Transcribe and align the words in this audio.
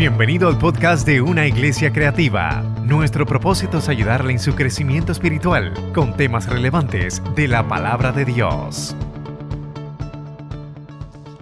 Bienvenido 0.00 0.48
al 0.48 0.56
podcast 0.56 1.06
de 1.06 1.20
Una 1.20 1.46
Iglesia 1.46 1.92
Creativa. 1.92 2.62
Nuestro 2.86 3.26
propósito 3.26 3.76
es 3.76 3.88
ayudarle 3.90 4.32
en 4.32 4.38
su 4.38 4.54
crecimiento 4.54 5.12
espiritual 5.12 5.92
con 5.92 6.16
temas 6.16 6.46
relevantes 6.46 7.20
de 7.36 7.46
la 7.46 7.68
palabra 7.68 8.10
de 8.10 8.24
Dios. 8.24 8.96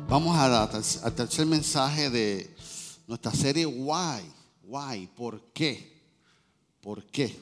Vamos 0.09 0.37
al 0.37 1.15
tercer 1.15 1.47
mensaje 1.47 2.11
de 2.11 2.53
nuestra 3.07 3.31
serie 3.31 3.65
Why. 3.65 4.25
Why, 4.65 5.07
¿por 5.07 5.41
qué? 5.53 6.03
¿Por 6.81 7.05
qué? 7.05 7.41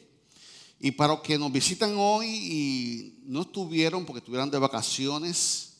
Y 0.78 0.90
para 0.90 1.14
los 1.14 1.22
que 1.22 1.38
nos 1.38 1.50
visitan 1.50 1.94
hoy 1.96 2.26
y 2.28 3.22
no 3.24 3.40
estuvieron 3.40 4.04
porque 4.04 4.18
estuvieron 4.18 4.50
de 4.50 4.58
vacaciones, 4.58 5.78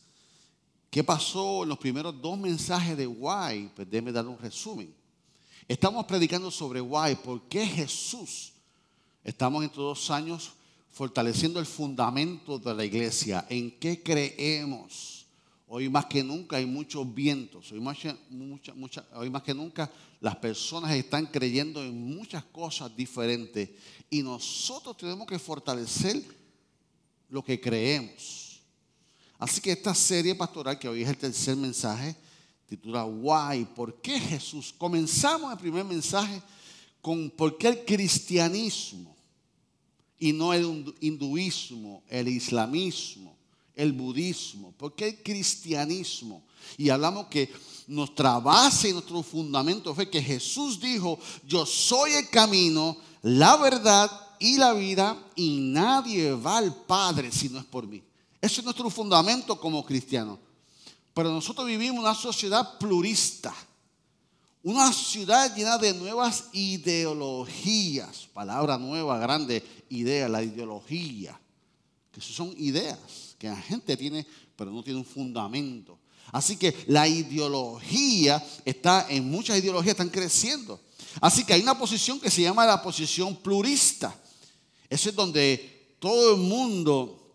¿qué 0.89 1.03
pasó 1.03 1.61
en 1.61 1.69
los 1.69 1.77
primeros 1.77 2.19
dos 2.19 2.39
mensajes 2.39 2.97
de 2.97 3.05
Why? 3.05 3.69
Pues 3.75 3.87
déme 3.87 4.11
dar 4.11 4.25
un 4.25 4.39
resumen. 4.39 4.96
Estamos 5.67 6.05
predicando 6.05 6.49
sobre 6.49 6.79
why, 6.79 7.15
por 7.15 7.41
qué 7.49 7.65
Jesús. 7.65 8.53
Estamos 9.23 9.63
en 9.63 9.69
todos 9.69 9.99
dos 9.99 10.11
años 10.11 10.53
fortaleciendo 10.89 11.59
el 11.59 11.65
fundamento 11.65 12.57
de 12.57 12.73
la 12.73 12.85
iglesia, 12.85 13.45
en 13.49 13.77
qué 13.77 14.01
creemos. 14.01 15.25
Hoy 15.67 15.89
más 15.89 16.05
que 16.05 16.23
nunca 16.23 16.55
hay 16.55 16.65
muchos 16.65 17.13
vientos, 17.13 17.69
hoy 17.73 17.79
hoy 19.13 19.29
más 19.29 19.43
que 19.43 19.53
nunca 19.53 19.91
las 20.21 20.37
personas 20.37 20.91
están 20.91 21.25
creyendo 21.25 21.83
en 21.83 22.15
muchas 22.15 22.45
cosas 22.45 22.95
diferentes 22.95 23.69
y 24.09 24.23
nosotros 24.23 24.95
tenemos 24.95 25.27
que 25.27 25.37
fortalecer 25.37 26.23
lo 27.29 27.43
que 27.43 27.59
creemos. 27.59 28.61
Así 29.37 29.59
que 29.59 29.73
esta 29.73 29.93
serie 29.93 30.33
pastoral, 30.33 30.79
que 30.79 30.87
hoy 30.87 31.03
es 31.03 31.09
el 31.09 31.17
tercer 31.17 31.57
mensaje, 31.57 32.15
titula 32.67 33.05
Why, 33.05 33.65
¿por 33.65 34.01
qué 34.01 34.19
Jesús? 34.19 34.73
Comenzamos 34.77 35.51
el 35.51 35.57
primer 35.57 35.85
mensaje 35.85 36.41
con 37.01 37.29
por 37.29 37.57
qué 37.57 37.69
el 37.69 37.85
cristianismo 37.85 39.15
y 40.19 40.33
no 40.33 40.53
el 40.53 40.95
hinduismo, 40.99 42.03
el 42.09 42.27
islamismo, 42.27 43.37
el 43.75 43.93
budismo, 43.93 44.73
¿por 44.73 44.95
qué 44.95 45.07
el 45.09 45.23
cristianismo? 45.23 46.43
Y 46.77 46.89
hablamos 46.89 47.27
que 47.27 47.49
nuestra 47.87 48.39
base 48.39 48.89
y 48.89 48.93
nuestro 48.93 49.23
fundamento 49.23 49.95
fue 49.95 50.09
que 50.09 50.21
Jesús 50.21 50.79
dijo, 50.79 51.17
yo 51.45 51.65
soy 51.65 52.13
el 52.13 52.29
camino, 52.29 52.97
la 53.21 53.55
verdad 53.55 54.11
y 54.39 54.57
la 54.57 54.73
vida 54.73 55.17
y 55.35 55.57
nadie 55.71 56.33
va 56.33 56.57
al 56.57 56.75
Padre 56.83 57.31
si 57.31 57.47
no 57.49 57.59
es 57.59 57.65
por 57.65 57.87
mí. 57.87 58.03
Ese 58.41 58.59
es 58.59 58.65
nuestro 58.65 58.89
fundamento 58.89 59.59
como 59.59 59.85
cristianos. 59.85 60.39
Pero 61.17 61.31
nosotros 61.31 61.65
vivimos 61.65 61.99
una 61.99 62.13
sociedad 62.13 62.77
plurista, 62.77 63.51
una 64.61 64.93
ciudad 64.93 65.55
llena 65.55 65.79
de 65.79 65.95
nuevas 65.95 66.43
ideologías, 66.53 68.27
palabra 68.31 68.77
nueva, 68.77 69.17
grande 69.17 69.63
idea, 69.89 70.29
la 70.29 70.43
ideología, 70.43 71.41
que 72.11 72.21
son 72.21 72.53
ideas 72.55 73.35
que 73.39 73.47
la 73.47 73.55
gente 73.55 73.97
tiene, 73.97 74.27
pero 74.55 74.69
no 74.69 74.83
tiene 74.83 74.99
un 74.99 75.05
fundamento. 75.05 75.97
Así 76.31 76.55
que 76.55 76.85
la 76.85 77.07
ideología 77.07 78.45
está, 78.63 79.07
en 79.09 79.27
muchas 79.27 79.57
ideologías 79.57 79.93
están 79.93 80.09
creciendo. 80.09 80.79
Así 81.19 81.43
que 81.43 81.53
hay 81.53 81.63
una 81.63 81.79
posición 81.79 82.19
que 82.19 82.29
se 82.29 82.43
llama 82.43 82.63
la 82.63 82.83
posición 82.83 83.35
plurista. 83.37 84.15
Eso 84.87 85.09
es 85.09 85.15
donde 85.15 85.95
todo 85.97 86.35
el 86.35 86.41
mundo 86.41 87.33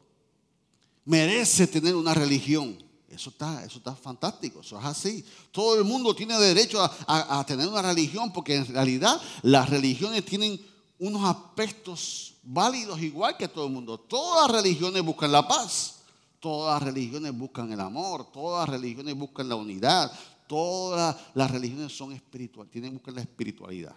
merece 1.05 1.67
tener 1.67 1.97
una 1.97 2.15
religión. 2.15 2.92
Eso 3.13 3.29
está, 3.29 3.63
eso 3.63 3.77
está 3.77 3.95
fantástico, 3.95 4.61
eso 4.61 4.79
es 4.79 4.85
así. 4.85 5.25
Todo 5.51 5.79
el 5.79 5.85
mundo 5.85 6.15
tiene 6.15 6.39
derecho 6.39 6.83
a, 7.07 7.45
tener 7.47 7.69
una 7.69 7.83
religión 7.83 8.33
porque 8.33 8.57
en 8.57 8.67
realidad 8.67 9.21
las 9.43 9.69
religiones 9.69 10.25
tienen 10.25 10.59
unos 10.99 11.23
aspectos 11.25 12.35
válidos 12.43 13.01
igual 13.03 13.37
que 13.37 13.49
todo 13.49 13.67
el 13.67 13.73
mundo. 13.73 13.99
Todas 14.01 14.51
las 14.51 14.63
religiones 14.63 15.03
buscan 15.03 15.31
la 15.31 15.47
paz, 15.47 15.97
todas 16.41 16.81
las 16.81 16.91
religiones 16.91 17.37
buscan 17.37 17.71
el 17.71 17.81
amor, 17.81 18.33
todas 18.33 18.67
las 18.67 18.81
religiones 18.81 19.15
buscan 19.15 19.47
la 19.47 19.57
unidad, 19.57 20.11
todas 20.47 21.15
las 21.35 21.51
religiones 21.51 21.95
son 21.95 22.13
espirituales, 22.13 22.73
tienen 22.73 22.93
que 22.93 22.97
buscar 22.97 23.15
la 23.15 23.21
espiritualidad. 23.21 23.95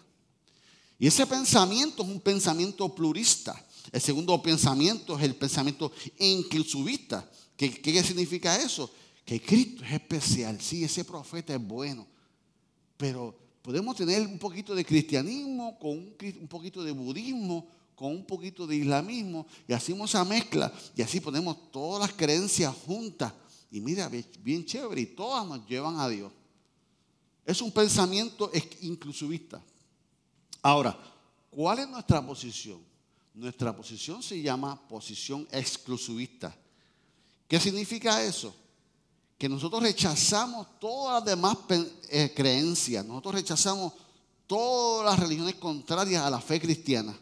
Y 1.00 1.08
ese 1.08 1.26
pensamiento 1.26 2.04
es 2.04 2.10
un 2.10 2.20
pensamiento 2.20 2.94
plurista. 2.94 3.66
El 3.94 4.02
segundo 4.02 4.42
pensamiento 4.42 5.18
es 5.18 5.24
el 5.24 5.36
pensamiento 5.36 5.92
inclusivista. 6.20 7.30
¿Qué, 7.56 7.82
qué 7.82 8.04
significa 8.04 8.58
eso? 8.58 8.92
Que 9.26 9.42
Cristo 9.42 9.84
es 9.84 9.92
especial. 9.92 10.62
Sí, 10.62 10.84
ese 10.84 11.04
profeta 11.04 11.56
es 11.56 11.68
bueno. 11.68 12.08
Pero 12.96 13.36
podemos 13.62 13.96
tener 13.96 14.22
un 14.28 14.38
poquito 14.38 14.76
de 14.76 14.86
cristianismo 14.86 15.78
con 15.80 15.98
un, 15.98 16.48
poquito 16.48 16.84
de 16.84 16.92
budismo, 16.92 17.68
con 17.96 18.12
un 18.12 18.26
poquito 18.26 18.68
de 18.68 18.76
islamismo, 18.76 19.48
y 19.68 19.74
hacemos 19.74 20.12
esa 20.12 20.24
mezcla, 20.24 20.72
y 20.96 21.02
así 21.02 21.20
ponemos 21.20 21.72
todas 21.72 22.08
las 22.08 22.16
creencias 22.16 22.74
juntas. 22.86 23.34
Y 23.72 23.82
mira, 23.82 24.10
bien 24.44 24.64
chévere, 24.64 25.02
y 25.02 25.06
todas 25.08 25.46
nos 25.46 25.68
llevan 25.68 26.00
a 26.00 26.08
Dios. 26.08 26.32
Es 27.44 27.62
un 27.62 27.72
pensamiento 27.72 28.52
inclusivista. 28.82 29.62
Ahora, 30.62 30.98
¿cuál 31.50 31.80
es 31.80 31.90
nuestra 31.90 32.26
posición? 32.26 32.80
Nuestra 33.34 33.76
posición 33.76 34.24
se 34.24 34.42
llama 34.42 34.88
posición 34.88 35.48
exclusivista. 35.52 36.56
¿Qué 37.48 37.60
significa 37.60 38.24
eso? 38.24 38.56
Que 39.38 39.50
nosotros 39.50 39.84
rechazamos 39.84 40.80
todas 40.80 41.16
las 41.16 41.26
demás 41.26 41.58
eh, 42.10 42.32
creencias, 42.36 43.06
nosotros 43.06 43.36
rechazamos 43.36 43.94
todas 44.48 45.06
las 45.06 45.20
religiones 45.20 45.56
contrarias 45.56 46.24
a 46.24 46.30
la 46.30 46.40
fe 46.40 46.60
cristiana. 46.60 47.18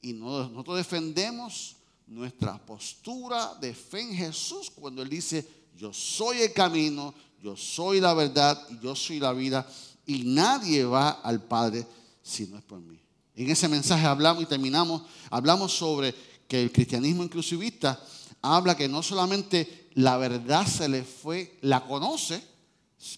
Y 0.00 0.12
nosotros 0.12 0.76
defendemos 0.76 1.76
nuestra 2.06 2.58
postura 2.64 3.54
de 3.60 3.74
fe 3.74 4.00
en 4.00 4.14
Jesús 4.14 4.70
cuando 4.70 5.02
Él 5.02 5.08
dice, 5.08 5.46
yo 5.76 5.92
soy 5.92 6.42
el 6.42 6.52
camino, 6.52 7.14
yo 7.42 7.56
soy 7.56 8.00
la 8.00 8.14
verdad 8.14 8.60
y 8.70 8.78
yo 8.80 8.96
soy 8.96 9.20
la 9.20 9.32
vida 9.32 9.68
y 10.06 10.24
nadie 10.24 10.84
va 10.84 11.10
al 11.10 11.42
Padre 11.42 11.86
si 12.22 12.46
no 12.46 12.58
es 12.58 12.64
por 12.64 12.80
mí. 12.80 12.98
En 13.36 13.50
ese 13.50 13.68
mensaje 13.68 14.04
hablamos 14.06 14.42
y 14.42 14.46
terminamos, 14.46 15.02
hablamos 15.30 15.72
sobre 15.72 16.14
que 16.48 16.62
el 16.62 16.72
cristianismo 16.72 17.22
inclusivista 17.22 18.02
habla 18.42 18.76
que 18.76 18.88
no 18.88 19.02
solamente 19.02 19.77
la 19.98 20.16
verdad 20.16 20.64
se 20.64 20.88
le 20.88 21.02
fue, 21.02 21.58
la 21.60 21.84
conoce, 21.84 22.40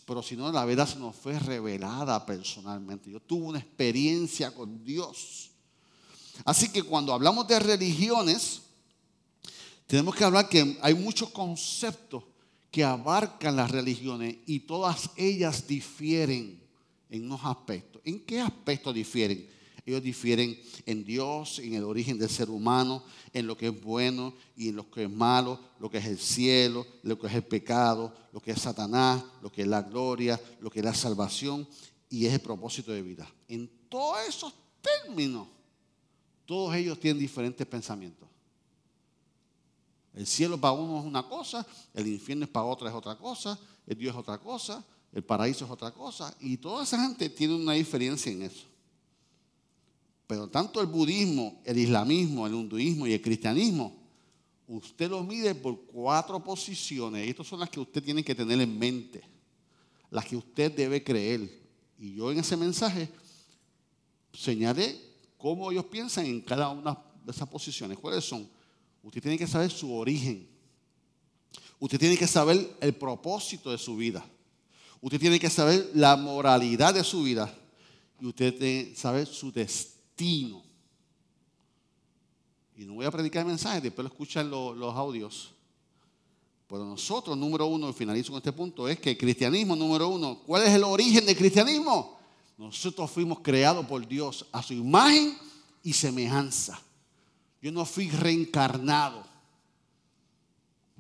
pero 0.07 0.23
si 0.23 0.35
no, 0.35 0.51
la 0.51 0.65
verdad 0.65 0.89
se 0.89 0.99
nos 0.99 1.15
fue 1.15 1.39
revelada 1.39 2.25
personalmente. 2.25 3.11
Yo 3.11 3.21
tuve 3.21 3.49
una 3.49 3.59
experiencia 3.59 4.55
con 4.55 4.83
Dios. 4.83 5.51
Así 6.43 6.71
que 6.71 6.83
cuando 6.83 7.13
hablamos 7.13 7.47
de 7.47 7.59
religiones, 7.59 8.63
tenemos 9.87 10.15
que 10.15 10.25
hablar 10.25 10.49
que 10.49 10.79
hay 10.81 10.95
muchos 10.95 11.29
conceptos 11.29 12.25
que 12.71 12.83
abarcan 12.83 13.57
las 13.57 13.71
religiones 13.71 14.37
y 14.47 14.61
todas 14.61 15.11
ellas 15.17 15.67
difieren 15.67 16.59
en 17.11 17.27
unos 17.27 17.45
aspectos. 17.45 18.01
¿En 18.07 18.21
qué 18.21 18.41
aspectos 18.41 18.95
difieren? 18.95 19.47
Ellos 19.91 20.05
difieren 20.05 20.57
en 20.87 21.05
Dios, 21.05 21.59
en 21.59 21.75
el 21.75 21.83
origen 21.83 22.17
del 22.17 22.31
ser 22.31 22.49
humano, 22.49 23.03
en 23.33 23.49
lo 23.49 23.57
que 23.57 23.67
es 23.67 23.83
bueno 23.83 24.35
y 24.57 24.69
en 24.69 24.77
lo 24.77 24.89
que 24.89 25.03
es 25.03 25.11
malo, 25.11 25.59
lo 25.81 25.91
que 25.91 25.99
es 25.99 26.05
el 26.05 26.19
cielo, 26.19 26.87
lo 27.03 27.19
que 27.19 27.27
es 27.27 27.35
el 27.35 27.43
pecado, 27.43 28.15
lo 28.33 28.41
que 28.41 28.53
es 28.53 28.61
Satanás, 28.61 29.25
lo 29.43 29.51
que 29.51 29.63
es 29.63 29.69
la 29.69 29.83
gloria, 29.83 30.41
lo 30.61 30.71
que 30.71 30.79
es 30.79 30.85
la 30.85 30.95
salvación 30.95 31.69
y 32.09 32.25
es 32.25 32.33
el 32.33 32.41
propósito 32.41 32.93
de 32.93 33.03
vida. 33.03 33.29
En 33.49 33.69
todos 33.89 34.19
esos 34.29 34.55
términos, 34.81 35.49
todos 36.47 36.73
ellos 36.77 37.01
tienen 37.01 37.19
diferentes 37.19 37.67
pensamientos. 37.67 38.29
El 40.15 40.25
cielo 40.25 40.61
para 40.61 40.73
uno 40.73 41.01
es 41.01 41.05
una 41.05 41.29
cosa, 41.29 41.67
el 41.95 42.07
infierno 42.07 42.47
para 42.47 42.67
otra 42.67 42.89
es 42.91 42.95
otra 42.95 43.17
cosa, 43.19 43.59
el 43.89 43.99
Dios 43.99 44.15
es 44.15 44.21
otra 44.21 44.39
cosa, 44.39 44.85
el 45.13 45.25
paraíso 45.25 45.65
es 45.65 45.71
otra 45.73 45.91
cosa, 45.91 46.33
y 46.39 46.59
toda 46.59 46.85
esa 46.85 47.03
gente 47.03 47.29
tiene 47.29 47.57
una 47.57 47.73
diferencia 47.73 48.31
en 48.31 48.43
eso. 48.43 48.70
Pero 50.31 50.47
tanto 50.47 50.81
el 50.81 50.87
budismo, 50.87 51.61
el 51.65 51.77
islamismo, 51.77 52.47
el 52.47 52.55
hinduismo 52.55 53.05
y 53.05 53.15
el 53.15 53.21
cristianismo, 53.21 53.97
usted 54.69 55.11
lo 55.11 55.25
mide 55.25 55.57
por 55.57 55.87
cuatro 55.87 56.39
posiciones. 56.39 57.27
Y 57.27 57.31
estas 57.31 57.49
son 57.49 57.59
las 57.59 57.69
que 57.69 57.81
usted 57.81 58.01
tiene 58.01 58.23
que 58.23 58.33
tener 58.33 58.61
en 58.61 58.79
mente, 58.79 59.25
las 60.09 60.25
que 60.25 60.37
usted 60.37 60.71
debe 60.71 61.03
creer. 61.03 61.51
Y 61.99 62.15
yo 62.15 62.31
en 62.31 62.39
ese 62.39 62.57
mensaje 62.57 63.09
señalé 64.33 65.01
cómo 65.37 65.73
ellos 65.73 65.87
piensan 65.87 66.27
en 66.27 66.43
cada 66.43 66.69
una 66.69 66.97
de 67.25 67.33
esas 67.33 67.49
posiciones. 67.49 67.99
¿Cuáles 67.99 68.23
son? 68.23 68.49
Usted 69.03 69.21
tiene 69.21 69.37
que 69.37 69.49
saber 69.49 69.73
su 69.73 69.93
origen. 69.93 70.47
Usted 71.81 71.99
tiene 71.99 72.17
que 72.17 72.29
saber 72.29 72.77
el 72.81 72.95
propósito 72.95 73.73
de 73.73 73.79
su 73.79 73.97
vida. 73.97 74.25
Usted 75.01 75.19
tiene 75.19 75.41
que 75.41 75.51
saber 75.51 75.91
la 75.93 76.15
moralidad 76.15 76.95
de 76.95 77.03
su 77.03 77.25
vida. 77.25 77.53
Y 78.21 78.27
usted 78.27 78.57
tiene 78.57 78.91
que 78.91 78.97
saber 78.97 79.27
su 79.27 79.51
destino 79.51 80.00
y 80.21 80.63
no 82.85 82.95
voy 82.95 83.05
a 83.05 83.11
predicar 83.11 83.43
el 83.43 83.49
mensaje, 83.49 83.81
después 83.81 84.05
lo 84.05 84.09
escuchan 84.09 84.51
los, 84.51 84.97
audios. 84.97 85.51
Pero 86.67 86.85
nosotros, 86.85 87.37
número 87.37 87.67
uno, 87.67 87.91
y 87.91 87.93
finalizo 87.93 88.33
con 88.33 88.39
este 88.39 88.53
punto, 88.53 88.89
es 88.89 88.99
que 88.99 89.11
el 89.11 89.19
cristianismo, 89.19 89.75
número 89.75 90.09
uno, 90.09 90.39
¿cuál 90.47 90.63
es 90.63 90.71
el 90.71 90.85
origen 90.85 91.27
del 91.27 91.37
cristianismo? 91.37 92.19
Nosotros 92.57 93.11
fuimos 93.11 93.41
creados 93.41 93.85
por 93.87 94.07
Dios 94.07 94.47
a 94.53 94.63
su 94.63 94.75
imagen 94.75 95.37
y 95.83 95.93
semejanza. 95.93 96.81
Yo 97.61 97.73
no 97.73 97.85
fui 97.85 98.09
reencarnado. 98.09 99.25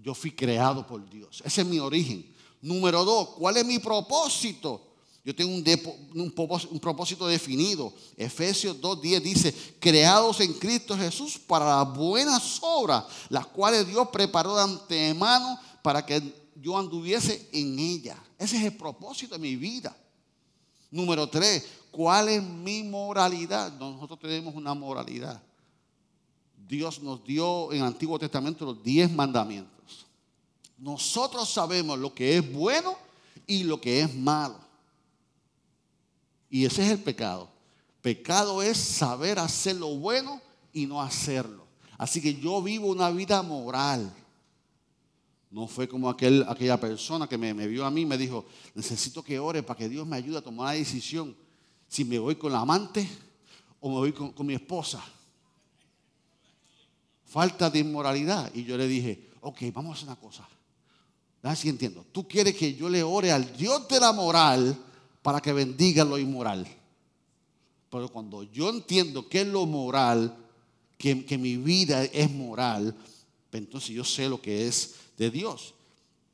Yo 0.02 0.14
fui 0.14 0.32
creado 0.32 0.87
por 0.87 1.08
Dios. 1.08 1.43
Ese 1.44 1.61
es 1.61 1.67
mi 1.67 1.78
origen. 1.78 2.26
Número 2.62 3.05
dos, 3.05 3.31
¿cuál 3.31 3.56
es 3.58 3.64
mi 3.64 3.78
propósito? 3.78 4.89
Yo 5.31 5.37
tengo 5.37 5.55
un, 5.55 6.81
propósito 6.81 7.29
definido. 7.29 7.93
Efesios 8.17 8.81
2.10 8.81 9.21
dice, 9.21 9.55
creados 9.79 10.41
en 10.41 10.53
Cristo 10.55 10.97
Jesús 10.97 11.38
para 11.38 11.67
las 11.67 11.97
buenas 11.97 12.59
obras, 12.62 13.05
las 13.29 13.47
cuales 13.47 13.87
Dios 13.87 14.09
preparó 14.09 14.56
de 14.56 14.62
antemano 14.62 15.56
para 15.82 16.05
que 16.05 16.21
yo 16.56 16.77
anduviese 16.77 17.49
en 17.53 17.79
ella. 17.79 18.21
Ese 18.37 18.56
es 18.56 18.65
el 18.65 18.77
propósito 18.77 19.37
de 19.37 19.41
mi 19.41 19.55
vida. 19.55 19.97
Número 20.91 21.29
tres, 21.29 21.65
¿cuál 21.93 22.29
es 22.29 22.43
mi 22.43 22.82
moralidad? 22.82 23.73
Nosotros 23.79 24.19
tenemos 24.19 24.56
una 24.56 24.75
moralidad. 24.75 25.41
Dios 26.67 27.00
nos 27.00 27.23
dio 27.23 27.71
en 27.71 27.82
el 27.82 27.85
Antiguo 27.85 28.19
Testamento 28.19 28.65
los 28.65 28.82
diez 28.82 29.09
mandamientos. 29.09 30.06
Nosotros 30.77 31.49
sabemos 31.49 32.00
lo 32.00 32.12
que 32.12 32.38
es 32.38 32.53
bueno 32.53 32.97
y 33.47 33.62
lo 33.62 33.81
que 33.81 34.00
es 34.00 34.12
malo. 34.12 34.69
Y 36.50 36.64
ese 36.64 36.82
es 36.85 36.91
el 36.91 36.99
pecado. 36.99 37.49
Pecado 38.02 38.62
es 38.62 38.76
saber 38.76 39.38
hacer 39.38 39.76
lo 39.76 39.97
bueno 39.97 40.43
y 40.73 40.87
no 40.87 41.00
hacerlo. 41.00 41.67
Así 41.97 42.20
que 42.20 42.35
yo 42.35 42.61
vivo 42.61 42.88
una 42.88 43.11
vida 43.11 43.43
moral. 43.43 44.12
No 45.50 45.67
fue 45.67 45.88
como 45.88 46.08
aquel, 46.08 46.44
aquella 46.49 46.79
persona 46.79 47.29
que 47.29 47.37
me, 47.37 47.52
vio 47.52 47.85
a 47.85 47.91
mí 47.91 48.02
y 48.02 48.06
me 48.06 48.17
dijo, 48.17 48.47
necesito 48.75 49.23
que 49.23 49.38
ore 49.38 49.62
para 49.62 49.79
que 49.79 49.88
Dios 49.88 50.06
me 50.06 50.17
ayude 50.17 50.38
a 50.38 50.43
tomar 50.43 50.67
la 50.67 50.79
decisión 50.79 51.37
si 51.88 52.05
me 52.05 52.19
voy 52.19 52.37
con 52.37 52.53
la 52.53 52.61
amante 52.61 53.08
o 53.81 53.88
me 53.88 53.96
voy 53.96 54.12
con, 54.12 54.46
mi 54.46 54.55
esposa. 54.55 55.03
Falta 57.26 57.69
de 57.69 57.81
inmoralidad. 57.81 58.50
Y 58.55 58.64
yo 58.64 58.76
le 58.76 58.87
dije, 58.87 59.31
ok, 59.41 59.58
vamos 59.73 59.91
a 59.91 59.94
hacer 59.96 60.08
una 60.08 60.17
cosa. 60.17 60.49
Así 61.43 61.69
entiendo. 61.69 62.06
Tú 62.12 62.26
quieres 62.26 62.55
que 62.55 62.75
yo 62.75 62.88
le 62.88 63.03
ore 63.03 63.31
al 63.31 63.56
Dios 63.56 63.87
de 63.88 64.00
la 64.00 64.12
moral 64.12 64.89
para 65.22 65.40
que 65.40 65.52
bendiga 65.52 66.05
lo 66.05 66.19
inmoral. 66.19 66.67
Pero 67.90 68.08
cuando 68.08 68.43
yo 68.44 68.70
entiendo 68.70 69.28
que 69.28 69.43
es 69.43 69.46
lo 69.46 69.67
moral, 69.67 70.37
que, 70.96 71.25
que 71.25 71.37
mi 71.37 71.56
vida 71.56 72.05
es 72.05 72.31
moral, 72.31 72.94
pues 73.50 73.62
entonces 73.62 73.90
yo 73.90 74.05
sé 74.05 74.28
lo 74.28 74.40
que 74.40 74.69
es 74.69 74.94
de 75.17 75.31
Dios. 75.31 75.75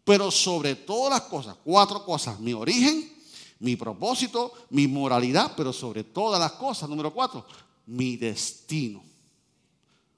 Pero 0.05 0.31
sobre 0.31 0.75
todas 0.77 1.21
las 1.21 1.29
cosas, 1.29 1.57
cuatro 1.65 2.05
cosas, 2.05 2.39
mi 2.39 2.53
origen, 2.53 3.13
mi 3.59 3.75
propósito, 3.75 4.53
mi 4.71 4.87
moralidad, 4.87 5.55
pero 5.57 5.73
sobre 5.73 6.05
todas 6.05 6.39
las 6.39 6.53
cosas, 6.53 6.89
número 6.89 7.13
cuatro, 7.13 7.45
mi 7.87 8.17
destino. 8.17 9.03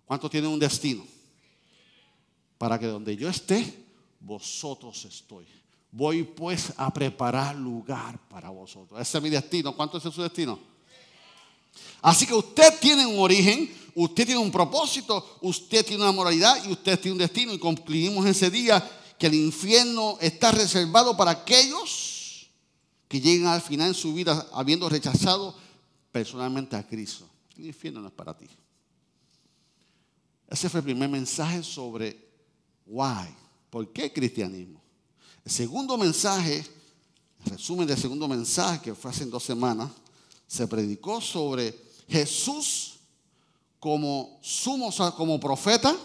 ¿Cuántos 0.05 0.31
tienen 0.31 0.51
un 0.51 0.59
destino? 0.59 1.07
Para 2.57 2.79
que 2.79 2.87
donde 2.87 3.17
yo 3.17 3.29
esté, 3.29 3.87
vosotros 4.21 5.05
estoy. 5.05 5.47
Voy 5.91 6.23
pues 6.23 6.73
a 6.77 6.93
preparar 6.93 7.57
lugar 7.57 8.19
para 8.29 8.51
vosotros. 8.51 9.01
Ese 9.01 9.19
es 9.19 9.25
mi 9.25 9.31
destino. 9.31 9.75
¿Cuánto 9.75 9.99
es 9.99 10.03
su 10.03 10.23
destino? 10.23 10.59
Así 12.03 12.27
que 12.27 12.35
usted 12.35 12.79
tiene 12.81 13.07
un 13.07 13.19
origen, 13.19 13.73
usted 13.95 14.27
tiene 14.27 14.41
un 14.41 14.53
propósito, 14.53 15.39
usted 15.43 15.85
tiene 15.85 16.03
una 16.03 16.13
moralidad 16.13 16.63
y 16.65 16.73
usted 16.73 16.99
tiene 17.01 17.13
un 17.13 17.19
destino. 17.19 17.53
Y 17.53 17.59
concluimos 17.59 18.27
ese 18.27 18.51
día 18.51 18.87
que 19.19 19.27
el 19.27 19.35
infierno 19.35 20.17
está 20.21 20.53
reservado 20.53 21.17
para 21.17 21.33
aquellos 21.33 22.49
que 23.09 23.21
llegan 23.21 23.53
al 23.53 23.63
final 23.63 23.89
en 23.89 23.95
su 23.95 24.13
vida 24.13 24.47
habiendo 24.53 24.89
rechazado 24.89 25.57
personalmente 26.13 26.77
a 26.77 26.87
Cristo. 26.87 27.29
El 27.57 27.67
infierno 27.67 28.01
no 28.01 28.09
es 28.09 28.15
para 28.15 28.37
ti. 28.37 28.47
Ese 30.49 30.69
fue 30.69 30.81
el 30.81 30.85
primer 30.85 31.09
mensaje 31.09 31.63
sobre 31.63 32.17
why, 32.87 33.35
por 33.71 33.93
qué 33.93 34.13
cristianismo. 34.13 34.78
El 35.49 35.55
segundo 35.55 35.97
mensaje, 35.97 36.63
resumen 37.47 37.87
del 37.87 37.97
segundo 37.97 38.29
mensaje 38.29 38.83
que 38.83 38.95
fue 38.95 39.11
hace 39.11 39.25
dos 39.25 39.43
semanas, 39.43 39.91
se 40.47 40.69
predicó 40.69 41.23
sobre 41.23 41.75
Jesús 42.07 42.97
como 43.81 44.39
sumo, 44.43 44.93
como 45.17 45.41
profeta, 45.41 45.97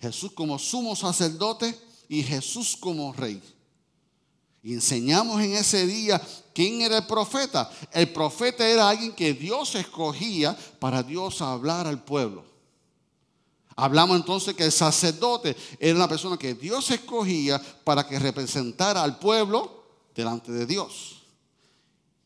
Jesús 0.00 0.30
como 0.30 0.56
sumo 0.56 0.94
sacerdote 0.94 1.76
y 2.08 2.22
Jesús 2.22 2.76
como 2.76 3.12
rey. 3.12 3.42
Y 4.62 4.74
enseñamos 4.74 5.42
en 5.42 5.54
ese 5.54 5.84
día 5.84 6.22
quién 6.54 6.82
era 6.82 6.98
el 6.98 7.06
profeta. 7.08 7.68
El 7.90 8.12
profeta 8.12 8.68
era 8.68 8.88
alguien 8.88 9.16
que 9.16 9.34
Dios 9.34 9.74
escogía 9.74 10.56
para 10.78 11.02
Dios 11.02 11.42
hablar 11.42 11.88
al 11.88 12.04
pueblo. 12.04 12.55
Hablamos 13.76 14.16
entonces 14.16 14.54
que 14.54 14.64
el 14.64 14.72
sacerdote 14.72 15.54
era 15.78 15.94
una 15.94 16.08
persona 16.08 16.38
que 16.38 16.54
Dios 16.54 16.90
escogía 16.90 17.60
para 17.84 18.08
que 18.08 18.18
representara 18.18 19.02
al 19.02 19.18
pueblo 19.18 19.84
delante 20.14 20.50
de 20.50 20.64
Dios. 20.64 21.16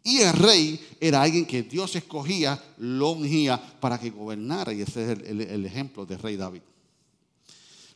Y 0.04 0.20
el 0.20 0.32
rey 0.32 0.96
era 1.00 1.22
alguien 1.22 1.44
que 1.44 1.62
Dios 1.62 1.94
escogía, 1.96 2.62
lo 2.78 3.10
ungía 3.10 3.60
para 3.80 3.98
que 3.98 4.10
gobernara. 4.10 4.72
Y 4.72 4.82
ese 4.82 5.12
es 5.12 5.18
el, 5.28 5.66
ejemplo 5.66 6.06
del 6.06 6.20
rey 6.20 6.36
David. 6.36 6.62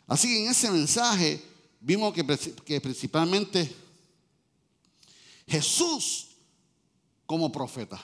Así 0.09 0.29
que 0.29 0.45
en 0.45 0.51
ese 0.51 0.71
mensaje 0.71 1.41
vimos 1.81 2.13
que, 2.13 2.25
que 2.65 2.81
principalmente 2.81 3.75
Jesús 5.47 6.29
como 7.25 7.51
profeta. 7.51 8.03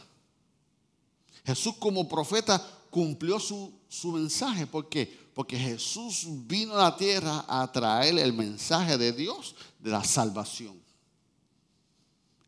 Jesús 1.45 1.75
como 1.79 2.09
profeta 2.09 2.65
cumplió 2.91 3.39
su, 3.39 3.73
su, 3.89 4.13
mensaje. 4.13 4.67
¿Por 4.67 4.89
qué? 4.89 5.20
Porque 5.35 5.59
Jesús 5.59 6.25
vino 6.27 6.75
a 6.75 6.85
la 6.85 6.97
tierra 6.97 7.45
a 7.49 7.71
traer 7.71 8.19
el 8.19 8.33
mensaje 8.33 8.99
de 8.99 9.13
Dios 9.13 9.55
de 9.79 9.91
la 9.91 10.05
salvación. 10.05 10.81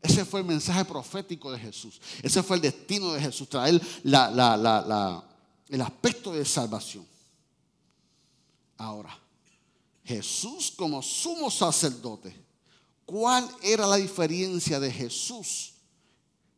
Ese 0.01 0.25
fue 0.25 0.41
el 0.41 0.45
mensaje 0.45 0.83
profético 0.83 1.49
de 1.49 1.57
Jesús. 1.57 2.01
Ese 2.21 2.43
fue 2.43 2.57
el 2.57 2.61
destino 2.61 3.13
de 3.13 3.21
Jesús, 3.21 3.47
traer 3.47 3.81
el 4.03 5.81
aspecto 5.81 6.33
de 6.33 6.43
salvación. 6.43 7.07
Ahora, 8.77 9.17
Jesús 10.03 10.73
como 10.75 11.01
sumo 11.01 11.49
sacerdote, 11.49 12.35
¿cuál 13.05 13.49
era 13.61 13.87
la 13.87 13.95
diferencia 13.95 14.77
de 14.77 14.91
Jesús 14.91 15.75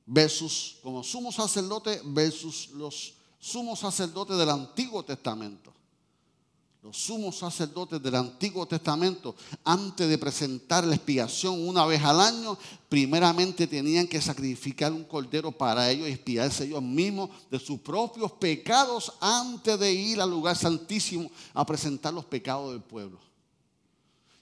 versus 0.07 0.77
como 0.81 1.03
sumo 1.03 1.31
sacerdote 1.31 2.01
versus 2.03 2.69
los 2.69 3.13
sumos 3.39 3.77
sacerdotes 3.77 4.37
del 4.37 4.49
Antiguo 4.49 5.05
Testamento? 5.05 5.74
Los 6.85 6.97
sumos 6.97 7.39
sacerdotes 7.39 7.99
del 7.99 8.13
Antiguo 8.13 8.67
Testamento, 8.67 9.35
antes 9.63 10.07
de 10.07 10.19
presentar 10.19 10.83
la 10.83 10.93
expiación 10.93 11.67
una 11.67 11.83
vez 11.83 11.99
al 12.03 12.21
año, 12.21 12.55
primeramente 12.87 13.65
tenían 13.65 14.05
que 14.05 14.21
sacrificar 14.21 14.93
un 14.93 15.03
cordero 15.03 15.51
para 15.51 15.89
ellos 15.89 16.07
y 16.07 16.11
expiarse 16.11 16.65
ellos 16.65 16.83
mismos 16.83 17.31
de 17.49 17.57
sus 17.57 17.79
propios 17.79 18.33
pecados 18.33 19.11
antes 19.19 19.79
de 19.79 19.91
ir 19.91 20.21
al 20.21 20.29
lugar 20.29 20.55
santísimo 20.55 21.31
a 21.55 21.65
presentar 21.65 22.13
los 22.13 22.25
pecados 22.25 22.71
del 22.73 22.83
pueblo. 22.83 23.17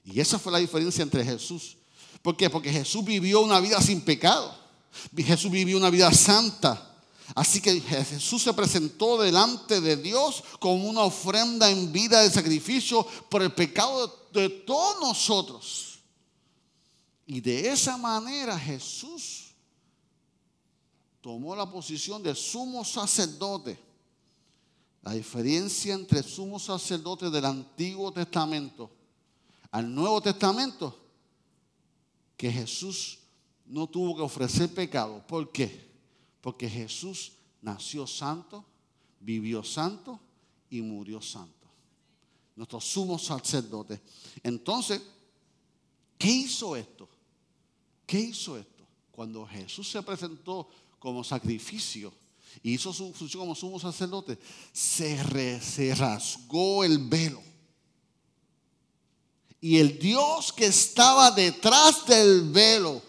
Y 0.04 0.20
esa 0.20 0.38
fue 0.38 0.52
la 0.52 0.58
diferencia 0.58 1.00
entre 1.00 1.24
Jesús. 1.24 1.78
¿Por 2.20 2.36
qué? 2.36 2.50
Porque 2.50 2.70
Jesús 2.70 3.02
vivió 3.02 3.40
una 3.40 3.58
vida 3.58 3.80
sin 3.80 4.02
pecado. 4.02 4.54
Jesús 5.16 5.50
vivió 5.50 5.78
una 5.78 5.88
vida 5.88 6.12
santa. 6.12 6.93
Así 7.34 7.60
que 7.60 7.80
Jesús 7.80 8.42
se 8.42 8.52
presentó 8.52 9.20
delante 9.20 9.80
de 9.80 9.96
Dios 9.96 10.42
con 10.58 10.84
una 10.84 11.02
ofrenda 11.02 11.70
en 11.70 11.92
vida 11.92 12.20
de 12.20 12.30
sacrificio 12.30 13.06
por 13.30 13.42
el 13.42 13.52
pecado 13.52 14.28
de 14.32 14.48
todos 14.48 15.00
nosotros. 15.00 15.98
Y 17.26 17.40
de 17.40 17.68
esa 17.70 17.96
manera 17.96 18.58
Jesús 18.58 19.54
tomó 21.20 21.56
la 21.56 21.70
posición 21.70 22.22
de 22.22 22.34
sumo 22.34 22.84
sacerdote. 22.84 23.78
La 25.02 25.12
diferencia 25.12 25.94
entre 25.94 26.22
sumo 26.22 26.58
sacerdote 26.58 27.30
del 27.30 27.44
Antiguo 27.44 28.12
Testamento 28.12 28.90
al 29.74 29.92
Nuevo 29.92 30.20
Testamento, 30.20 30.96
que 32.36 32.48
Jesús 32.48 33.18
no 33.66 33.88
tuvo 33.88 34.14
que 34.14 34.22
ofrecer 34.22 34.72
pecado. 34.72 35.20
¿Por 35.26 35.50
qué? 35.50 35.93
Porque 36.44 36.68
Jesús 36.68 37.32
nació 37.62 38.06
santo, 38.06 38.66
vivió 39.18 39.64
santo 39.64 40.20
y 40.68 40.82
murió 40.82 41.22
santo. 41.22 41.66
Nuestro 42.54 42.82
sumo 42.82 43.18
sacerdote. 43.18 44.02
Entonces, 44.42 45.00
¿qué 46.18 46.28
hizo 46.28 46.76
esto? 46.76 47.08
¿Qué 48.04 48.20
hizo 48.20 48.58
esto? 48.58 48.86
Cuando 49.10 49.46
Jesús 49.46 49.90
se 49.90 50.02
presentó 50.02 50.68
como 50.98 51.24
sacrificio 51.24 52.12
y 52.62 52.74
hizo 52.74 52.92
su 52.92 53.14
función 53.14 53.44
como 53.44 53.54
sumo 53.54 53.80
sacerdote, 53.80 54.38
se, 54.70 55.62
se 55.62 55.94
rasgó 55.94 56.84
el 56.84 56.98
velo. 56.98 57.42
Y 59.62 59.78
el 59.78 59.98
Dios 59.98 60.52
que 60.52 60.66
estaba 60.66 61.30
detrás 61.30 62.04
del 62.04 62.50
velo, 62.50 63.00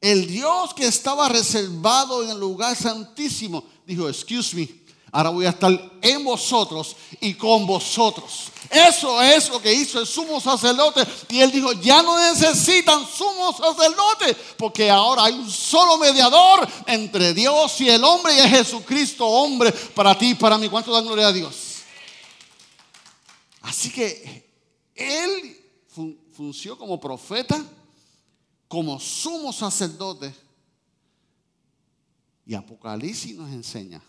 El 0.00 0.26
Dios 0.26 0.74
que 0.74 0.86
estaba 0.86 1.28
reservado 1.28 2.22
en 2.22 2.30
el 2.30 2.38
lugar 2.38 2.76
santísimo 2.76 3.64
dijo, 3.84 4.08
excuse 4.08 4.54
me, 4.54 4.68
ahora 5.10 5.30
voy 5.30 5.46
a 5.46 5.50
estar 5.50 5.72
en 6.00 6.24
vosotros 6.24 6.94
y 7.20 7.34
con 7.34 7.66
vosotros. 7.66 8.52
Eso 8.70 9.20
es 9.22 9.48
lo 9.48 9.60
que 9.60 9.72
hizo 9.72 9.98
el 9.98 10.06
sumo 10.06 10.40
sacerdote. 10.40 11.04
Y 11.30 11.40
él 11.40 11.50
dijo, 11.50 11.72
ya 11.72 12.02
no 12.02 12.16
necesitan 12.16 13.06
sumo 13.06 13.52
sacerdote, 13.52 14.36
porque 14.56 14.90
ahora 14.90 15.24
hay 15.24 15.34
un 15.34 15.50
solo 15.50 15.98
mediador 15.98 16.68
entre 16.86 17.34
Dios 17.34 17.80
y 17.80 17.88
el 17.88 18.04
hombre 18.04 18.34
y 18.34 18.38
es 18.38 18.50
Jesucristo, 18.50 19.26
hombre, 19.26 19.72
para 19.72 20.16
ti 20.16 20.30
y 20.30 20.34
para 20.34 20.58
mí. 20.58 20.68
¿Cuánto 20.68 20.92
dan 20.92 21.06
gloria 21.06 21.28
a 21.28 21.32
Dios? 21.32 21.54
Así 23.62 23.90
que 23.90 24.48
él 24.94 25.56
funcionó 26.36 26.78
como 26.78 27.00
profeta, 27.00 27.64
como 28.68 29.00
sumo 29.00 29.52
sacerdote. 29.52 30.34
Y 32.46 32.54
Apocalipsis 32.54 33.34
nos 33.34 33.50
enseña. 33.50 34.00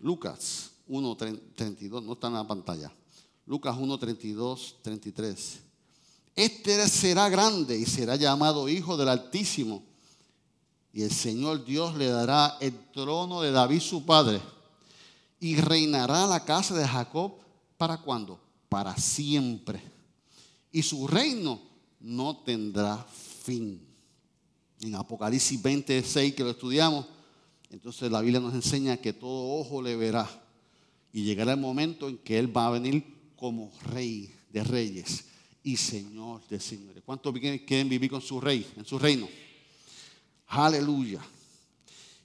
Lucas 0.00 0.72
1.32, 0.88 2.02
no 2.02 2.12
está 2.12 2.28
en 2.28 2.34
la 2.34 2.46
pantalla. 2.46 2.92
Lucas 3.46 3.76
1.32, 3.76 4.74
33. 4.82 5.60
Este 6.36 6.88
será 6.88 7.28
grande 7.28 7.76
y 7.76 7.86
será 7.86 8.14
llamado 8.14 8.68
Hijo 8.68 8.96
del 8.96 9.08
Altísimo. 9.08 9.82
Y 10.92 11.02
el 11.02 11.10
Señor 11.10 11.64
Dios 11.64 11.96
le 11.96 12.06
dará 12.06 12.56
el 12.60 12.72
trono 12.92 13.40
de 13.40 13.50
David 13.50 13.80
su 13.80 14.04
padre. 14.04 14.40
Y 15.40 15.56
reinará 15.56 16.26
la 16.26 16.44
casa 16.44 16.74
de 16.76 16.86
Jacob 16.86 17.32
para 17.76 17.98
cuándo? 17.98 18.40
Para 18.68 18.96
siempre. 18.96 19.82
Y 20.70 20.82
su 20.82 21.08
reino 21.08 21.67
no 22.00 22.36
tendrá 22.38 23.04
fin. 23.42 23.80
En 24.80 24.94
Apocalipsis 24.94 25.60
26 25.60 26.34
que 26.34 26.44
lo 26.44 26.50
estudiamos, 26.50 27.06
entonces 27.70 28.10
la 28.10 28.20
Biblia 28.20 28.40
nos 28.40 28.54
enseña 28.54 28.96
que 28.96 29.12
todo 29.12 29.58
ojo 29.58 29.82
le 29.82 29.96
verá 29.96 30.28
y 31.12 31.24
llegará 31.24 31.52
el 31.52 31.60
momento 31.60 32.08
en 32.08 32.18
que 32.18 32.38
Él 32.38 32.56
va 32.56 32.66
a 32.66 32.70
venir 32.70 33.04
como 33.36 33.72
rey 33.84 34.32
de 34.50 34.64
reyes 34.64 35.24
y 35.62 35.76
señor 35.76 36.46
de 36.48 36.60
señores. 36.60 37.02
¿Cuántos 37.04 37.34
quieren 37.66 37.88
vivir 37.88 38.10
con 38.10 38.22
su 38.22 38.40
rey, 38.40 38.66
en 38.76 38.84
su 38.84 38.98
reino? 38.98 39.28
Aleluya. 40.46 41.20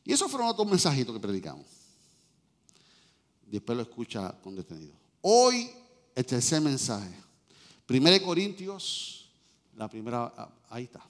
Y 0.05 0.13
esos 0.13 0.29
fueron 0.29 0.49
otros 0.49 0.67
mensajitos 0.67 1.13
que 1.13 1.19
predicamos. 1.19 1.65
Después 3.45 3.75
lo 3.75 3.83
escucha 3.83 4.31
con 4.41 4.55
detenido. 4.55 4.93
Hoy 5.21 5.69
el 6.15 6.25
tercer 6.25 6.61
mensaje. 6.61 7.13
Primero 7.85 8.25
Corintios, 8.25 9.22
la 9.75 9.87
primera, 9.87 10.33
ah, 10.37 10.49
ahí 10.69 10.83
está. 10.83 11.01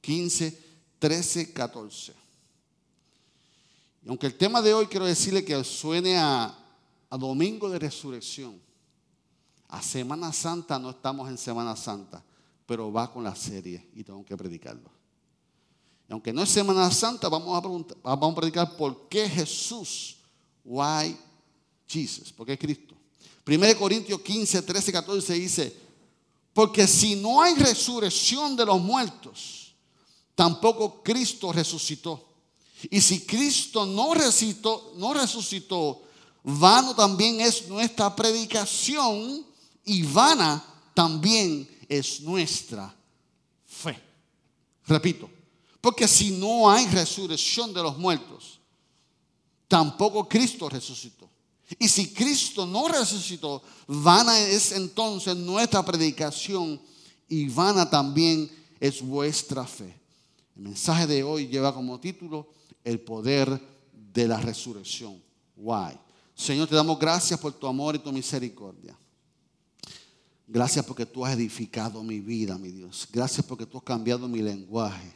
15, 0.00 0.58
13, 0.98 1.52
14. 1.52 2.14
Y 4.04 4.08
aunque 4.08 4.26
el 4.26 4.34
tema 4.36 4.62
de 4.62 4.72
hoy 4.72 4.86
quiero 4.86 5.04
decirle 5.04 5.44
que 5.44 5.62
suene 5.64 6.16
a, 6.16 6.56
domingo 7.10 7.70
de 7.70 7.78
resurrección, 7.78 8.60
a 9.68 9.82
Semana 9.82 10.32
Santa 10.32 10.78
no 10.78 10.90
estamos 10.90 11.28
en 11.28 11.38
Semana 11.38 11.74
Santa, 11.74 12.22
pero 12.66 12.92
va 12.92 13.12
con 13.12 13.24
la 13.24 13.34
serie 13.34 13.88
y 13.94 14.04
tengo 14.04 14.24
que 14.24 14.36
predicarlo. 14.36 14.90
Y 16.08 16.12
aunque 16.12 16.32
no 16.32 16.42
es 16.42 16.50
Semana 16.50 16.90
Santa, 16.90 17.28
vamos 17.28 17.56
a, 18.04 18.14
vamos 18.16 18.32
a 18.32 18.40
predicar 18.40 18.76
por 18.76 19.08
qué 19.08 19.28
Jesús, 19.28 20.18
why 20.64 21.16
Jesus, 21.88 22.32
por 22.32 22.46
qué 22.46 22.58
Cristo. 22.58 22.94
1 23.46 23.78
Corintios 23.78 24.20
15, 24.20 24.62
13, 24.62 24.92
14 24.92 25.34
dice, 25.34 25.85
porque 26.56 26.86
si 26.86 27.16
no 27.16 27.42
hay 27.42 27.54
resurrección 27.54 28.56
de 28.56 28.64
los 28.64 28.80
muertos, 28.80 29.74
tampoco 30.34 31.02
Cristo 31.02 31.52
resucitó. 31.52 32.32
Y 32.90 32.98
si 33.02 33.26
Cristo 33.26 33.84
no 33.84 34.14
resucitó, 34.14 34.94
no 34.96 35.12
resucitó, 35.12 36.00
vano 36.42 36.94
también 36.94 37.42
es 37.42 37.68
nuestra 37.68 38.16
predicación 38.16 39.44
y 39.84 40.02
vana 40.04 40.64
también 40.94 41.68
es 41.90 42.22
nuestra 42.22 42.96
fe. 43.66 44.02
Repito, 44.86 45.28
porque 45.82 46.08
si 46.08 46.30
no 46.30 46.70
hay 46.70 46.86
resurrección 46.86 47.74
de 47.74 47.82
los 47.82 47.98
muertos, 47.98 48.60
tampoco 49.68 50.26
Cristo 50.26 50.70
resucitó. 50.70 51.15
Y 51.78 51.88
si 51.88 52.12
Cristo 52.12 52.66
no 52.66 52.88
resucitó, 52.88 53.62
vana 53.86 54.38
es 54.38 54.72
entonces 54.72 55.36
nuestra 55.36 55.84
predicación 55.84 56.80
y 57.28 57.48
vana 57.48 57.88
también 57.90 58.48
es 58.78 59.02
vuestra 59.02 59.66
fe. 59.66 59.98
El 60.54 60.62
mensaje 60.62 61.06
de 61.06 61.22
hoy 61.22 61.48
lleva 61.48 61.74
como 61.74 61.98
título 61.98 62.48
el 62.84 63.00
poder 63.00 63.60
de 64.12 64.28
la 64.28 64.40
resurrección. 64.40 65.20
Why? 65.56 65.98
Señor, 66.34 66.68
te 66.68 66.76
damos 66.76 66.98
gracias 66.98 67.40
por 67.40 67.52
tu 67.52 67.66
amor 67.66 67.96
y 67.96 67.98
tu 67.98 68.12
misericordia. 68.12 68.96
Gracias 70.46 70.84
porque 70.84 71.04
tú 71.04 71.24
has 71.26 71.34
edificado 71.34 72.02
mi 72.04 72.20
vida, 72.20 72.56
mi 72.56 72.70
Dios. 72.70 73.08
Gracias 73.12 73.44
porque 73.44 73.66
tú 73.66 73.78
has 73.78 73.84
cambiado 73.84 74.28
mi 74.28 74.40
lenguaje. 74.40 75.12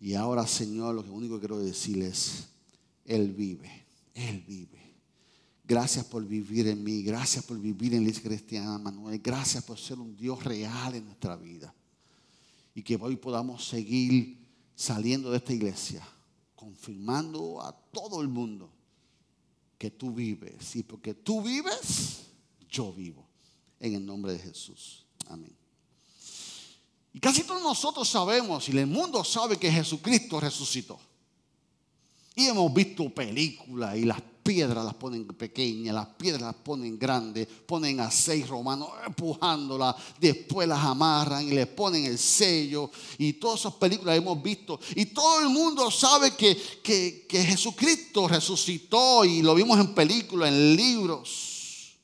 Y 0.00 0.14
ahora, 0.14 0.46
Señor, 0.46 0.94
lo 0.94 1.02
único 1.02 1.34
que 1.34 1.40
quiero 1.40 1.58
decirles 1.58 2.08
es, 2.08 2.48
Él 3.04 3.32
vive, 3.32 3.86
Él 4.14 4.42
vive. 4.46 4.79
Gracias 5.70 6.04
por 6.04 6.26
vivir 6.26 6.66
en 6.66 6.82
mí, 6.82 7.00
gracias 7.00 7.44
por 7.44 7.56
vivir 7.56 7.94
en 7.94 8.02
la 8.02 8.10
iglesia 8.10 8.28
cristiana, 8.28 8.76
Manuel. 8.76 9.20
Gracias 9.20 9.62
por 9.62 9.78
ser 9.78 10.00
un 10.00 10.16
Dios 10.16 10.42
real 10.42 10.96
en 10.96 11.04
nuestra 11.04 11.36
vida. 11.36 11.72
Y 12.74 12.82
que 12.82 12.96
hoy 12.96 13.14
podamos 13.14 13.68
seguir 13.68 14.36
saliendo 14.74 15.30
de 15.30 15.36
esta 15.36 15.52
iglesia 15.52 16.04
confirmando 16.56 17.62
a 17.62 17.70
todo 17.70 18.20
el 18.20 18.26
mundo 18.26 18.68
que 19.78 19.92
tú 19.92 20.12
vives. 20.12 20.74
Y 20.74 20.82
porque 20.82 21.14
tú 21.14 21.40
vives, 21.40 22.22
yo 22.68 22.92
vivo. 22.92 23.28
En 23.78 23.94
el 23.94 24.04
nombre 24.04 24.32
de 24.32 24.40
Jesús. 24.40 25.04
Amén. 25.28 25.54
Y 27.12 27.20
casi 27.20 27.44
todos 27.44 27.62
nosotros 27.62 28.08
sabemos, 28.08 28.68
y 28.68 28.76
el 28.76 28.88
mundo 28.88 29.22
sabe 29.22 29.56
que 29.56 29.70
Jesucristo 29.70 30.40
resucitó. 30.40 30.98
Y 32.34 32.46
hemos 32.46 32.74
visto 32.74 33.08
películas 33.14 33.96
y 33.96 34.04
las 34.04 34.20
piedras 34.50 34.84
las 34.84 34.94
ponen 34.94 35.24
pequeñas, 35.26 35.94
las 35.94 36.08
piedras 36.08 36.42
las 36.42 36.56
ponen 36.56 36.98
grandes, 36.98 37.46
ponen 37.46 38.00
a 38.00 38.10
seis 38.10 38.48
romanos 38.48 38.88
empujándolas, 39.06 39.94
después 40.18 40.66
las 40.66 40.84
amarran 40.84 41.46
y 41.46 41.52
les 41.52 41.68
ponen 41.68 42.04
el 42.06 42.18
sello. 42.18 42.90
Y 43.16 43.34
todas 43.34 43.60
esas 43.60 43.74
películas 43.74 44.18
hemos 44.18 44.42
visto. 44.42 44.80
Y 44.96 45.06
todo 45.06 45.40
el 45.42 45.50
mundo 45.50 45.88
sabe 45.88 46.32
que, 46.32 46.56
que, 46.82 47.26
que 47.28 47.44
Jesucristo 47.44 48.26
resucitó 48.26 49.24
y 49.24 49.40
lo 49.40 49.54
vimos 49.54 49.78
en 49.78 49.94
películas, 49.94 50.48
en 50.48 50.74
libros. 50.74 51.96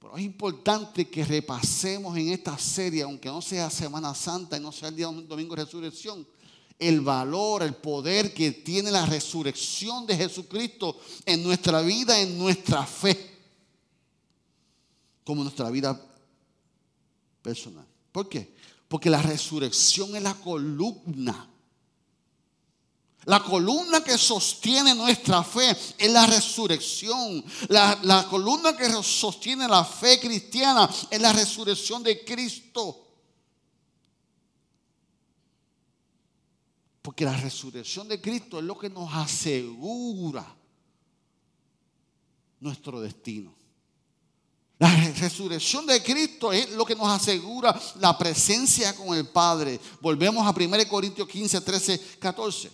Pero 0.00 0.18
es 0.18 0.22
importante 0.22 1.08
que 1.08 1.24
repasemos 1.24 2.14
en 2.18 2.28
esta 2.28 2.58
serie, 2.58 3.04
aunque 3.04 3.30
no 3.30 3.40
sea 3.40 3.70
Semana 3.70 4.14
Santa 4.14 4.58
y 4.58 4.60
no 4.60 4.70
sea 4.70 4.90
el 4.90 4.96
día 4.96 5.06
domingo 5.06 5.56
de 5.56 5.64
resurrección 5.64 6.26
el 6.80 7.02
valor, 7.02 7.62
el 7.62 7.74
poder 7.74 8.32
que 8.32 8.52
tiene 8.52 8.90
la 8.90 9.04
resurrección 9.04 10.06
de 10.06 10.16
Jesucristo 10.16 10.98
en 11.26 11.42
nuestra 11.42 11.82
vida, 11.82 12.18
en 12.18 12.38
nuestra 12.38 12.84
fe, 12.86 13.38
como 15.22 15.42
nuestra 15.42 15.68
vida 15.70 16.00
personal. 17.42 17.86
¿Por 18.10 18.28
qué? 18.28 18.56
Porque 18.88 19.10
la 19.10 19.20
resurrección 19.22 20.16
es 20.16 20.22
la 20.22 20.34
columna. 20.34 21.46
La 23.26 23.42
columna 23.44 24.02
que 24.02 24.16
sostiene 24.16 24.94
nuestra 24.94 25.44
fe 25.44 25.76
es 25.98 26.10
la 26.10 26.26
resurrección. 26.26 27.44
La, 27.68 27.98
la 28.02 28.26
columna 28.26 28.74
que 28.74 28.90
sostiene 29.02 29.68
la 29.68 29.84
fe 29.84 30.18
cristiana 30.18 30.88
es 31.10 31.20
la 31.20 31.32
resurrección 31.34 32.02
de 32.02 32.24
Cristo. 32.24 33.09
Porque 37.10 37.24
la 37.24 37.36
resurrección 37.36 38.06
de 38.06 38.20
Cristo 38.20 38.60
es 38.60 38.64
lo 38.64 38.78
que 38.78 38.88
nos 38.88 39.12
asegura 39.12 40.46
nuestro 42.60 43.00
destino. 43.00 43.52
La 44.78 44.94
resurrección 44.94 45.86
de 45.86 46.00
Cristo 46.04 46.52
es 46.52 46.70
lo 46.70 46.84
que 46.84 46.94
nos 46.94 47.08
asegura 47.08 47.76
la 47.98 48.16
presencia 48.16 48.94
con 48.94 49.16
el 49.16 49.26
Padre. 49.26 49.80
Volvemos 50.00 50.46
a 50.46 50.54
1 50.56 50.88
Corintios 50.88 51.26
15, 51.26 51.60
13, 51.62 51.98
14. 52.20 52.70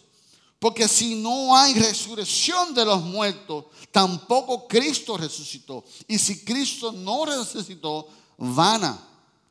Porque 0.58 0.86
si 0.86 1.14
no 1.14 1.56
hay 1.56 1.72
resurrección 1.72 2.74
de 2.74 2.84
los 2.84 3.02
muertos, 3.04 3.64
tampoco 3.90 4.68
Cristo 4.68 5.16
resucitó. 5.16 5.82
Y 6.06 6.18
si 6.18 6.44
Cristo 6.44 6.92
no 6.92 7.24
resucitó, 7.24 8.06
vana. 8.36 9.02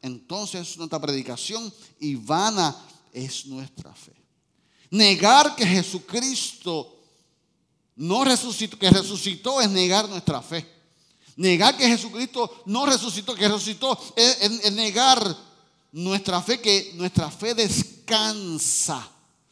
Entonces 0.03 0.69
es 0.69 0.77
nuestra 0.77 1.01
predicación 1.01 1.73
y 1.99 2.13
vana 2.13 2.85
es 3.11 3.47
nuestra 3.47 3.91
fe. 3.91 4.24
Negar 4.95 5.57
que 5.57 5.65
Jesucristo 5.65 6.95
no 7.97 8.23
resucitó, 8.23 8.79
que 8.79 8.89
resucitó 8.89 9.59
es 9.59 9.69
negar 9.69 10.07
nuestra 10.07 10.41
fe. 10.41 10.65
Negar 11.35 11.75
que 11.75 11.85
Jesucristo 11.85 12.63
no 12.65 12.85
resucitó, 12.85 13.35
que 13.35 13.45
resucitó 13.45 13.99
es, 14.15 14.71
negar 14.71 15.35
nuestra 15.91 16.41
fe 16.41 16.61
que 16.61 16.93
nuestra 16.95 17.29
fe 17.29 17.53
descansa. 17.53 19.05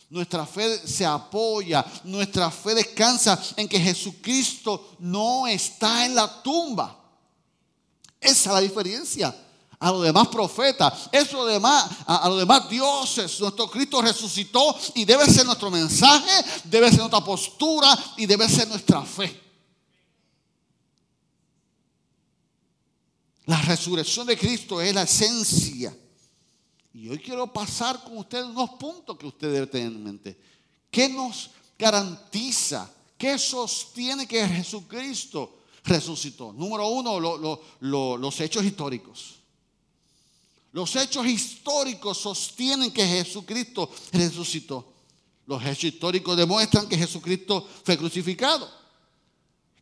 Nuestra 0.09 0.45
fe 0.45 0.87
se 0.87 1.05
apoya, 1.05 1.85
nuestra 2.05 2.49
fe 2.49 2.75
descansa 2.75 3.37
en 3.57 3.67
que 3.67 3.81
Jesucristo 3.81 4.95
no 4.99 5.45
está 5.45 6.05
en 6.05 6.15
la 6.15 6.41
tumba. 6.41 6.97
Esa 8.21 8.49
es 8.49 8.53
la 8.53 8.61
diferencia 8.61 9.35
a 9.83 9.91
los 9.91 10.01
demás 10.01 10.29
profetas, 10.29 11.09
eso 11.11 11.45
demás, 11.45 11.89
a, 12.07 12.29
los 12.29 12.39
demás 12.39 12.69
dioses. 12.69 13.37
Nuestro 13.41 13.69
Cristo 13.69 14.01
resucitó 14.01 14.73
y 14.95 15.03
debe 15.03 15.25
ser 15.25 15.45
nuestro 15.45 15.69
mensaje, 15.69 16.31
debe 16.63 16.89
ser 16.89 16.99
nuestra 16.99 17.19
postura 17.19 17.87
y 18.15 18.25
debe 18.25 18.47
ser 18.47 18.69
nuestra 18.69 19.01
fe. 19.01 19.41
La 23.45 23.61
resurrección 23.61 24.25
de 24.25 24.37
Cristo 24.37 24.79
es 24.79 24.95
la 24.95 25.01
esencia. 25.01 25.93
Y 26.93 27.09
hoy 27.09 27.19
quiero 27.19 27.51
pasar 27.51 28.05
con 28.05 28.19
ustedes 28.19 28.45
unos 28.45 28.69
puntos 28.71 29.17
que 29.17 29.27
usted 29.27 29.51
debe 29.51 29.67
tener 29.67 29.87
en 29.87 30.01
mente. 30.01 30.39
¿Qué 30.89 31.09
nos 31.09 31.49
garantiza? 31.77 32.89
¿Qué 33.17 33.37
sostiene 33.37 34.25
que 34.25 34.47
Jesucristo 34.47 35.57
resucitó? 35.83 36.53
Número 36.53 36.87
uno, 36.87 37.59
los 37.81 38.39
hechos 38.39 38.63
históricos. 38.63 39.42
Los 40.73 40.95
hechos 40.95 41.25
históricos 41.27 42.17
sostienen 42.17 42.91
que 42.91 43.05
Jesucristo 43.05 43.89
resucitó. 44.11 44.91
Los 45.45 45.63
hechos 45.63 45.83
históricos 45.85 46.35
demuestran 46.35 46.89
que 46.89 46.97
Jesucristo 46.97 47.67
fue 47.83 47.95
crucificado, 47.95 48.67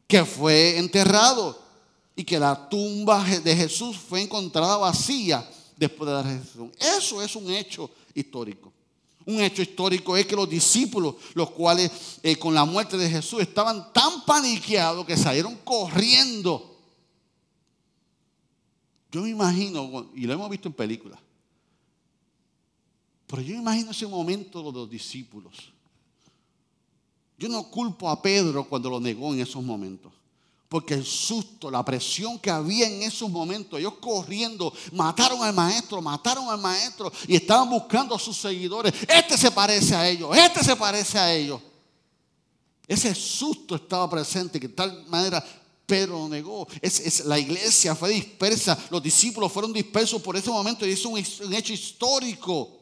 que 0.05 0.25
fue 0.25 0.77
enterrado 0.77 1.57
y 2.13 2.25
que 2.25 2.37
la 2.37 2.67
tumba 2.67 3.23
de 3.23 3.55
Jesús 3.55 3.95
fue 3.95 4.21
encontrada 4.21 4.75
vacía 4.75 5.49
después 5.77 6.09
de 6.09 6.13
la 6.13 6.23
resurrección. 6.23 6.71
Eso 6.77 7.21
es 7.21 7.35
un 7.37 7.49
hecho 7.49 7.89
histórico. 8.13 8.73
Un 9.25 9.39
hecho 9.39 9.61
histórico 9.61 10.17
es 10.17 10.25
que 10.25 10.35
los 10.35 10.49
discípulos, 10.49 11.15
los 11.35 11.51
cuales 11.51 11.89
eh, 12.21 12.35
con 12.35 12.53
la 12.53 12.65
muerte 12.65 12.97
de 12.97 13.09
Jesús 13.09 13.41
estaban 13.41 13.93
tan 13.93 14.25
paniqueados 14.25 15.05
que 15.05 15.15
salieron 15.15 15.55
corriendo 15.63 16.70
yo 19.11 19.21
me 19.21 19.29
imagino, 19.29 20.09
y 20.15 20.21
lo 20.21 20.33
hemos 20.33 20.49
visto 20.49 20.67
en 20.67 20.73
películas, 20.73 21.19
pero 23.27 23.41
yo 23.41 23.55
me 23.55 23.61
imagino 23.61 23.91
ese 23.91 24.07
momento 24.07 24.61
de 24.63 24.71
los 24.71 24.89
discípulos. 24.89 25.71
Yo 27.37 27.49
no 27.49 27.69
culpo 27.71 28.09
a 28.09 28.21
Pedro 28.21 28.67
cuando 28.67 28.89
lo 28.89 28.99
negó 28.99 29.33
en 29.33 29.39
esos 29.39 29.63
momentos. 29.63 30.11
Porque 30.69 30.93
el 30.93 31.05
susto, 31.05 31.69
la 31.69 31.83
presión 31.83 32.39
que 32.39 32.49
había 32.49 32.87
en 32.87 33.01
esos 33.01 33.29
momentos, 33.29 33.77
ellos 33.77 33.95
corriendo, 33.99 34.71
mataron 34.93 35.43
al 35.43 35.53
maestro, 35.53 36.01
mataron 36.01 36.49
al 36.49 36.59
maestro 36.59 37.11
y 37.27 37.35
estaban 37.35 37.69
buscando 37.69 38.15
a 38.15 38.19
sus 38.19 38.37
seguidores. 38.37 38.93
Este 39.07 39.37
se 39.37 39.51
parece 39.51 39.95
a 39.95 40.07
ellos, 40.07 40.29
este 40.37 40.63
se 40.63 40.75
parece 40.75 41.17
a 41.17 41.33
ellos. 41.33 41.61
Ese 42.87 43.13
susto 43.15 43.75
estaba 43.75 44.09
presente 44.09 44.59
que 44.59 44.67
de 44.67 44.73
tal 44.73 45.05
manera 45.07 45.43
Pedro 45.91 46.29
negó. 46.29 46.65
Es, 46.81 47.25
la 47.25 47.37
iglesia 47.37 47.93
fue 47.95 48.11
dispersa, 48.11 48.81
los 48.89 49.03
discípulos 49.03 49.51
fueron 49.51 49.73
dispersos 49.73 50.21
por 50.21 50.37
ese 50.37 50.49
momento 50.49 50.87
y 50.87 50.91
es 50.91 51.03
un, 51.03 51.15
un 51.15 51.53
hecho 51.53 51.73
histórico. 51.73 52.79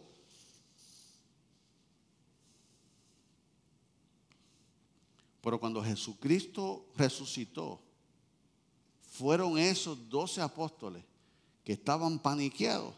Pero 5.42 5.60
cuando 5.60 5.84
Jesucristo 5.84 6.86
resucitó, 6.96 7.82
fueron 9.02 9.58
esos 9.58 10.08
doce 10.08 10.40
apóstoles 10.40 11.04
que 11.64 11.74
estaban 11.74 12.20
paniqueados, 12.20 12.94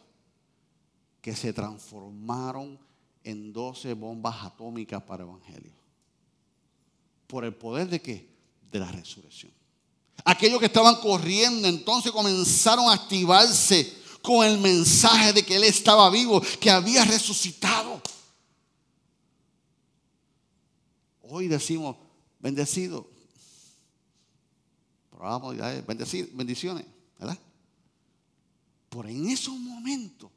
que 1.21 1.33
se 1.37 1.53
transformaron 1.53 2.77
en 3.23 3.53
doce 3.53 3.93
bombas 3.93 4.43
atómicas 4.43 5.01
para 5.03 5.24
el 5.24 5.29
Evangelio. 5.29 5.71
¿Por 7.27 7.45
el 7.45 7.55
poder 7.55 7.87
de 7.87 8.01
qué? 8.01 8.29
De 8.69 8.77
la 8.77 8.91
resurrección. 8.91 9.60
Aquellos 10.24 10.59
que 10.59 10.67
estaban 10.67 10.95
corriendo 10.97 11.67
entonces 11.67 12.11
comenzaron 12.11 12.89
a 12.89 12.93
activarse 12.93 14.01
con 14.21 14.45
el 14.45 14.59
mensaje 14.59 15.33
de 15.33 15.43
que 15.43 15.55
Él 15.55 15.63
estaba 15.63 16.09
vivo, 16.09 16.41
que 16.59 16.69
había 16.69 17.03
resucitado. 17.05 18.01
Hoy 21.24 21.47
decimos, 21.47 21.95
bendecido. 22.39 23.09
Probamos 25.09 25.55
bendecir, 25.87 26.29
bendiciones, 26.33 26.85
¿verdad? 27.17 27.37
Por 28.89 29.07
en 29.07 29.29
esos 29.29 29.57
momentos, 29.57 30.29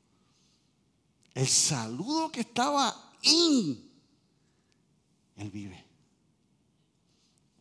el 1.35 1.49
saludo 1.49 2.31
que 2.31 2.41
estaba 2.41 3.13
en, 3.23 3.91
Él 5.37 5.51
vive. 5.51 5.85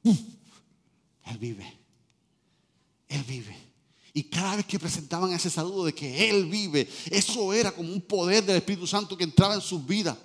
Él 0.03 1.37
vive. 1.39 1.82
Él 3.13 3.23
vive. 3.23 3.63
Y 4.13 4.23
cada 4.23 4.55
vez 4.55 4.65
que 4.65 4.79
presentaban 4.79 5.33
ese 5.33 5.49
saludo 5.49 5.85
de 5.85 5.93
que 5.93 6.29
Él 6.29 6.45
vive, 6.45 6.87
eso 7.09 7.51
era 7.51 7.71
como 7.71 7.91
un 7.91 8.01
poder 8.01 8.43
del 8.43 8.57
Espíritu 8.57 8.85
Santo 8.85 9.17
que 9.17 9.23
entraba 9.23 9.55
en 9.55 9.61
sus 9.61 9.85
vidas. 9.85 10.15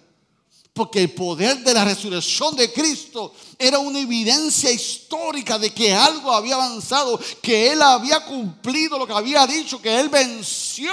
Porque 0.74 1.00
el 1.00 1.10
poder 1.10 1.58
de 1.64 1.74
la 1.74 1.84
resurrección 1.84 2.54
de 2.54 2.72
Cristo 2.72 3.34
era 3.58 3.78
una 3.78 3.98
evidencia 3.98 4.70
histórica 4.70 5.58
de 5.58 5.70
que 5.70 5.92
algo 5.92 6.30
había 6.30 6.54
avanzado, 6.54 7.18
que 7.42 7.72
Él 7.72 7.80
había 7.82 8.24
cumplido 8.24 8.98
lo 8.98 9.06
que 9.06 9.14
había 9.14 9.46
dicho, 9.46 9.80
que 9.80 9.98
Él 9.98 10.08
venció 10.08 10.92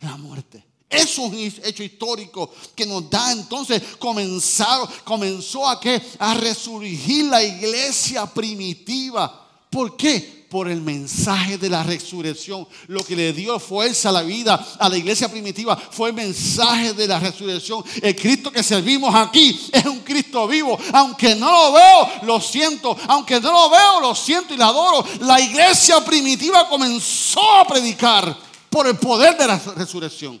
la 0.00 0.16
muerte. 0.16 0.66
Eso 0.90 1.26
es 1.26 1.54
un 1.54 1.64
hecho 1.64 1.84
histórico 1.84 2.52
que 2.74 2.84
nos 2.84 3.08
da 3.08 3.30
entonces 3.30 3.80
comenzar, 4.00 4.80
comenzó 5.04 5.68
a 5.68 5.80
a 6.18 6.34
resurgir 6.34 7.26
la 7.26 7.42
iglesia 7.42 8.26
primitiva. 8.26 9.48
¿Por 9.70 9.96
qué? 9.96 10.39
Por 10.50 10.68
el 10.68 10.82
mensaje 10.82 11.56
de 11.56 11.70
la 11.70 11.84
resurrección. 11.84 12.66
Lo 12.88 13.04
que 13.04 13.14
le 13.14 13.32
dio 13.32 13.58
fuerza 13.60 14.08
a 14.08 14.12
la 14.12 14.22
vida 14.22 14.54
a 14.78 14.88
la 14.88 14.98
iglesia 14.98 15.30
primitiva 15.30 15.76
fue 15.76 16.10
el 16.10 16.16
mensaje 16.16 16.92
de 16.92 17.06
la 17.06 17.20
resurrección. 17.20 17.84
El 18.02 18.16
Cristo 18.16 18.50
que 18.50 18.64
servimos 18.64 19.14
aquí 19.14 19.70
es 19.72 19.84
un 19.86 20.00
Cristo 20.00 20.48
vivo. 20.48 20.76
Aunque 20.92 21.36
no 21.36 21.50
lo 21.50 21.72
veo, 21.72 22.10
lo 22.24 22.40
siento. 22.40 22.96
Aunque 23.06 23.40
no 23.40 23.52
lo 23.52 23.70
veo, 23.70 24.00
lo 24.00 24.14
siento 24.14 24.52
y 24.52 24.56
lo 24.56 24.64
adoro. 24.64 25.06
La 25.20 25.40
iglesia 25.40 26.04
primitiva 26.04 26.68
comenzó 26.68 27.58
a 27.58 27.66
predicar 27.66 28.36
por 28.68 28.88
el 28.88 28.98
poder 28.98 29.38
de 29.38 29.46
la 29.46 29.56
resurrección. 29.76 30.40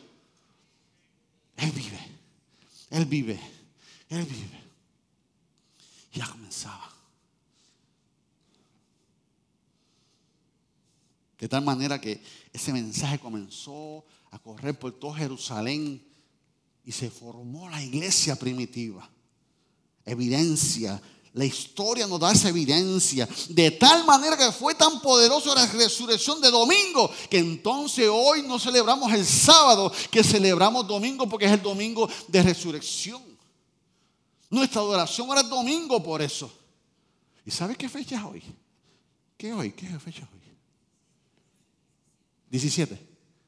Él 1.56 1.70
vive. 1.70 1.98
Él 2.90 3.04
vive. 3.04 3.40
Él 4.08 4.24
vive. 4.24 4.60
Ya 6.12 6.26
comenzaba. 6.26 6.79
De 11.40 11.48
tal 11.48 11.64
manera 11.64 11.98
que 11.98 12.22
ese 12.52 12.70
mensaje 12.70 13.18
comenzó 13.18 14.04
a 14.30 14.38
correr 14.38 14.78
por 14.78 14.92
todo 14.92 15.14
Jerusalén 15.14 16.06
y 16.84 16.92
se 16.92 17.10
formó 17.10 17.68
la 17.70 17.82
iglesia 17.82 18.36
primitiva. 18.36 19.08
Evidencia. 20.04 21.00
La 21.32 21.44
historia 21.44 22.06
nos 22.06 22.20
da 22.20 22.32
esa 22.32 22.50
evidencia. 22.50 23.26
De 23.48 23.70
tal 23.70 24.04
manera 24.04 24.36
que 24.36 24.52
fue 24.52 24.74
tan 24.74 25.00
poderosa 25.00 25.54
la 25.54 25.66
resurrección 25.66 26.42
de 26.42 26.50
domingo 26.50 27.10
que 27.30 27.38
entonces 27.38 28.06
hoy 28.12 28.42
no 28.42 28.58
celebramos 28.58 29.10
el 29.12 29.24
sábado, 29.24 29.90
que 30.10 30.22
celebramos 30.22 30.86
domingo 30.86 31.26
porque 31.26 31.46
es 31.46 31.52
el 31.52 31.62
domingo 31.62 32.06
de 32.28 32.42
resurrección. 32.42 33.22
Nuestra 34.50 34.82
adoración 34.82 35.30
era 35.30 35.40
el 35.40 35.48
domingo 35.48 36.02
por 36.02 36.20
eso. 36.20 36.52
¿Y 37.46 37.50
sabe 37.50 37.76
qué 37.76 37.88
fecha 37.88 38.16
es 38.16 38.24
hoy? 38.24 38.42
¿Qué 39.38 39.54
hoy? 39.54 39.72
¿Qué 39.72 39.86
fecha 39.98 40.24
es 40.24 40.28
hoy? 40.34 40.39
17. 42.50 42.98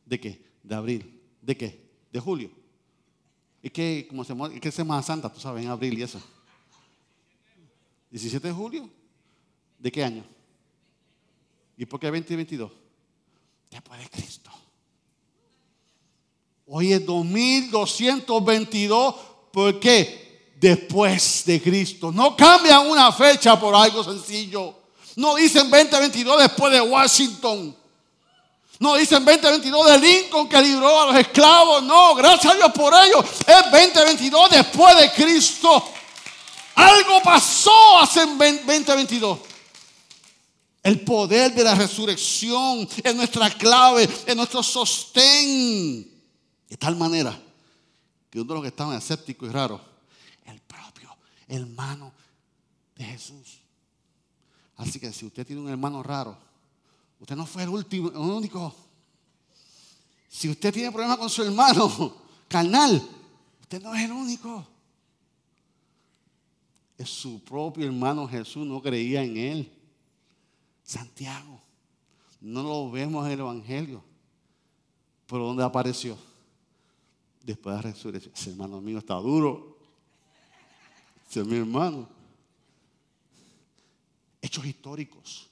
¿De 0.06 0.20
qué? 0.20 0.42
De 0.62 0.74
abril. 0.74 1.20
¿De 1.40 1.56
qué? 1.56 1.88
De 2.10 2.20
julio. 2.20 2.50
¿Y 3.62 3.70
qué, 3.70 4.06
como 4.08 4.24
se, 4.24 4.34
qué 4.60 4.72
Semana 4.72 5.02
Santa? 5.02 5.32
Tú 5.32 5.40
sabes, 5.40 5.64
en 5.64 5.70
abril 5.70 5.98
y 5.98 6.02
eso. 6.02 6.20
17 8.10 8.48
de 8.48 8.54
julio. 8.54 8.90
¿De 9.78 9.90
qué 9.90 10.04
año? 10.04 10.24
¿Y 11.76 11.86
por 11.86 11.98
qué 11.98 12.06
2022? 12.06 12.70
Después 13.70 14.00
de 14.00 14.08
Cristo. 14.08 14.50
Hoy 16.66 16.92
es 16.92 17.04
2222. 17.04 19.14
¿Por 19.52 19.80
qué? 19.80 20.52
Después 20.60 21.42
de 21.46 21.60
Cristo. 21.60 22.12
No 22.12 22.36
cambian 22.36 22.86
una 22.86 23.10
fecha 23.12 23.58
por 23.58 23.74
algo 23.74 24.04
sencillo. 24.04 24.76
No 25.16 25.34
dicen 25.34 25.68
2022 25.70 26.42
después 26.42 26.72
de 26.72 26.80
Washington. 26.80 27.81
No 28.82 28.96
dicen 28.96 29.24
2022 29.24 29.90
de 29.92 29.98
Lincoln 30.00 30.48
que 30.48 30.60
libró 30.60 31.02
a 31.02 31.12
los 31.12 31.20
esclavos. 31.20 31.84
No, 31.84 32.16
gracias 32.16 32.52
a 32.52 32.56
Dios 32.56 32.72
por 32.72 32.92
ello. 32.92 33.22
Es 33.22 33.70
2022 33.70 34.50
después 34.50 34.96
de 34.96 35.12
Cristo. 35.12 35.84
Algo 36.74 37.22
pasó 37.22 38.00
hace 38.00 38.26
2022. 38.26 39.38
El 40.82 41.00
poder 41.02 41.54
de 41.54 41.62
la 41.62 41.76
resurrección 41.76 42.88
es 43.04 43.14
nuestra 43.14 43.50
clave, 43.50 44.08
es 44.26 44.34
nuestro 44.34 44.64
sostén. 44.64 46.02
De 46.68 46.76
tal 46.76 46.96
manera 46.96 47.40
que 48.30 48.40
uno 48.40 48.48
de 48.48 48.54
los 48.54 48.62
que 48.64 48.68
estaban 48.70 48.98
escépticos 48.98 49.48
y 49.48 49.52
raros, 49.52 49.80
el 50.44 50.60
propio 50.60 51.16
hermano 51.46 52.12
de 52.96 53.04
Jesús. 53.04 53.60
Así 54.76 54.98
que 54.98 55.12
si 55.12 55.24
usted 55.24 55.46
tiene 55.46 55.62
un 55.62 55.68
hermano 55.68 56.02
raro, 56.02 56.36
usted 57.22 57.36
no 57.36 57.46
fue 57.46 57.62
el 57.62 57.68
último, 57.68 58.08
el 58.08 58.16
único. 58.16 58.74
Si 60.28 60.48
usted 60.48 60.74
tiene 60.74 60.90
problemas 60.90 61.18
con 61.18 61.30
su 61.30 61.44
hermano 61.44 62.16
carnal, 62.48 63.00
usted 63.60 63.80
no 63.80 63.94
es 63.94 64.02
el 64.02 64.10
único. 64.10 64.66
Es 66.98 67.08
su 67.08 67.40
propio 67.44 67.86
hermano 67.86 68.26
Jesús 68.26 68.66
no 68.66 68.82
creía 68.82 69.22
en 69.22 69.36
él. 69.36 69.72
Santiago. 70.82 71.62
No 72.40 72.64
lo 72.64 72.90
vemos 72.90 73.24
en 73.26 73.32
el 73.32 73.40
Evangelio. 73.40 74.02
Pero 75.26 75.46
¿dónde 75.46 75.62
apareció? 75.62 76.18
Después 77.44 77.76
de 77.76 77.82
la 77.82 77.92
resurrección. 77.92 78.34
Ese 78.34 78.50
hermano 78.50 78.80
mío 78.80 78.98
está 78.98 79.14
duro. 79.14 79.78
Ese 81.30 81.40
es 81.40 81.46
mi 81.46 81.56
hermano. 81.56 82.08
Hechos 84.40 84.66
históricos. 84.66 85.51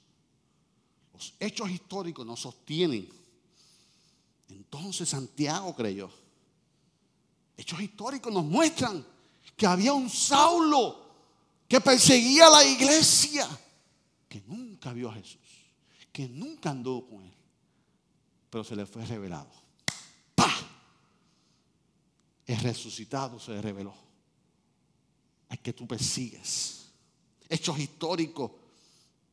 Hechos 1.39 1.69
históricos 1.69 2.25
nos 2.25 2.39
sostienen. 2.39 3.09
Entonces 4.49 5.09
Santiago 5.09 5.75
creyó. 5.75 6.09
Hechos 7.57 7.79
históricos 7.81 8.33
nos 8.33 8.45
muestran 8.45 9.05
que 9.55 9.67
había 9.67 9.93
un 9.93 10.09
Saulo 10.09 11.09
que 11.67 11.79
perseguía 11.79 12.47
a 12.47 12.49
la 12.49 12.65
iglesia, 12.65 13.47
que 14.27 14.41
nunca 14.47 14.91
vio 14.93 15.09
a 15.09 15.13
Jesús, 15.13 15.39
que 16.11 16.27
nunca 16.27 16.71
andó 16.71 17.05
con 17.07 17.23
él, 17.23 17.33
pero 18.49 18.63
se 18.63 18.75
le 18.75 18.85
fue 18.85 19.05
revelado. 19.05 19.61
El 22.51 22.57
resucitado 22.57 23.39
se 23.39 23.51
le 23.51 23.61
reveló. 23.61 23.93
Al 25.47 25.59
que 25.59 25.71
tú 25.71 25.87
persigues. 25.87 26.87
Hechos 27.47 27.79
históricos. 27.79 28.51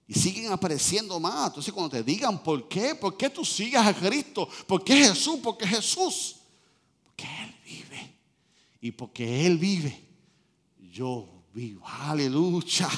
Y 0.08 0.14
siguen 0.14 0.50
apareciendo 0.50 1.20
más. 1.20 1.48
Entonces 1.48 1.72
cuando 1.72 1.90
te 1.90 2.02
digan 2.02 2.42
por 2.42 2.66
qué, 2.66 2.94
por 2.94 3.16
qué 3.16 3.28
tú 3.28 3.44
sigues 3.44 3.80
a 3.80 3.94
Cristo, 3.94 4.48
por 4.66 4.82
qué 4.82 4.96
Jesús, 4.96 5.38
porque 5.42 5.66
Jesús, 5.66 6.36
porque 7.04 7.24
Él 7.24 7.54
vive. 7.64 8.16
Y 8.80 8.90
porque 8.90 9.46
Él 9.46 9.58
vive, 9.58 10.02
yo 10.90 11.44
vivo. 11.52 11.86
Aleluya. 11.86 12.88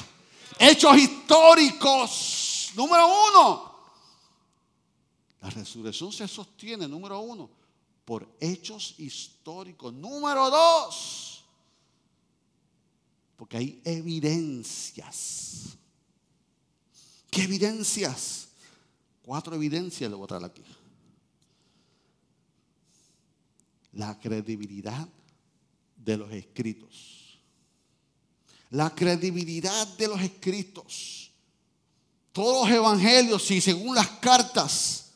Hechos 0.57 0.97
históricos. 0.97 2.71
Número 2.75 3.05
uno. 3.07 3.71
La 5.41 5.49
resurrección 5.49 6.13
se 6.13 6.27
sostiene, 6.27 6.87
número 6.87 7.19
uno, 7.19 7.49
por 8.05 8.37
hechos 8.39 8.93
históricos. 8.99 9.91
Número 9.91 10.49
dos, 10.51 11.43
porque 13.35 13.57
hay 13.57 13.81
evidencias. 13.83 15.77
¿Qué 17.31 17.43
evidencias? 17.43 18.49
Cuatro 19.23 19.55
evidencias 19.55 20.09
le 20.09 20.15
voy 20.17 20.25
a 20.25 20.27
traer 20.27 20.43
aquí. 20.43 20.63
La 23.93 24.19
credibilidad 24.19 25.07
de 25.95 26.17
los 26.17 26.31
escritos. 26.31 27.39
La 28.69 28.93
credibilidad 28.93 29.87
de 29.97 30.07
los 30.09 30.21
escritos. 30.21 31.31
Todos 32.33 32.67
los 32.69 32.77
evangelios 32.77 33.49
y 33.49 33.61
según 33.61 33.95
las 33.95 34.07
cartas 34.07 35.11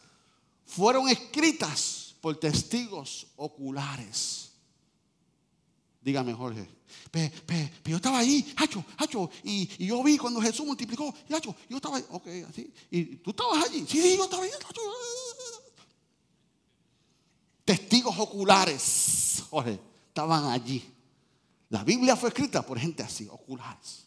fueron 0.65 1.10
escritas 1.10 2.15
por 2.21 2.38
testigos 2.38 3.28
oculares. 3.36 4.44
Dígame, 6.05 6.35
Jorge. 6.35 6.69
Pero, 7.09 7.33
yo 7.85 7.95
estaba 7.95 8.19
ahí, 8.19 8.53
hacho, 8.57 8.85
hacho, 8.95 9.27
y, 9.43 9.67
y, 9.79 9.87
yo 9.87 10.03
vi 10.03 10.19
cuando 10.19 10.39
Jesús 10.39 10.63
multiplicó, 10.63 11.11
y 11.27 11.33
hacho, 11.33 11.55
yo 11.67 11.77
estaba 11.77 11.97
ahí, 11.97 12.05
ok, 12.11 12.27
así. 12.47 12.71
Y 12.91 13.15
tú 13.17 13.31
estabas 13.31 13.65
allí, 13.65 13.83
sí, 13.89 13.99
sí, 13.99 14.15
yo 14.15 14.25
estaba 14.25 14.43
ahí, 14.43 14.51
hacho. 14.51 14.81
Testigos 17.65 18.15
oculares, 18.19 19.43
Jorge, 19.49 19.79
estaban 20.09 20.51
allí. 20.51 20.85
La 21.69 21.83
Biblia 21.83 22.15
fue 22.15 22.29
escrita 22.29 22.63
por 22.63 22.77
gente 22.77 23.01
así, 23.01 23.27
oculares. 23.27 24.05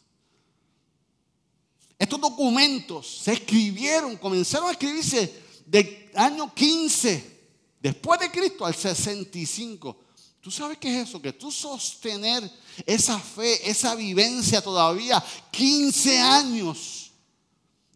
Estos 1.97 2.21
documentos 2.21 3.23
se 3.23 3.33
escribieron, 3.33 4.15
comenzaron 4.15 4.69
a 4.69 4.71
escribirse 4.71 5.43
del 5.65 6.09
año 6.15 6.53
15 6.53 7.39
después 7.81 8.21
de 8.21 8.31
Cristo 8.31 8.65
al 8.65 8.73
65. 8.73 10.08
¿Tú 10.41 10.51
sabes 10.51 10.77
qué 10.77 11.01
es 11.01 11.09
eso? 11.09 11.21
Que 11.21 11.33
tú 11.33 11.51
sostener 11.51 12.49
esa 12.85 13.19
fe, 13.19 13.69
esa 13.69 13.95
vivencia 13.95 14.61
todavía 14.61 15.21
15 15.51 16.19
años 16.19 17.11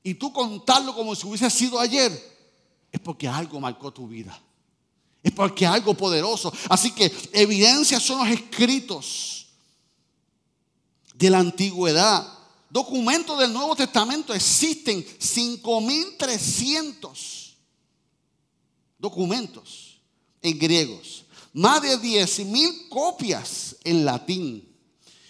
y 0.04 0.16
tú 0.16 0.34
contarlo 0.34 0.94
como 0.94 1.16
si 1.16 1.26
hubiese 1.26 1.50
sido 1.50 1.80
ayer, 1.80 2.12
es 2.92 3.00
porque 3.00 3.28
algo 3.28 3.60
marcó 3.60 3.92
tu 3.92 4.08
vida. 4.08 4.40
Es 5.24 5.32
porque 5.32 5.66
algo 5.66 5.94
poderoso. 5.94 6.52
Así 6.68 6.92
que 6.92 7.10
evidencias 7.32 8.04
son 8.04 8.20
los 8.20 8.28
escritos 8.28 9.48
de 11.14 11.30
la 11.30 11.40
antigüedad. 11.40 12.28
Documentos 12.70 13.40
del 13.40 13.54
Nuevo 13.54 13.74
Testamento 13.76 14.34
existen 14.34 15.06
5300 15.18 17.56
documentos 19.00 20.02
en 20.42 20.60
griegos, 20.60 21.24
más 21.54 21.82
de 21.82 21.98
10 21.98 22.46
mil 22.48 22.90
copias 22.90 23.78
en 23.84 24.04
latín 24.04 24.68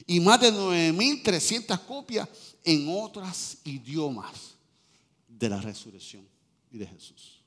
y 0.08 0.20
más 0.20 0.40
de 0.42 0.52
9300 0.52 1.80
copias 1.82 2.28
en 2.64 2.88
otros 2.90 3.58
idiomas 3.66 4.56
de 5.28 5.50
la 5.50 5.62
resurrección 5.62 6.28
y 6.72 6.78
de 6.78 6.88
Jesús. 6.88 7.42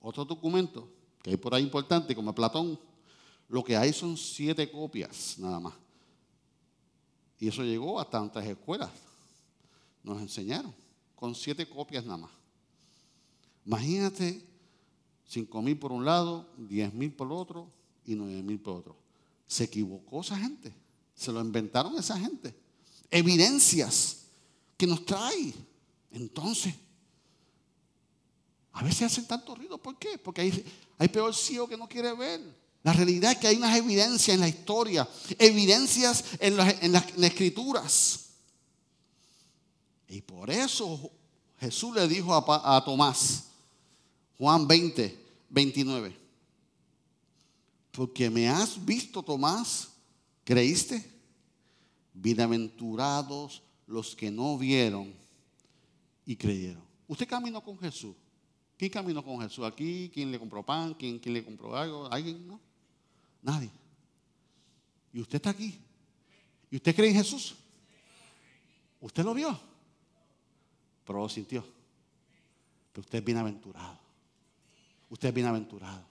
Otro 0.00 0.24
documento 0.24 0.88
que 1.22 1.30
hay 1.30 1.36
por 1.36 1.54
ahí 1.54 1.62
importante, 1.62 2.14
como 2.14 2.34
Platón, 2.34 2.78
lo 3.48 3.62
que 3.62 3.76
hay 3.76 3.92
son 3.92 4.16
siete 4.16 4.70
copias 4.70 5.36
nada 5.38 5.60
más. 5.60 5.74
Y 7.38 7.48
eso 7.48 7.62
llegó 7.62 8.00
a 8.00 8.08
tantas 8.08 8.44
escuelas. 8.46 8.90
Nos 10.02 10.20
enseñaron 10.20 10.74
con 11.14 11.34
siete 11.34 11.68
copias 11.68 12.04
nada 12.04 12.18
más. 12.18 12.30
Imagínate, 13.64 14.49
cinco 15.30 15.62
mil 15.62 15.78
por 15.78 15.92
un 15.92 16.04
lado, 16.04 16.52
diez 16.56 16.92
mil 16.92 17.12
por 17.12 17.32
otro 17.32 17.70
y 18.04 18.16
nueve 18.16 18.42
mil 18.42 18.58
por 18.58 18.78
otro. 18.78 18.96
Se 19.46 19.64
equivocó 19.64 20.22
esa 20.22 20.36
gente. 20.36 20.74
Se 21.14 21.30
lo 21.30 21.40
inventaron 21.40 21.96
esa 21.96 22.18
gente. 22.18 22.52
Evidencias 23.10 24.22
que 24.76 24.88
nos 24.88 25.04
trae. 25.06 25.54
Entonces, 26.10 26.74
a 28.72 28.82
veces 28.82 29.02
hacen 29.02 29.26
tanto 29.26 29.54
ruido. 29.54 29.78
¿Por 29.78 29.96
qué? 29.98 30.18
Porque 30.18 30.40
hay, 30.40 30.64
hay 30.98 31.08
peor 31.08 31.32
ciego 31.32 31.68
que 31.68 31.76
no 31.76 31.88
quiere 31.88 32.12
ver. 32.14 32.40
La 32.82 32.92
realidad 32.92 33.32
es 33.32 33.38
que 33.38 33.46
hay 33.46 33.56
unas 33.56 33.76
evidencias 33.76 34.34
en 34.34 34.40
la 34.40 34.48
historia, 34.48 35.08
evidencias 35.38 36.24
en, 36.40 36.58
en 36.58 36.92
las 36.92 37.06
escrituras. 37.18 38.30
Y 40.08 40.22
por 40.22 40.50
eso 40.50 41.10
Jesús 41.60 41.94
le 41.94 42.08
dijo 42.08 42.34
a, 42.34 42.76
a 42.76 42.84
Tomás, 42.84 43.44
Juan 44.40 44.66
20, 44.66 45.19
29, 45.50 46.16
porque 47.90 48.30
me 48.30 48.48
has 48.48 48.82
visto, 48.84 49.22
Tomás, 49.22 49.90
¿creíste? 50.44 51.04
Bienaventurados 52.14 53.62
los 53.86 54.14
que 54.14 54.30
no 54.30 54.56
vieron 54.56 55.12
y 56.24 56.36
creyeron. 56.36 56.82
Usted 57.08 57.28
caminó 57.28 57.62
con 57.62 57.78
Jesús. 57.78 58.14
¿Quién 58.78 58.90
caminó 58.90 59.22
con 59.22 59.40
Jesús 59.40 59.64
aquí? 59.64 60.10
¿Quién 60.14 60.30
le 60.30 60.38
compró 60.38 60.64
pan? 60.64 60.94
¿Quién, 60.94 61.18
quién 61.18 61.34
le 61.34 61.44
compró 61.44 61.76
algo? 61.76 62.10
¿Alguien? 62.10 62.46
No. 62.46 62.60
Nadie. 63.42 63.70
Y 65.12 65.20
usted 65.20 65.36
está 65.36 65.50
aquí. 65.50 65.78
¿Y 66.70 66.76
usted 66.76 66.94
cree 66.94 67.10
en 67.10 67.16
Jesús? 67.16 67.56
¿Usted 69.00 69.24
lo 69.24 69.34
vio? 69.34 69.58
Pero 71.04 71.18
lo 71.18 71.28
sintió. 71.28 71.62
Pero 72.92 73.00
usted 73.00 73.18
es 73.18 73.24
bienaventurado. 73.24 73.99
Usted 75.10 75.28
es 75.28 75.34
bienaventurado. 75.34 76.08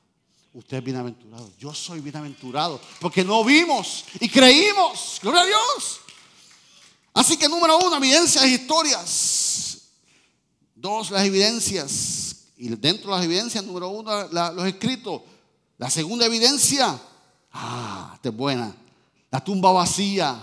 Usted 0.53 0.77
es 0.77 0.83
bienaventurado. 0.83 1.51
Yo 1.57 1.73
soy 1.73 1.99
bienaventurado. 2.01 2.79
Porque 3.01 3.23
no 3.23 3.43
vimos 3.43 4.05
y 4.19 4.29
creímos. 4.29 5.19
Gloria 5.21 5.41
a 5.41 5.45
Dios. 5.45 5.99
Así 7.13 7.37
que 7.37 7.49
número 7.49 7.79
uno, 7.79 7.97
evidencias 7.97 8.43
e 8.43 8.49
historias. 8.49 9.89
Dos, 10.75 11.09
las 11.09 11.25
evidencias. 11.25 12.35
Y 12.57 12.69
dentro 12.69 13.09
de 13.09 13.17
las 13.17 13.25
evidencias, 13.25 13.63
número 13.65 13.89
uno, 13.89 14.27
los 14.27 14.67
escritos. 14.67 15.23
La 15.77 15.89
segunda 15.89 16.25
evidencia, 16.25 16.99
Ah, 17.51 18.11
esta 18.15 18.29
es 18.29 18.35
buena. 18.35 18.75
La 19.31 19.43
tumba 19.43 19.71
vacía. 19.71 20.41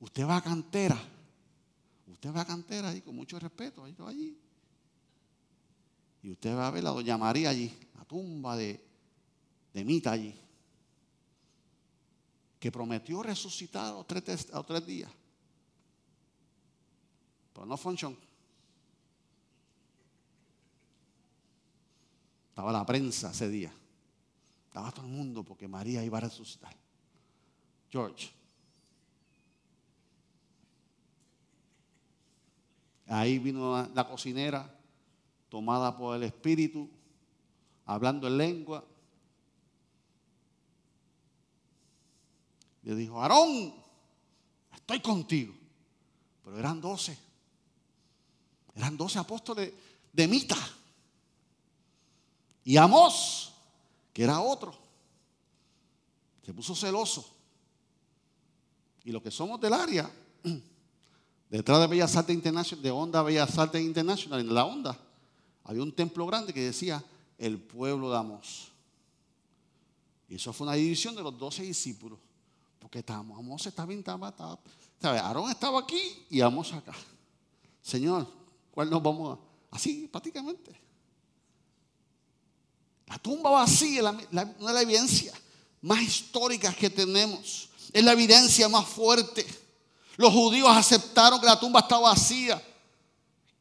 Usted 0.00 0.26
va 0.26 0.36
a 0.36 0.42
cantera. 0.42 1.00
Usted 2.06 2.34
va 2.34 2.42
a 2.42 2.46
cantera 2.46 2.90
ahí 2.90 3.00
con 3.00 3.16
mucho 3.16 3.38
respeto. 3.38 3.84
Ahí, 3.84 3.94
allí. 4.06 4.38
Y 6.24 6.32
usted 6.32 6.56
va 6.56 6.68
a 6.68 6.70
ver 6.70 6.86
a 6.86 6.90
Doña 6.90 7.18
María 7.18 7.50
allí. 7.50 7.70
la 7.98 8.04
tumba 8.06 8.56
de, 8.56 8.82
de 9.74 9.84
Mita 9.84 10.10
allí, 10.10 10.34
que 12.58 12.72
prometió 12.72 13.22
resucitar 13.22 13.92
a 13.92 13.96
los 13.96 14.06
tres 14.06 14.86
días. 14.86 15.10
Pero 17.52 17.66
no 17.66 17.76
funcionó. 17.76 18.16
Estaba 22.48 22.72
la 22.72 22.86
prensa 22.86 23.30
ese 23.30 23.50
día. 23.50 23.72
Estaba 24.68 24.90
todo 24.92 25.04
el 25.04 25.12
mundo 25.12 25.44
porque 25.44 25.68
María 25.68 26.02
iba 26.02 26.16
a 26.16 26.22
resucitar. 26.22 26.74
George. 27.90 28.30
Ahí 33.08 33.38
vino 33.38 33.86
la 33.94 34.08
cocinera, 34.08 34.74
tomada 35.54 35.96
por 35.96 36.16
el 36.16 36.24
Espíritu, 36.24 36.90
hablando 37.86 38.26
en 38.26 38.36
lengua. 38.36 38.84
Le 42.82 42.96
dijo, 42.96 43.22
Aarón, 43.22 43.72
estoy 44.74 44.98
contigo. 44.98 45.54
Pero 46.42 46.58
eran 46.58 46.80
doce. 46.80 47.16
Eran 48.74 48.96
doce 48.96 49.20
apóstoles 49.20 49.72
de 50.12 50.26
Mita. 50.26 50.56
Y 52.64 52.76
Amós, 52.76 53.52
que 54.12 54.24
era 54.24 54.40
otro, 54.40 54.76
se 56.44 56.52
puso 56.52 56.74
celoso. 56.74 57.32
Y 59.04 59.12
los 59.12 59.22
que 59.22 59.30
somos 59.30 59.60
del 59.60 59.72
área, 59.72 60.10
detrás 61.48 61.78
de 61.78 61.86
Bellas 61.86 62.16
Artes 62.16 62.34
International, 62.34 62.82
de 62.82 62.90
Onda 62.90 63.22
Bellas 63.22 63.56
Artes 63.56 63.80
International, 63.80 64.40
en 64.40 64.52
la 64.52 64.64
Onda, 64.64 65.00
había 65.64 65.82
un 65.82 65.92
templo 65.92 66.26
grande 66.26 66.52
que 66.52 66.60
decía 66.60 67.02
el 67.38 67.58
pueblo 67.58 68.10
de 68.10 68.18
Amós. 68.18 68.68
Y 70.28 70.36
eso 70.36 70.52
fue 70.52 70.66
una 70.66 70.76
división 70.76 71.14
de 71.14 71.22
los 71.22 71.36
doce 71.38 71.62
discípulos. 71.62 72.18
Porque 72.78 72.98
estábamos, 73.00 73.38
Amós 73.38 73.66
estaba, 73.66 73.92
estaba, 73.92 74.28
estaba, 74.28 75.18
Aarón 75.18 75.50
estaba 75.50 75.80
aquí 75.80 76.26
y 76.30 76.40
Amós 76.40 76.72
acá. 76.72 76.94
Señor, 77.82 78.26
¿cuál 78.70 78.90
nos 78.90 79.02
vamos 79.02 79.38
a? 79.38 79.76
Así, 79.76 80.08
prácticamente. 80.08 80.70
La 83.06 83.18
tumba 83.18 83.50
vacía 83.50 84.00
es 84.00 84.06
una 84.30 84.42
de 84.42 84.72
las 84.72 84.82
evidencias 84.82 85.34
más 85.82 86.00
históricas 86.00 86.74
que 86.76 86.88
tenemos. 86.88 87.68
Es 87.92 88.02
la 88.02 88.12
evidencia 88.12 88.68
más 88.68 88.86
fuerte. 88.86 89.46
Los 90.16 90.32
judíos 90.32 90.68
aceptaron 90.70 91.40
que 91.40 91.46
la 91.46 91.58
tumba 91.58 91.80
estaba 91.80 92.10
vacía. 92.10 92.62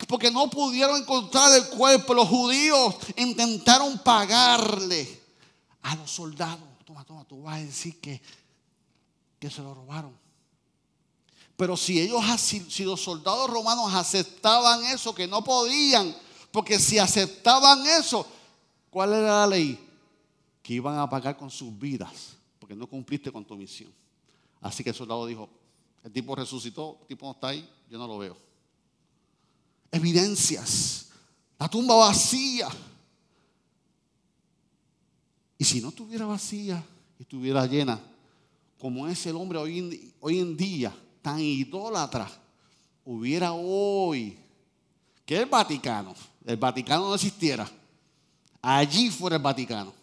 Porque 0.08 0.32
no 0.32 0.50
pudieron 0.50 1.02
encontrar 1.02 1.54
el 1.56 1.70
cuerpo. 1.70 2.14
Los 2.14 2.28
judíos 2.28 2.96
intentaron 3.18 3.98
pagarle 4.00 5.22
a 5.82 5.96
los 5.96 6.12
soldados. 6.12 6.60
Toma, 6.86 7.04
toma, 7.06 7.24
tú 7.26 7.44
vas 7.44 7.58
a 7.58 7.64
decir 7.64 8.00
que, 8.00 8.22
que 9.40 9.50
se 9.50 9.62
lo 9.62 9.74
robaron. 9.74 10.18
Pero 11.56 11.78
si 11.78 12.02
ellos, 12.02 12.24
si 12.42 12.84
los 12.84 13.02
soldados 13.02 13.50
romanos 13.50 13.94
aceptaban 13.94 14.84
eso, 14.86 15.16
que 15.16 15.28
no 15.28 15.44
podían, 15.44 16.16
porque 16.52 16.80
si 16.80 16.98
aceptaban 16.98 17.86
eso, 17.86 18.28
¿Cuál 18.94 19.12
era 19.14 19.40
la 19.40 19.48
ley? 19.48 19.90
Que 20.62 20.76
iban 20.76 21.00
a 21.00 21.10
pagar 21.10 21.36
con 21.36 21.50
sus 21.50 21.76
vidas, 21.80 22.38
porque 22.60 22.76
no 22.76 22.86
cumpliste 22.86 23.32
con 23.32 23.44
tu 23.44 23.56
misión. 23.56 23.92
Así 24.62 24.84
que 24.84 24.92
el 24.92 24.96
soldado 24.96 25.26
dijo, 25.26 25.50
el 26.04 26.14
tipo 26.14 26.36
resucitó, 26.36 27.00
el 27.02 27.08
tipo 27.08 27.26
no 27.26 27.32
está 27.32 27.48
ahí, 27.48 27.68
yo 27.90 27.98
no 27.98 28.06
lo 28.06 28.20
veo. 28.20 28.38
Evidencias, 29.94 31.06
la 31.60 31.70
tumba 31.70 31.96
vacía. 31.96 32.68
Y 35.58 35.64
si 35.64 35.80
no 35.80 35.90
estuviera 35.90 36.26
vacía 36.26 36.84
y 37.20 37.22
estuviera 37.22 37.66
llena, 37.68 38.00
como 38.80 39.08
es 39.08 39.24
el 39.28 39.36
hombre 39.36 39.60
hoy 39.60 40.40
en, 40.40 40.58
día, 40.58 40.94
tan 41.22 41.40
idólatra, 41.40 42.28
hubiera 43.06 43.54
hoy, 43.54 44.36
que 45.26 45.38
el 45.38 45.46
Vaticano, 45.46 46.16
el 46.44 46.58
Vaticano 46.58 47.10
no 47.10 47.16
existiera 47.16 47.70
allí 48.64 49.12
fuera 49.12 49.36
el 49.36 49.42
Vaticano. 49.42 49.94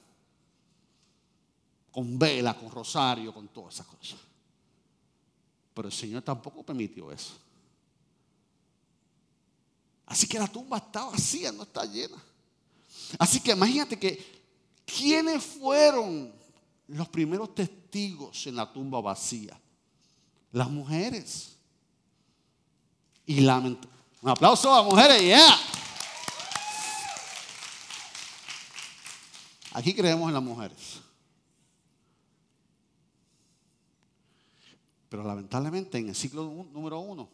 Con 1.90 2.16
vela, 2.16 2.54
con 2.54 2.70
rosario, 2.70 3.34
con 3.34 3.48
todas 3.48 3.74
esas 3.74 3.86
cosas. 3.86 4.20
Pero 5.74 5.88
el 5.88 5.94
Señor 5.94 6.22
tampoco 6.22 6.62
permitió 6.62 7.10
eso. 7.10 7.32
Así 10.10 10.26
que 10.26 10.40
la 10.40 10.48
tumba 10.48 10.78
está 10.78 11.04
vacía, 11.04 11.52
no 11.52 11.62
está 11.62 11.84
llena. 11.84 12.16
Así 13.16 13.38
que 13.38 13.52
imagínate 13.52 13.96
que, 13.96 14.42
¿quiénes 14.84 15.40
fueron 15.40 16.34
los 16.88 17.08
primeros 17.08 17.54
testigos 17.54 18.44
en 18.48 18.56
la 18.56 18.72
tumba 18.72 19.00
vacía? 19.00 19.56
Las 20.50 20.68
mujeres. 20.68 21.56
Y 23.24 23.40
lamentablemente. 23.40 23.88
Un 24.20 24.30
aplauso 24.30 24.74
a 24.74 24.78
las 24.78 24.84
mujeres, 24.90 25.22
yeah. 25.22 25.56
Aquí 29.74 29.94
creemos 29.94 30.26
en 30.26 30.34
las 30.34 30.42
mujeres. 30.42 30.98
Pero 35.08 35.22
lamentablemente 35.22 35.98
en 35.98 36.08
el 36.08 36.16
ciclo 36.16 36.42
número 36.72 36.98
uno, 36.98 37.28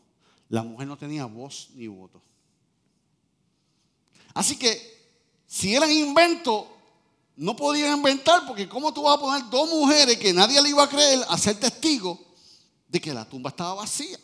la 0.50 0.62
mujer 0.62 0.86
no 0.86 0.98
tenía 0.98 1.24
voz 1.24 1.70
ni 1.74 1.88
voto. 1.88 2.20
Así 4.37 4.59
que 4.59 4.68
si 5.46 5.75
eran 5.75 5.90
inventos, 5.90 6.66
no 7.37 7.57
podían 7.57 7.96
inventar 7.96 8.46
porque 8.46 8.68
¿cómo 8.68 8.92
tú 8.92 9.03
vas 9.03 9.16
a 9.16 9.20
poner 9.20 9.49
dos 9.49 9.66
mujeres 9.70 10.18
que 10.18 10.31
nadie 10.31 10.61
le 10.61 10.68
iba 10.68 10.85
a 10.85 10.88
creer 10.90 11.25
a 11.27 11.38
ser 11.38 11.59
testigo 11.59 12.20
de 12.87 13.01
que 13.01 13.14
la 13.14 13.27
tumba 13.27 13.49
estaba 13.49 13.77
vacía? 13.77 14.18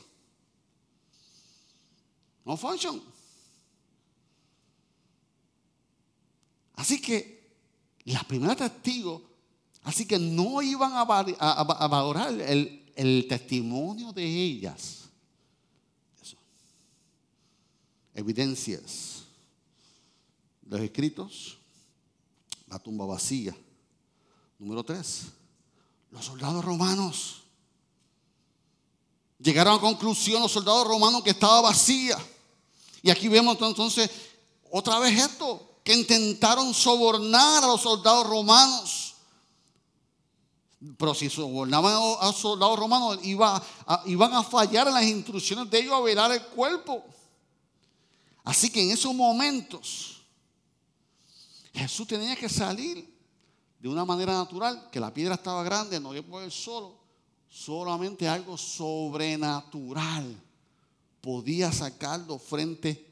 No 2.45 2.59
function. 2.59 3.03
Así 6.75 7.01
que 7.01 7.51
las 8.05 8.25
primeras 8.25 8.59
testigos, 8.59 9.23
así 9.83 10.05
que 10.05 10.19
no 10.19 10.61
iban 10.61 10.93
a, 10.93 11.05
valorar 11.05 12.39
el, 12.39 13.27
testimonio 13.31 14.13
de 14.13 14.25
ellas. 14.27 15.09
Evidencias. 18.15 19.12
Los 20.73 20.81
escritos, 20.81 21.59
la 22.67 22.79
tumba 22.79 23.05
vacía. 23.05 23.55
Número 24.59 24.83
tres, 24.83 25.25
los 26.11 26.25
soldados 26.25 26.65
romanos. 26.65 27.43
Llegaron 29.39 29.77
a 29.77 29.81
conclusión 29.83 30.41
los 30.41 30.51
soldados 30.51 30.87
romanos 30.87 31.23
que 31.23 31.29
estaba 31.29 31.61
vacía. 31.61 32.17
Y 33.03 33.11
aquí 33.11 33.29
vemos 33.29 33.59
entonces 33.61 34.11
otra 34.71 34.99
vez 34.99 35.23
esto 35.23 35.77
que 35.85 35.93
intentaron 35.93 36.73
sobornar 36.73 37.65
a 37.65 37.67
los 37.67 37.83
soldados 37.83 38.27
romanos. 38.27 39.17
Pero 40.97 41.15
si 41.15 41.29
sobornaban 41.29 41.93
a 42.19 42.29
los 42.29 42.37
soldados 42.37 42.79
romanos, 42.79 43.19
iba 43.25 43.63
iban 44.07 44.33
a 44.33 44.43
fallar 44.43 44.89
en 44.89 44.95
las 44.95 45.05
instrucciones 45.05 45.69
de 45.69 45.81
ellos 45.81 45.93
a 45.93 46.01
velar 46.01 46.33
el 46.33 46.43
cuerpo. 46.47 47.05
Así 48.43 48.71
que 48.71 48.83
en 48.83 48.93
esos 48.93 49.15
momentos, 49.15 50.22
Jesús 51.73 52.07
tenía 52.07 52.37
que 52.37 52.49
salir 52.49 53.11
de 53.79 53.89
una 53.89 54.05
manera 54.05 54.33
natural, 54.35 54.89
que 54.91 55.01
la 55.01 55.13
piedra 55.13 55.35
estaba 55.35 55.63
grande, 55.65 55.99
no 55.99 56.15
iba 56.15 56.27
poder 56.27 56.51
solo, 56.51 56.99
solamente 57.49 58.29
algo 58.29 58.57
sobrenatural 58.57 60.41
podía 61.23 61.73
sacarlo 61.73 62.39
frente 62.39 63.07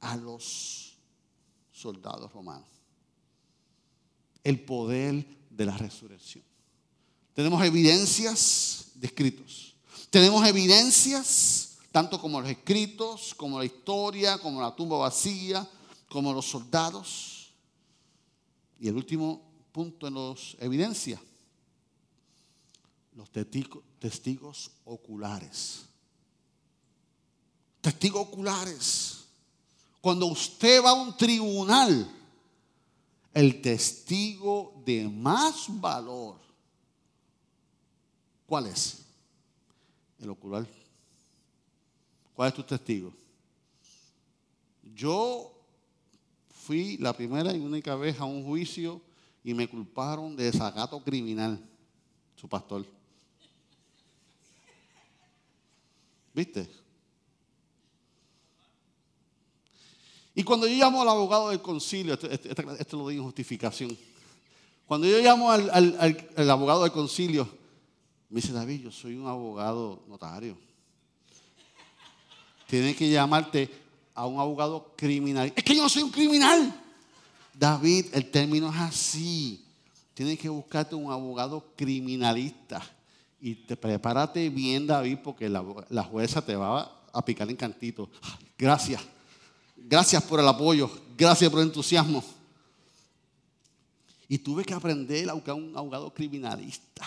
a 0.00 0.16
los 0.16 0.94
soldados 1.72 2.32
romanos. 2.32 2.68
El 4.42 4.60
poder 4.64 5.26
de 5.50 5.66
la 5.66 5.76
resurrección. 5.76 6.44
Tenemos 7.34 7.62
evidencias 7.64 8.92
de 8.94 9.08
escritos. 9.08 9.74
Tenemos 10.10 10.46
evidencias, 10.46 11.78
tanto 11.90 12.20
como 12.20 12.40
los 12.40 12.48
escritos, 12.48 13.34
como 13.34 13.58
la 13.58 13.64
historia, 13.64 14.38
como 14.38 14.60
la 14.60 14.74
tumba 14.74 14.96
vacía, 14.98 15.68
como 16.08 16.32
los 16.32 16.46
soldados. 16.46 17.33
Y 18.84 18.88
el 18.88 18.96
último 18.96 19.40
punto 19.72 20.06
en 20.06 20.12
los 20.12 20.58
evidencias, 20.60 21.18
los 23.14 23.30
testigos 23.30 24.72
oculares. 24.84 25.86
Testigos 27.80 28.28
oculares. 28.28 29.24
Cuando 30.02 30.26
usted 30.26 30.84
va 30.84 30.90
a 30.90 31.02
un 31.02 31.16
tribunal, 31.16 32.14
el 33.32 33.62
testigo 33.62 34.82
de 34.84 35.08
más 35.08 35.64
valor, 35.80 36.36
¿cuál 38.46 38.66
es? 38.66 38.98
El 40.18 40.28
ocular. 40.28 40.68
¿Cuál 42.34 42.50
es 42.50 42.54
tu 42.54 42.62
testigo? 42.64 43.14
Yo 44.94 45.53
fui 46.64 46.96
la 46.96 47.12
primera 47.12 47.52
y 47.52 47.60
única 47.60 47.94
vez 47.94 48.18
a 48.18 48.24
un 48.24 48.42
juicio 48.42 49.00
y 49.44 49.52
me 49.52 49.68
culparon 49.68 50.34
de 50.34 50.44
desacato 50.44 51.02
criminal, 51.04 51.62
su 52.34 52.48
pastor. 52.48 52.86
¿Viste? 56.32 56.68
Y 60.34 60.42
cuando 60.42 60.66
yo 60.66 60.74
llamo 60.74 61.02
al 61.02 61.08
abogado 61.10 61.50
del 61.50 61.60
concilio, 61.60 62.14
esto, 62.14 62.96
lo 62.96 63.08
digo 63.08 63.20
en 63.20 63.26
justificación, 63.26 63.96
cuando 64.86 65.06
yo 65.06 65.18
llamo 65.20 65.50
al, 65.50 65.70
al, 65.70 66.50
abogado 66.50 66.82
del 66.82 66.92
concilio, 66.92 67.46
me 68.30 68.40
dice, 68.40 68.52
David, 68.52 68.84
yo 68.84 68.90
soy 68.90 69.16
un 69.16 69.28
abogado 69.28 70.02
notario. 70.08 70.56
Tienes 72.66 72.96
que 72.96 73.10
llamarte 73.10 73.83
a 74.14 74.26
un 74.26 74.38
abogado 74.38 74.94
criminal. 74.96 75.52
Es 75.54 75.64
que 75.64 75.74
yo 75.74 75.82
no 75.82 75.88
soy 75.88 76.04
un 76.04 76.10
criminal. 76.10 76.80
David, 77.52 78.06
el 78.12 78.30
término 78.30 78.72
es 78.72 78.80
así. 78.80 79.64
Tienes 80.14 80.38
que 80.38 80.48
buscarte 80.48 80.94
un 80.94 81.10
abogado 81.10 81.72
criminalista. 81.76 82.82
Y 83.40 83.54
te 83.54 83.76
prepárate 83.76 84.48
bien, 84.48 84.86
David, 84.86 85.18
porque 85.22 85.48
la, 85.48 85.64
la 85.90 86.02
jueza 86.04 86.40
te 86.40 86.56
va 86.56 87.02
a 87.12 87.24
picar 87.24 87.50
en 87.50 87.56
cantito. 87.56 88.08
Gracias. 88.56 89.02
Gracias 89.76 90.22
por 90.22 90.40
el 90.40 90.48
apoyo. 90.48 90.90
Gracias 91.16 91.50
por 91.50 91.60
el 91.60 91.66
entusiasmo. 91.66 92.24
Y 94.28 94.38
tuve 94.38 94.64
que 94.64 94.72
aprender 94.72 95.28
a 95.28 95.34
buscar 95.34 95.54
un 95.54 95.76
abogado 95.76 96.12
criminalista. 96.12 97.06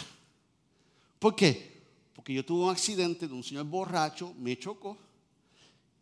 ¿Por 1.17 1.35
qué? 1.35 1.81
Porque 2.15 2.33
yo 2.33 2.45
tuve 2.45 2.65
un 2.65 2.71
accidente 2.71 3.27
de 3.27 3.33
un 3.33 3.43
señor 3.43 3.65
borracho, 3.65 4.33
me 4.37 4.57
chocó. 4.57 4.97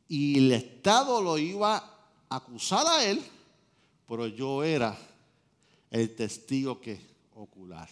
Y 0.08 0.38
el 0.38 0.52
Estado 0.52 1.22
lo 1.22 1.38
iba 1.38 1.78
a 2.30 2.36
acusar 2.36 2.86
a 2.88 3.04
él, 3.04 3.22
pero 4.08 4.28
yo 4.28 4.64
era 4.64 4.98
el 5.90 6.16
testigo 6.16 6.80
que 6.80 7.00
ocular. 7.36 7.90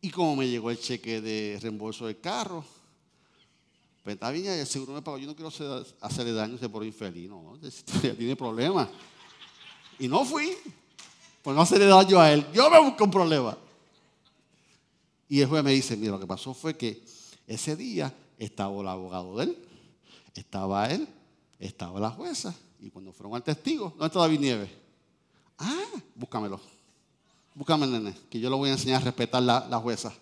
Y 0.00 0.10
como 0.10 0.36
me 0.36 0.48
llegó 0.48 0.70
el 0.70 0.78
cheque 0.78 1.20
de 1.20 1.58
reembolso 1.60 2.06
del 2.06 2.20
carro, 2.20 2.64
pues 4.04 4.14
está 4.14 4.30
bien, 4.30 4.46
el 4.46 4.66
seguro 4.66 4.92
me 4.92 5.02
pagó. 5.02 5.18
Yo 5.18 5.26
no 5.26 5.34
quiero 5.34 5.50
hacerle 6.00 6.32
daño 6.32 6.56
a 6.62 6.68
por 6.68 6.84
infeliz, 6.84 7.28
no, 7.28 7.58
tiene 8.16 8.36
problemas. 8.36 8.88
Y 9.98 10.06
no 10.06 10.24
fui, 10.24 10.52
pues 11.42 11.56
no 11.56 11.62
hacerle 11.62 11.86
daño 11.86 12.20
a 12.20 12.32
él. 12.32 12.46
Yo 12.52 12.70
me 12.70 12.78
busco 12.78 13.02
un 13.02 13.10
problema. 13.10 13.58
Y 15.28 15.40
el 15.40 15.48
juez 15.48 15.64
me 15.64 15.72
dice, 15.72 15.96
mira, 15.96 16.12
lo 16.12 16.20
que 16.20 16.26
pasó 16.26 16.54
fue 16.54 16.76
que 16.76 17.02
ese 17.48 17.74
día 17.74 18.14
estaba 18.38 18.80
el 18.80 18.86
abogado 18.86 19.36
de 19.38 19.44
él, 19.44 19.65
estaba 20.40 20.88
él, 20.90 21.08
estaba 21.58 22.00
la 22.00 22.10
jueza. 22.10 22.54
Y 22.80 22.90
cuando 22.90 23.12
fueron 23.12 23.34
al 23.34 23.42
testigo, 23.42 23.90
¿dónde 23.90 24.06
está 24.06 24.20
David 24.20 24.40
Nieves? 24.40 24.70
Ah, 25.58 25.86
búscamelo. 26.14 26.60
Búscame, 27.54 27.86
nene, 27.86 28.14
que 28.28 28.38
yo 28.38 28.50
lo 28.50 28.58
voy 28.58 28.68
a 28.68 28.72
enseñar 28.72 29.00
a 29.00 29.04
respetar 29.04 29.42
la, 29.42 29.66
la 29.68 29.78
jueza. 29.78 30.12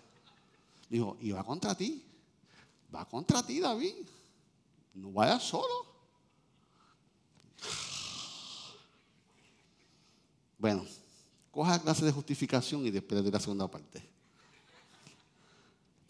Dijo, 0.88 1.16
y 1.20 1.32
va 1.32 1.42
contra 1.42 1.74
ti 1.74 2.04
va 2.94 3.04
contra 3.04 3.44
ti, 3.44 3.60
David. 3.60 3.94
No 4.94 5.10
vayas 5.10 5.42
solo. 5.42 5.86
Bueno, 10.58 10.86
coja 11.50 11.72
la 11.72 11.82
clase 11.82 12.04
de 12.04 12.12
justificación 12.12 12.86
y 12.86 12.90
después 12.90 13.22
de 13.22 13.30
la 13.30 13.40
segunda 13.40 13.68
parte. 13.68 14.02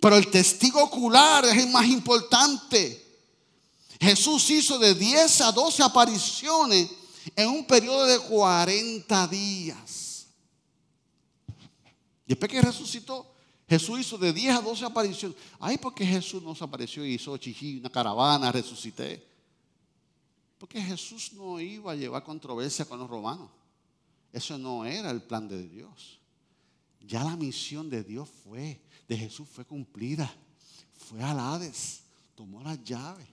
Pero 0.01 0.17
el 0.17 0.31
testigo 0.31 0.83
ocular 0.83 1.45
es 1.47 1.57
el 1.57 1.71
más 1.71 1.87
importante. 1.87 3.04
Jesús 4.01 4.51
hizo 4.51 4.79
de 4.79 4.95
10 4.95 5.41
a 5.43 5.53
12 5.53 5.83
apariciones 5.83 6.91
en 7.37 7.49
un 7.49 7.67
periodo 7.67 8.07
de 8.07 8.19
40 8.19 9.29
días. 9.29 10.27
Después 12.27 12.51
que 12.51 12.63
resucitó, 12.63 13.35
Jesús 13.69 14.01
hizo 14.01 14.19
de 14.19 14.33
10 14.33 14.57
a 14.57 14.61
12 14.61 14.85
apariciones. 14.85 15.39
Ay, 15.59 15.79
porque 15.79 16.07
Jesús 16.07 16.43
nos 16.43 16.61
apareció 16.61 17.05
y 17.05 17.15
hizo 17.15 17.37
chichi, 17.37 17.79
una 17.79 17.91
caravana, 17.91 18.53
resucité. 18.53 19.27
Porque 20.59 20.81
Jesús 20.81 21.33
no 21.33 21.61
iba 21.61 21.93
a 21.93 21.97
llevar 21.97 22.25
controversia 22.25 22.85
con 22.85 22.99
los 22.99 23.09
romanos. 23.09 23.51
Eso 24.33 24.59
no 24.59 24.85
era 24.85 25.11
el 25.11 25.23
plan 25.23 25.49
de 25.49 25.67
Dios. 25.69 26.19
Ya 27.01 27.23
la 27.23 27.37
misión 27.37 27.89
de 27.91 28.03
Dios 28.03 28.29
fue, 28.43 28.81
de 29.07 29.17
Jesús 29.17 29.49
fue 29.49 29.65
cumplida. 29.65 30.33
Fue 30.97 31.23
al 31.23 31.39
Hades, 31.39 32.03
tomó 32.35 32.63
las 32.63 32.83
llaves. 32.83 33.27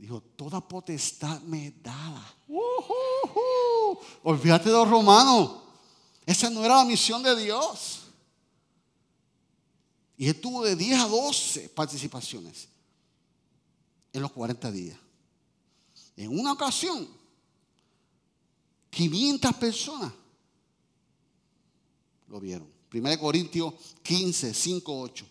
Dijo, 0.00 0.22
toda 0.22 0.66
potestad 0.66 1.42
me 1.42 1.72
dada. 1.82 2.34
Olvídate 4.22 4.70
de 4.70 4.74
los 4.74 4.88
romanos. 4.88 5.60
Esa 6.24 6.48
no 6.48 6.64
era 6.64 6.76
la 6.76 6.86
misión 6.86 7.22
de 7.22 7.36
Dios. 7.36 8.04
Y 10.16 10.26
él 10.28 10.40
tuvo 10.40 10.64
de 10.64 10.74
10 10.74 11.00
a 11.00 11.06
12 11.06 11.68
participaciones 11.68 12.66
en 14.14 14.22
los 14.22 14.32
40 14.32 14.72
días. 14.72 14.98
En 16.16 16.30
una 16.38 16.52
ocasión, 16.52 17.06
500 18.88 19.54
personas 19.56 20.12
lo 22.26 22.40
vieron. 22.40 22.66
1 22.90 23.18
Corintios 23.18 23.74
15, 24.02 24.54
5, 24.54 24.98
8. 24.98 25.26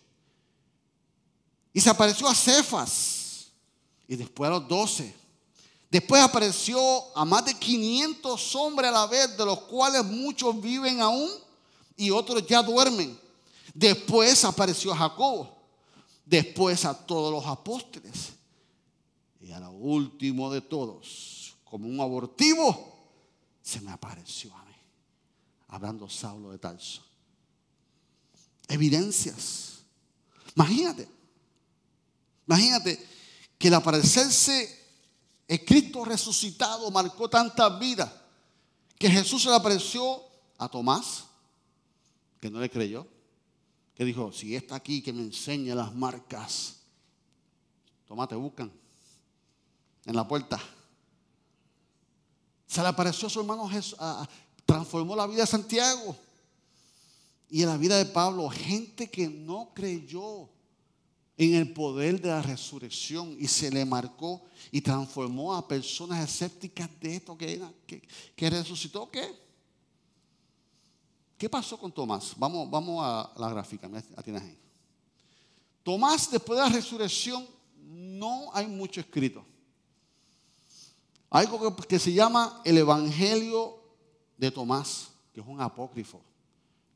Y 1.74 1.82
se 1.82 1.90
apareció 1.90 2.28
a 2.28 2.36
Cefas 2.36 3.29
y 4.10 4.16
después 4.16 4.50
a 4.50 4.54
los 4.54 4.68
12. 4.68 5.16
Después 5.92 6.22
apareció 6.22 6.80
a 7.16 7.24
más 7.24 7.46
de 7.46 7.54
500 7.54 8.56
hombres 8.56 8.90
a 8.90 8.92
la 8.92 9.06
vez, 9.06 9.38
de 9.38 9.46
los 9.46 9.62
cuales 9.62 10.04
muchos 10.04 10.60
viven 10.60 11.00
aún 11.00 11.30
y 11.96 12.10
otros 12.10 12.46
ya 12.48 12.64
duermen. 12.64 13.18
Después 13.72 14.44
apareció 14.44 14.92
a 14.92 14.98
Jacobo. 14.98 15.56
Después 16.26 16.86
a 16.86 16.94
todos 16.96 17.32
los 17.32 17.46
apóstoles. 17.46 18.34
Y 19.42 19.52
a 19.52 19.60
lo 19.60 19.72
último 19.72 20.52
de 20.52 20.62
todos, 20.62 21.56
como 21.64 21.88
un 21.88 22.00
abortivo, 22.00 23.08
se 23.62 23.80
me 23.82 23.92
apareció 23.92 24.56
a 24.56 24.64
mí. 24.66 24.76
Hablando 25.68 26.10
Saulo 26.10 26.50
de 26.50 26.58
Tarso. 26.58 27.04
Evidencias. 28.68 29.84
Imagínate. 30.56 31.08
Imagínate 32.48 33.19
que 33.60 33.68
el 33.68 33.76
aparecerse 33.76 34.78
el 35.48 35.64
Cristo 35.64 36.04
resucitado 36.04 36.90
marcó 36.90 37.30
tantas 37.30 37.80
vidas 37.80 38.12
que 38.98 39.10
Jesús 39.10 39.44
se 39.44 39.50
le 39.50 39.56
apareció 39.56 40.24
a 40.58 40.68
Tomás, 40.68 41.26
que 42.40 42.50
no 42.50 42.60
le 42.60 42.70
creyó 42.72 43.06
que 44.00 44.06
dijo, 44.06 44.32
si 44.32 44.56
está 44.56 44.76
aquí, 44.76 45.02
que 45.02 45.12
me 45.12 45.22
enseñe 45.22 45.76
las 45.76 45.94
marcas. 45.94 46.78
Toma, 48.08 48.30
te 48.30 48.36
buscan 48.36 48.72
en 50.06 50.16
la 50.16 50.26
puerta. 50.26 50.58
Se 52.66 52.82
le 52.82 52.88
apareció 52.88 53.28
a 53.28 53.30
su 53.30 53.42
hermano 53.42 53.68
Jesús, 53.68 54.00
transformó 54.66 55.18
la 55.18 55.28
vida 55.28 55.42
de 55.42 55.48
Santiago 55.48 56.16
y 57.50 57.62
en 57.62 57.68
la 57.68 57.76
vida 57.76 57.98
de 57.98 58.06
Pablo, 58.06 58.50
gente 58.50 59.12
que 59.12 59.28
no 59.28 59.72
creyó 59.74 60.50
en 61.40 61.56
el 61.56 61.72
poder 61.72 62.20
de 62.20 62.28
la 62.28 62.42
resurrección 62.42 63.34
y 63.40 63.48
se 63.48 63.72
le 63.72 63.86
marcó 63.86 64.42
y 64.74 64.82
transformó 64.82 65.56
a 65.56 65.66
personas 65.66 66.22
escépticas 66.30 66.90
de 67.00 67.16
esto 67.16 67.38
que, 67.38 67.64
que, 67.88 68.06
que 68.36 68.50
resucitó, 68.50 69.10
¿qué? 69.10 69.40
¿Qué 71.38 71.50
pasó 71.50 71.80
con 71.80 71.94
Tomás? 71.94 72.34
Vamos, 72.36 72.70
vamos 72.70 73.02
a 73.02 73.32
la 73.38 73.50
gráfica, 73.50 73.90
tienes 74.22 74.42
ahí. 74.44 74.58
Tomás, 75.82 76.30
después 76.30 76.60
de 76.60 76.66
la 76.66 76.76
resurrección, 76.76 77.48
no 77.78 78.54
hay 78.54 78.68
mucho 78.68 79.00
escrito. 79.00 79.46
Algo 81.30 81.74
que 81.78 82.00
se 82.00 82.12
llama 82.12 82.62
el 82.66 82.80
Evangelio 82.80 83.80
de 84.38 84.52
Tomás, 84.52 85.12
que 85.34 85.40
es 85.40 85.48
un 85.48 85.62
apócrifo, 85.62 86.22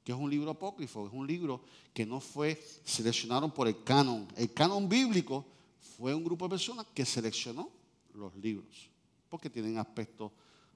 que 0.04 0.12
es 0.12 0.18
un 0.18 0.30
libro 0.30 0.52
apócrifo, 0.52 1.08
es 1.08 1.14
un 1.14 1.26
libro 1.26 1.62
que 1.94 2.06
no 2.06 2.20
fue 2.20 2.62
seleccionado 2.84 3.54
por 3.54 3.68
el 3.68 3.84
canon. 3.84 4.28
El 4.36 4.52
canon 4.54 4.90
bíblico 4.90 5.46
fue 5.98 6.14
un 6.14 6.24
grupo 6.24 6.46
de 6.46 6.50
personas 6.50 6.86
que 6.94 7.06
seleccionó 7.06 7.70
los 8.14 8.36
libros, 8.36 8.90
porque 9.30 9.50
tienen 9.50 9.78
aspectos 9.78 10.32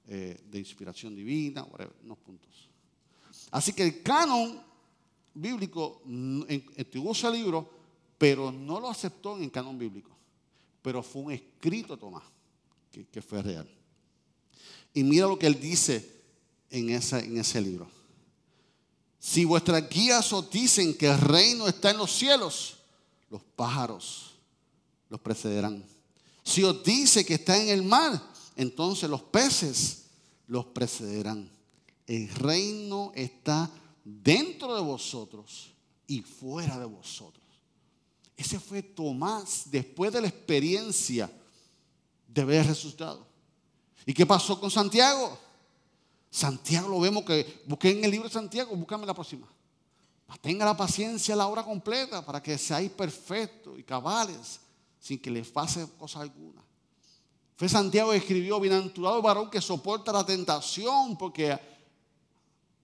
eh, 0.06 0.40
de 0.50 0.58
inspiración 0.58 1.14
divina, 1.14 1.66
unos 2.04 2.18
puntos. 2.18 2.68
Así 3.50 3.72
que 3.72 3.82
el 3.82 4.02
canon 4.02 4.60
bíblico 5.34 6.02
entregó 6.48 7.12
ese 7.12 7.30
libro, 7.30 7.70
pero 8.16 8.50
no 8.50 8.80
lo 8.80 8.88
aceptó 8.88 9.36
en 9.36 9.44
el 9.44 9.50
canon 9.50 9.78
bíblico. 9.78 10.10
Pero 10.80 11.02
fue 11.02 11.22
un 11.22 11.32
escrito 11.32 11.98
Tomás, 11.98 12.24
que, 12.90 13.20
fue 13.20 13.42
real. 13.42 13.68
Y 14.94 15.04
mira 15.04 15.26
lo 15.26 15.38
que 15.38 15.46
él 15.46 15.60
dice 15.60 16.22
en 16.70 16.90
ese 16.90 17.60
libro. 17.60 17.97
Si 19.18 19.44
vuestras 19.44 19.88
guías 19.88 20.32
os 20.32 20.50
dicen 20.50 20.96
que 20.96 21.06
el 21.06 21.18
reino 21.18 21.66
está 21.66 21.90
en 21.90 21.98
los 21.98 22.12
cielos, 22.12 22.76
los 23.30 23.42
pájaros 23.42 24.34
los 25.08 25.20
precederán. 25.20 25.84
Si 26.44 26.62
os 26.62 26.82
dice 26.82 27.24
que 27.26 27.34
está 27.34 27.60
en 27.60 27.68
el 27.68 27.82
mar, 27.82 28.22
entonces 28.56 29.10
los 29.10 29.22
peces 29.22 30.04
los 30.46 30.66
precederán. 30.66 31.50
El 32.06 32.28
reino 32.30 33.12
está 33.14 33.70
dentro 34.04 34.74
de 34.74 34.80
vosotros 34.80 35.70
y 36.06 36.22
fuera 36.22 36.78
de 36.78 36.86
vosotros. 36.86 37.44
Ese 38.36 38.60
fue 38.60 38.82
Tomás 38.82 39.64
después 39.66 40.12
de 40.12 40.20
la 40.20 40.28
experiencia 40.28 41.30
de 42.26 42.40
haber 42.40 42.66
resucitado. 42.66 43.26
¿Y 44.06 44.14
qué 44.14 44.24
pasó 44.24 44.58
con 44.58 44.70
Santiago? 44.70 45.38
Santiago 46.38 46.88
lo 46.88 47.00
vemos 47.00 47.24
que, 47.24 47.64
busqué 47.66 47.90
en 47.90 48.04
el 48.04 48.12
libro 48.12 48.28
de 48.28 48.32
Santiago, 48.32 48.76
búscame 48.76 49.04
la 49.04 49.12
próxima. 49.12 49.48
Tenga 50.40 50.64
la 50.64 50.76
paciencia 50.76 51.34
la 51.34 51.48
hora 51.48 51.64
completa 51.64 52.24
para 52.24 52.40
que 52.40 52.56
seáis 52.56 52.92
perfectos 52.92 53.76
y 53.76 53.82
cabales 53.82 54.60
sin 55.00 55.18
que 55.18 55.32
les 55.32 55.48
pase 55.48 55.88
cosa 55.98 56.20
alguna. 56.20 56.62
Fue 57.56 57.68
Santiago 57.68 58.12
que 58.12 58.18
escribió, 58.18 58.60
bienaventurado 58.60 59.20
varón 59.20 59.50
que 59.50 59.60
soporta 59.60 60.12
la 60.12 60.24
tentación 60.24 61.18
porque 61.18 61.50
ha 61.50 61.60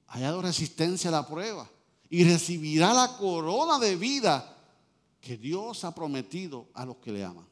hallado 0.09 0.42
resistencia 0.42 1.11
a 1.11 1.12
la 1.12 1.28
prueba 1.28 1.70
y 2.11 2.24
recibirá 2.24 2.92
la 2.92 3.16
corona 3.16 3.78
de 3.78 3.94
vida 3.94 4.52
que 5.20 5.36
Dios 5.36 5.84
ha 5.84 5.94
prometido 5.94 6.66
a 6.74 6.84
los 6.84 6.96
que 6.96 7.12
le 7.12 7.22
aman. 7.22 7.46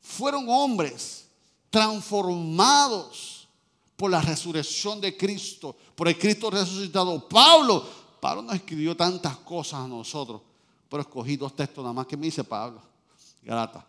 Fueron 0.00 0.48
hombres 0.48 1.28
transformados 1.70 3.37
por 3.98 4.12
la 4.12 4.22
resurrección 4.22 5.00
de 5.00 5.16
Cristo, 5.16 5.76
por 5.96 6.06
el 6.06 6.16
Cristo 6.16 6.48
resucitado. 6.48 7.28
Pablo, 7.28 7.84
Pablo 8.20 8.42
no 8.42 8.52
escribió 8.52 8.96
tantas 8.96 9.38
cosas 9.38 9.80
a 9.80 9.88
nosotros, 9.88 10.40
pero 10.88 11.00
escogí 11.02 11.36
dos 11.36 11.56
textos 11.56 11.82
nada 11.82 11.92
más 11.92 12.06
que 12.06 12.16
me 12.16 12.26
dice 12.26 12.44
Pablo, 12.44 12.80
Galata. 13.42 13.84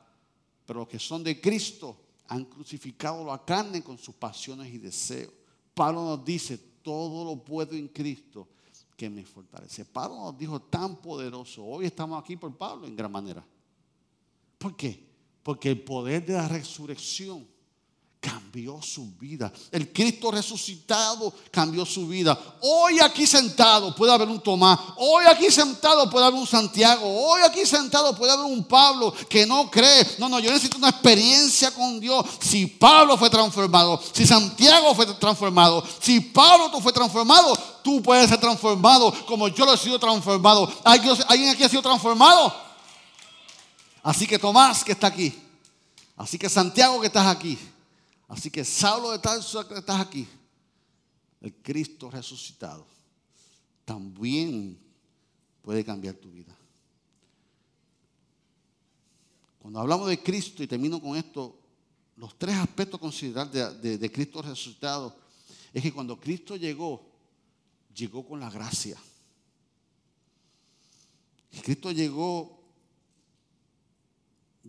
Pero 0.66 0.80
los 0.80 0.90
que 0.90 0.98
son 0.98 1.24
de 1.24 1.40
Cristo 1.40 1.96
han 2.28 2.46
crucificado 2.46 3.24
la 3.24 3.46
carne 3.46 3.84
con 3.84 4.00
sus 4.00 4.16
pasiones 4.16 4.74
y 4.74 4.80
deseos. 4.80 5.32
Pablo 5.76 6.04
nos 6.04 6.26
dice, 6.26 6.58
todo 6.82 7.24
lo 7.24 7.36
puedo 7.44 7.76
en 7.76 7.90
Cristo 7.90 8.48
que 8.98 9.12
me 9.12 9.24
fortalece. 9.24 9.86
Pablo 9.86 10.16
nos 10.24 10.38
dijo 10.40 10.60
tan 10.60 10.96
poderoso. 10.96 11.64
Hoy 11.64 11.86
estamos 11.86 12.20
aquí 12.20 12.36
por 12.36 12.58
Pablo 12.58 12.88
en 12.88 12.96
gran 12.96 13.12
manera. 13.12 13.46
¿Por 14.58 14.76
qué? 14.76 15.08
Porque 15.44 15.70
el 15.70 15.84
poder 15.84 16.26
de 16.26 16.34
la 16.34 16.48
resurrección 16.48 17.48
cambió 18.50 18.82
su 18.82 19.06
vida. 19.20 19.52
El 19.72 19.94
Cristo 19.94 20.32
resucitado 20.32 21.32
cambió 21.52 21.86
su 21.86 22.08
vida. 22.08 22.36
Hoy 22.62 23.00
aquí 23.00 23.28
sentado 23.28 23.94
puede 23.94 24.12
haber 24.12 24.28
un 24.28 24.42
Tomás. 24.42 24.80
Hoy 24.98 25.26
aquí 25.26 25.52
sentado 25.52 26.10
puede 26.10 26.26
haber 26.26 26.40
un 26.40 26.48
Santiago. 26.48 27.06
Hoy 27.06 27.42
aquí 27.44 27.64
sentado 27.64 28.16
puede 28.16 28.32
haber 28.32 28.46
un 28.46 28.64
Pablo 28.64 29.14
que 29.30 29.46
no 29.46 29.70
cree. 29.70 30.16
No, 30.18 30.28
no, 30.28 30.40
yo 30.40 30.50
necesito 30.50 30.78
una 30.78 30.90
experiencia 30.90 31.70
con 31.70 32.00
Dios. 32.00 32.26
Si 32.42 32.66
Pablo 32.66 33.20
fue 33.20 33.30
transformado, 33.30 34.02
si 34.14 34.26
Santiago 34.26 34.96
fue 34.96 35.06
transformado, 35.06 35.84
si 36.02 36.20
Pablo 36.20 36.72
fue 36.82 36.92
transformado, 36.92 37.56
tú 37.84 38.02
puedes 38.02 38.30
ser 38.30 38.40
transformado 38.40 39.14
como 39.28 39.48
yo 39.48 39.64
lo 39.64 39.76
he 39.76 39.78
sido 39.78 40.00
transformado. 40.00 40.74
¿Alguien 40.84 41.50
aquí 41.50 41.64
ha 41.64 41.70
sido 41.70 41.84
transformado? 41.84 42.52
Así 44.02 44.26
que 44.26 44.40
Tomás 44.40 44.84
que 44.84 44.94
está 44.94 45.06
aquí. 45.06 45.40
Así 46.18 46.40
que 46.40 46.50
Santiago 46.50 47.00
que 47.00 47.08
estás 47.08 47.28
aquí. 47.28 47.60
Así 48.30 48.52
que 48.52 48.64
Saulo 48.64 49.12
de 49.12 49.20
Tarso 49.20 49.68
que 49.68 49.74
estás 49.74 50.00
aquí, 50.00 50.28
el 51.42 51.54
Cristo 51.56 52.12
resucitado, 52.12 52.86
también 53.84 54.80
puede 55.64 55.84
cambiar 55.84 56.14
tu 56.14 56.30
vida. 56.30 56.56
Cuando 59.58 59.80
hablamos 59.80 60.08
de 60.08 60.22
Cristo, 60.22 60.62
y 60.62 60.68
termino 60.68 61.02
con 61.02 61.18
esto, 61.18 61.60
los 62.18 62.38
tres 62.38 62.56
aspectos 62.56 63.00
considerados 63.00 63.82
de, 63.82 63.98
de 63.98 64.12
Cristo 64.12 64.44
resucitado 64.44 65.16
es 65.74 65.82
que 65.82 65.92
cuando 65.92 66.20
Cristo 66.20 66.56
llegó, 66.56 67.02
llegó 67.96 68.26
con 68.28 68.40
la 68.40 68.52
gracia. 68.52 68.98
Cristo 71.64 71.92
llegó, 71.92 72.62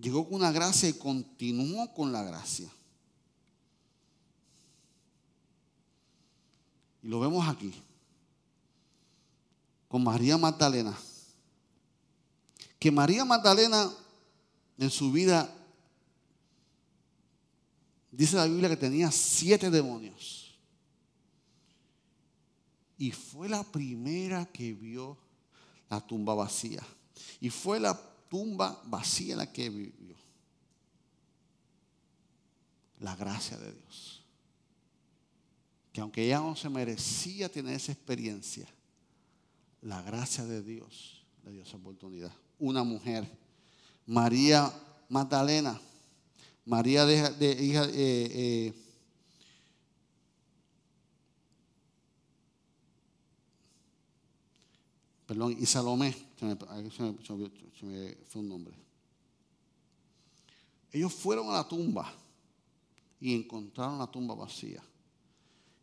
llegó 0.00 0.24
con 0.24 0.36
una 0.36 0.50
gracia 0.50 0.88
y 0.88 0.94
continuó 0.94 1.92
con 1.92 2.10
la 2.10 2.22
gracia. 2.22 2.70
Y 7.02 7.08
lo 7.08 7.20
vemos 7.20 7.46
aquí. 7.48 7.72
Con 9.88 10.04
María 10.04 10.36
Magdalena. 10.36 10.96
Que 12.78 12.90
María 12.90 13.24
Magdalena 13.24 13.90
en 14.78 14.90
su 14.90 15.12
vida, 15.12 15.54
dice 18.10 18.36
la 18.36 18.46
Biblia 18.46 18.68
que 18.68 18.76
tenía 18.76 19.10
siete 19.10 19.70
demonios. 19.70 20.58
Y 22.96 23.10
fue 23.10 23.48
la 23.48 23.62
primera 23.62 24.46
que 24.46 24.72
vio 24.72 25.18
la 25.88 26.00
tumba 26.00 26.34
vacía. 26.34 26.82
Y 27.40 27.50
fue 27.50 27.80
la 27.80 27.98
tumba 28.28 28.80
vacía 28.86 29.36
la 29.36 29.52
que 29.52 29.68
vivió. 29.68 30.16
La 33.00 33.16
gracia 33.16 33.58
de 33.58 33.72
Dios 33.72 34.19
que 35.92 36.00
aunque 36.00 36.24
ella 36.24 36.40
no 36.40 36.54
se 36.56 36.68
merecía 36.68 37.50
tener 37.50 37.74
esa 37.74 37.92
experiencia, 37.92 38.66
la 39.82 40.02
gracia 40.02 40.44
de 40.44 40.62
Dios 40.62 41.24
le 41.44 41.52
dio 41.52 41.62
esa 41.62 41.76
oportunidad. 41.76 42.32
Una 42.58 42.84
mujer, 42.84 43.26
María 44.06 44.72
Magdalena, 45.08 45.80
María 46.64 47.04
de, 47.04 47.64
hija, 47.64 47.84
eh, 47.86 47.92
eh, 47.94 48.74
perdón, 55.26 55.56
y 55.58 55.66
Salomé, 55.66 56.14
se 56.38 56.44
me, 56.44 56.56
se 57.24 57.86
me 57.86 58.14
fue 58.28 58.42
un 58.42 58.48
nombre. 58.48 58.74
Ellos 60.92 61.12
fueron 61.12 61.48
a 61.48 61.52
la 61.54 61.68
tumba 61.68 62.12
y 63.20 63.34
encontraron 63.34 63.98
la 63.98 64.06
tumba 64.06 64.34
vacía. 64.34 64.82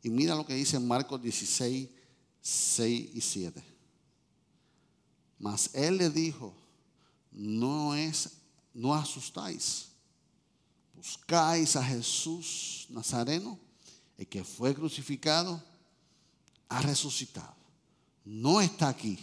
Y 0.07 0.09
mira 0.09 0.35
lo 0.35 0.45
que 0.45 0.53
dice 0.53 0.79
Marcos 0.79 1.21
16, 1.21 1.89
6 2.41 3.09
y 3.13 3.19
7. 3.19 3.61
Mas 5.37 5.69
él 5.73 5.97
le 5.97 6.09
dijo, 6.09 6.55
no 7.29 7.93
es, 7.93 8.37
no 8.73 8.95
asustáis. 8.95 9.89
Buscáis 10.95 11.75
a 11.75 11.83
Jesús 11.83 12.85
Nazareno, 12.87 13.59
el 14.17 14.25
que 14.27 14.45
fue 14.45 14.73
crucificado, 14.73 15.61
ha 16.69 16.81
resucitado. 16.81 17.57
No 18.23 18.61
está 18.61 18.87
aquí. 18.87 19.19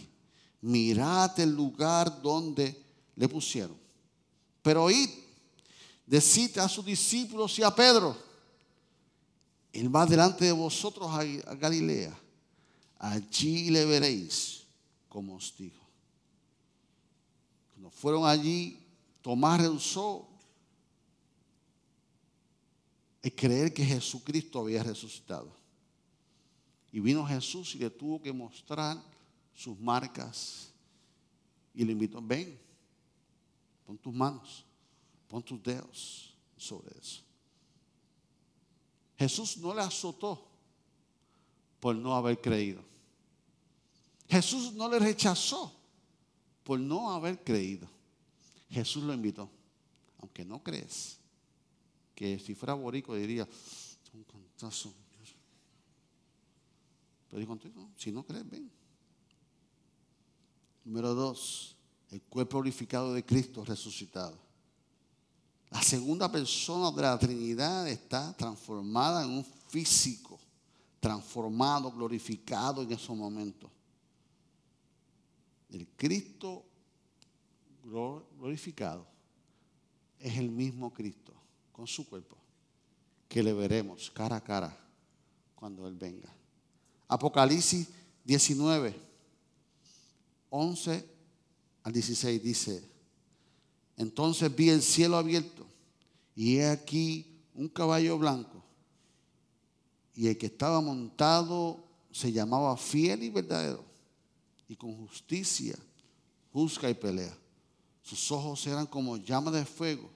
Mirad 0.61 1.39
el 1.39 1.49
lugar 1.49 2.21
donde 2.21 2.79
le 3.15 3.27
pusieron. 3.27 3.75
Pero 4.61 4.91
id, 4.91 5.09
decid 6.05 6.59
a 6.59 6.69
sus 6.69 6.85
discípulos 6.85 7.57
y 7.57 7.63
a 7.63 7.73
Pedro 7.73 8.24
él 9.75 9.93
va 9.93 10.05
delante 10.05 10.45
de 10.45 10.53
vosotros 10.53 11.09
a, 11.11 11.53
Galilea. 11.55 12.17
Allí 12.97 13.69
le 13.69 13.85
veréis 13.85 14.63
como 15.09 15.35
os 15.35 15.53
dijo. 15.57 15.85
Cuando 17.73 17.89
fueron 17.89 18.25
allí, 18.25 18.79
Tomás 19.21 19.59
rehusó 19.59 20.29
el 23.21 23.35
creer 23.35 23.73
que 23.73 23.83
Jesucristo 23.83 24.59
había 24.59 24.81
resucitado. 24.81 25.51
Y 26.93 27.01
vino 27.01 27.25
Jesús 27.25 27.75
y 27.75 27.79
le 27.79 27.89
tuvo 27.89 28.21
que 28.21 28.31
mostrar 28.31 29.03
sus 29.53 29.77
marcas. 29.77 30.69
Y 31.73 31.83
le 31.83 31.91
invitó, 31.91 32.21
ven, 32.21 32.57
pon 33.85 33.97
tus 33.97 34.13
manos, 34.13 34.63
pon 35.27 35.43
tus 35.43 35.61
dedos 35.61 36.33
sobre 36.55 36.97
eso. 36.97 37.24
Jesús 39.17 39.57
no 39.57 39.73
le 39.73 39.81
azotó 39.81 40.47
por 41.79 41.95
no 41.95 42.15
haber 42.15 42.41
creído. 42.41 42.83
Jesús 44.27 44.73
no 44.73 44.89
le 44.89 44.99
rechazó 44.99 45.73
por 46.63 46.79
no 46.79 47.11
haber 47.11 47.43
creído. 47.43 47.87
Jesús 48.69 49.03
lo 49.03 49.13
invitó. 49.13 49.49
Aunque 50.19 50.43
no 50.43 50.63
crees, 50.63 51.19
que 52.15 52.39
si 52.39 52.55
fuera 52.55 52.73
borico 52.73 53.15
diría, 53.15 53.47
un 54.13 54.23
cantazo. 54.23 54.93
Pero 57.29 57.39
dijo, 57.39 57.59
si 57.97 58.11
no 58.11 58.25
crees, 58.25 58.49
ven. 58.49 58.71
Número 60.85 61.13
dos, 61.13 61.75
el 62.11 62.21
cuerpo 62.21 62.57
glorificado 62.57 63.13
de 63.13 63.25
Cristo 63.25 63.63
resucitado. 63.65 64.44
La 65.75 65.83
segunda 65.83 66.31
persona 66.31 66.89
de 66.89 67.01
la 67.01 67.19
Trinidad 67.19 67.85
está 67.89 68.31
transformada 68.37 69.25
en 69.25 69.31
un 69.31 69.43
físico, 69.43 70.39
transformado, 71.01 71.91
glorificado 71.91 72.81
en 72.81 72.93
esos 72.93 73.13
momentos. 73.13 73.69
El 75.69 75.85
Cristo 75.97 76.63
glorificado 77.83 79.05
es 80.17 80.37
el 80.37 80.49
mismo 80.49 80.93
Cristo 80.93 81.33
con 81.73 81.85
su 81.85 82.07
cuerpo 82.07 82.37
que 83.27 83.43
le 83.43 83.51
veremos 83.51 84.09
cara 84.09 84.37
a 84.37 84.41
cara 84.41 84.77
cuando 85.55 85.85
Él 85.89 85.97
venga. 85.97 86.33
Apocalipsis 87.09 87.89
19, 88.23 88.95
11 90.51 91.09
al 91.83 91.91
16 91.91 92.41
dice, 92.41 92.94
entonces 93.97 94.53
vi 94.53 94.69
el 94.69 94.81
cielo 94.81 95.17
abierto 95.17 95.65
y 96.35 96.57
he 96.57 96.67
aquí 96.67 97.25
un 97.53 97.69
caballo 97.69 98.17
blanco 98.17 98.63
y 100.15 100.27
el 100.27 100.37
que 100.37 100.47
estaba 100.47 100.81
montado 100.81 101.83
se 102.11 102.31
llamaba 102.31 102.75
fiel 102.77 103.23
y 103.23 103.29
verdadero 103.29 103.83
y 104.67 104.75
con 104.75 104.95
justicia 104.95 105.77
juzga 106.51 106.89
y 106.89 106.93
pelea. 106.93 107.37
Sus 108.01 108.31
ojos 108.31 108.65
eran 108.67 108.85
como 108.85 109.17
llamas 109.17 109.53
de 109.53 109.65
fuego 109.65 110.09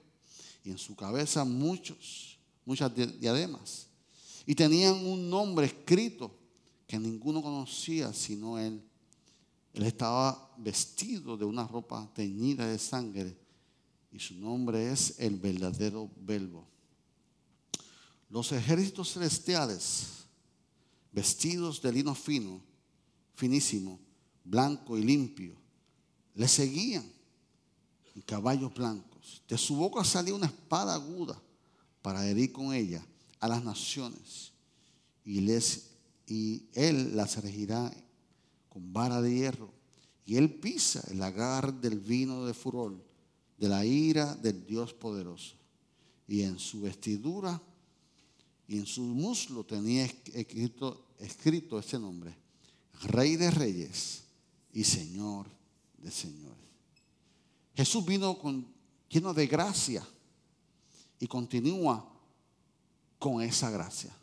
y 0.64 0.70
en 0.70 0.78
su 0.78 0.94
cabeza 0.94 1.44
muchos, 1.44 2.38
muchas 2.64 2.92
diademas. 2.94 3.86
Y 4.46 4.54
tenían 4.54 4.94
un 5.06 5.28
nombre 5.28 5.66
escrito 5.66 6.30
que 6.86 6.98
ninguno 6.98 7.42
conocía 7.42 8.12
sino 8.12 8.58
él. 8.58 8.82
Él 9.72 9.82
estaba 9.84 10.50
vestido 10.56 11.36
de 11.36 11.44
una 11.44 11.66
ropa 11.66 12.10
teñida 12.14 12.66
de 12.66 12.78
sangre 12.78 13.36
y 14.12 14.18
su 14.18 14.34
nombre 14.34 14.92
es 14.92 15.14
el 15.18 15.36
verdadero 15.36 16.10
verbo. 16.16 16.66
Los 18.28 18.52
ejércitos 18.52 19.12
celestiales, 19.12 20.24
vestidos 21.12 21.80
de 21.82 21.92
lino 21.92 22.14
fino, 22.14 22.60
finísimo, 23.34 24.00
blanco 24.44 24.96
y 24.96 25.02
limpio, 25.02 25.54
le 26.34 26.48
seguían 26.48 27.04
en 28.14 28.22
caballos 28.22 28.72
blancos. 28.74 29.42
De 29.48 29.58
su 29.58 29.76
boca 29.76 30.04
salía 30.04 30.34
una 30.34 30.46
espada 30.46 30.94
aguda 30.94 31.40
para 32.02 32.26
herir 32.26 32.52
con 32.52 32.72
ella 32.72 33.04
a 33.38 33.48
las 33.48 33.64
naciones 33.64 34.52
y, 35.24 35.40
y 36.26 36.68
él 36.72 37.16
las 37.16 37.42
regirá 37.42 37.92
con 38.68 38.92
vara 38.92 39.20
de 39.20 39.34
hierro 39.34 39.72
y 40.24 40.36
él 40.36 40.52
pisa 40.54 41.02
el 41.10 41.18
lagar 41.18 41.74
del 41.80 41.98
vino 41.98 42.44
de 42.44 42.54
furor 42.54 43.09
de 43.60 43.68
la 43.68 43.84
ira 43.84 44.34
del 44.36 44.64
Dios 44.64 44.94
poderoso 44.94 45.54
y 46.26 46.42
en 46.42 46.58
su 46.58 46.80
vestidura 46.80 47.60
y 48.66 48.78
en 48.78 48.86
su 48.86 49.02
muslo 49.02 49.64
tenía 49.64 50.06
escrito, 50.32 51.08
escrito 51.18 51.78
ese 51.78 51.98
nombre, 51.98 52.34
Rey 53.02 53.36
de 53.36 53.50
Reyes 53.50 54.22
y 54.72 54.82
Señor 54.82 55.46
de 55.98 56.10
Señores. 56.10 56.56
Jesús 57.76 58.04
vino 58.06 58.38
con, 58.38 58.66
lleno 59.10 59.34
de 59.34 59.46
gracia 59.46 60.06
y 61.18 61.26
continúa 61.26 62.08
con 63.18 63.42
esa 63.42 63.70
gracia. 63.70 64.14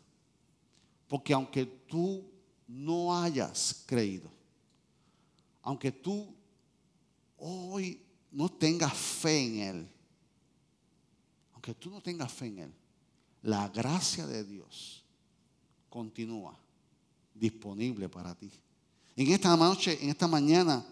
Porque 1.06 1.32
aunque 1.32 1.64
tú 1.64 2.24
no 2.66 3.16
hayas 3.16 3.84
creído, 3.86 4.30
aunque 5.62 5.92
tú 5.92 6.34
hoy 7.36 8.02
no 8.30 8.48
tengas 8.48 8.92
fe 8.94 9.46
en 9.46 9.58
Él, 9.60 9.88
aunque 11.52 11.74
tú 11.74 11.90
no 11.90 12.00
tengas 12.00 12.32
fe 12.32 12.46
en 12.46 12.58
Él, 12.58 12.74
la 13.42 13.68
gracia 13.68 14.26
de 14.26 14.44
Dios 14.44 15.04
continúa 15.88 16.58
disponible 17.34 18.08
para 18.08 18.34
ti. 18.34 18.50
En 19.16 19.32
esta 19.32 19.56
noche, 19.56 19.98
en 20.02 20.10
esta 20.10 20.28
mañana, 20.28 20.84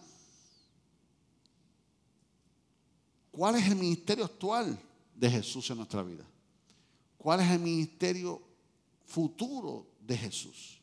¿cuál 3.30 3.57
es 3.57 3.66
el 3.66 3.76
ministerio 3.76 4.24
actual 4.24 4.78
de 5.14 5.30
Jesús 5.30 5.70
en 5.70 5.76
nuestra 5.76 6.03
vida? 6.03 6.24
¿Cuál 7.18 7.41
es 7.41 7.51
el 7.51 7.61
ministerio 7.61 8.43
futuro 9.05 9.87
de 10.01 10.16
Jesús? 10.16 10.80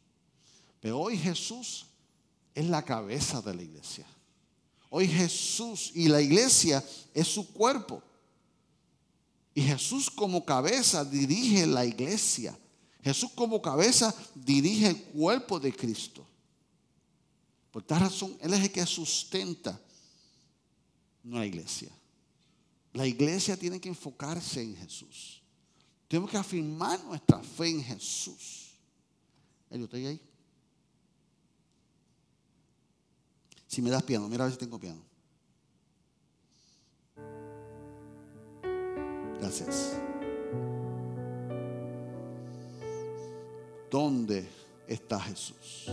Pero 0.79 0.99
hoy 0.99 1.17
Jesús 1.17 1.85
es 2.53 2.67
la 2.67 2.83
cabeza 2.83 3.41
de 3.41 3.55
la 3.55 3.63
iglesia. 3.63 4.05
Hoy 4.95 5.07
Jesús 5.07 5.89
y 5.95 6.07
la 6.07 6.21
iglesia 6.21 6.85
es 7.15 7.27
su 7.27 7.51
cuerpo. 7.51 8.03
Y 9.55 9.63
Jesús 9.63 10.07
como 10.07 10.45
cabeza 10.45 11.03
dirige 11.03 11.65
la 11.65 11.83
iglesia. 11.83 12.55
Jesús 13.01 13.31
como 13.33 13.59
cabeza 13.59 14.13
dirige 14.35 14.89
el 14.89 15.01
cuerpo 15.05 15.59
de 15.59 15.73
Cristo. 15.73 16.23
Por 17.71 17.81
tal 17.81 18.01
razón, 18.01 18.37
Él 18.39 18.53
es 18.53 18.59
el 18.59 18.71
que 18.71 18.85
sustenta 18.85 19.81
la 21.23 21.43
iglesia. 21.43 21.89
La 22.93 23.07
iglesia 23.07 23.57
tiene 23.57 23.81
que 23.81 23.89
enfocarse 23.89 24.61
en 24.61 24.75
Jesús. 24.75 25.41
Tenemos 26.07 26.29
que 26.29 26.37
afirmar 26.37 27.03
nuestra 27.03 27.41
fe 27.41 27.69
en 27.69 27.83
Jesús. 27.83 28.73
Elio, 29.71 29.85
¿está 29.85 29.97
ahí? 29.97 30.21
Si 33.73 33.81
me 33.81 33.89
das 33.89 34.03
piano, 34.03 34.29
mira 34.29 34.43
a 34.43 34.45
ver 34.45 34.53
si 34.53 34.59
tengo 34.59 34.77
piano. 34.77 35.01
Gracias. 39.39 39.93
¿Dónde 43.89 44.47
está 44.87 45.19
Jesús? 45.21 45.87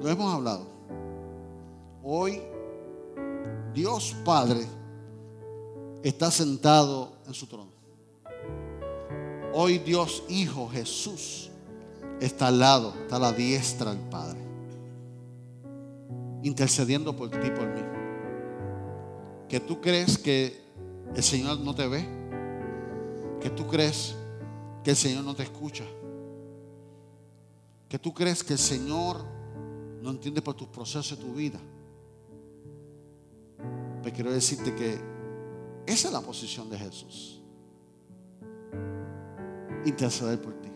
Lo 0.00 0.08
hemos 0.08 0.32
hablado. 0.32 0.64
Hoy 2.04 2.40
Dios 3.74 4.14
Padre 4.24 4.64
está 6.04 6.30
sentado 6.30 7.14
en 7.26 7.34
su 7.34 7.48
trono. 7.48 7.72
Hoy 9.52 9.78
Dios 9.78 10.22
Hijo 10.28 10.68
Jesús 10.68 11.50
está 12.20 12.46
al 12.46 12.60
lado, 12.60 12.94
está 13.02 13.16
a 13.16 13.18
la 13.18 13.32
diestra 13.32 13.92
del 13.92 14.08
Padre 14.08 14.41
intercediendo 16.42 17.14
por 17.14 17.30
ti 17.30 17.50
por 17.50 17.66
mí. 17.66 17.82
Que 19.48 19.60
tú 19.60 19.80
crees 19.80 20.18
que 20.18 20.60
el 21.14 21.22
Señor 21.22 21.60
no 21.60 21.74
te 21.74 21.86
ve. 21.86 22.06
Que 23.40 23.50
tú 23.50 23.66
crees 23.66 24.16
que 24.82 24.90
el 24.90 24.96
Señor 24.96 25.24
no 25.24 25.34
te 25.34 25.42
escucha. 25.42 25.84
Que 27.88 27.98
tú 27.98 28.14
crees 28.14 28.42
que 28.42 28.54
el 28.54 28.58
Señor 28.58 29.24
no 30.00 30.10
entiende 30.10 30.42
por 30.42 30.54
tus 30.54 30.68
procesos 30.68 31.18
de 31.18 31.24
tu 31.24 31.32
vida. 31.34 31.60
Pero 34.02 34.14
quiero 34.14 34.32
decirte 34.32 34.74
que 34.74 34.98
esa 35.86 36.08
es 36.08 36.12
la 36.12 36.20
posición 36.20 36.70
de 36.70 36.78
Jesús. 36.78 37.40
Interceder 39.84 40.40
por 40.40 40.54
ti 40.54 40.70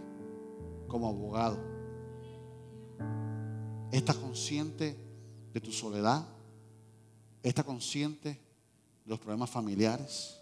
como 0.87 1.09
abogado. 1.09 1.59
Estás 3.91 4.17
consciente 4.17 5.06
de 5.57 5.61
tu 5.63 5.73
soledad? 5.73 6.23
¿Está 7.43 7.65
consciente 7.65 8.29
de 8.29 8.39
los 9.07 9.19
problemas 9.19 9.49
familiares? 9.49 10.39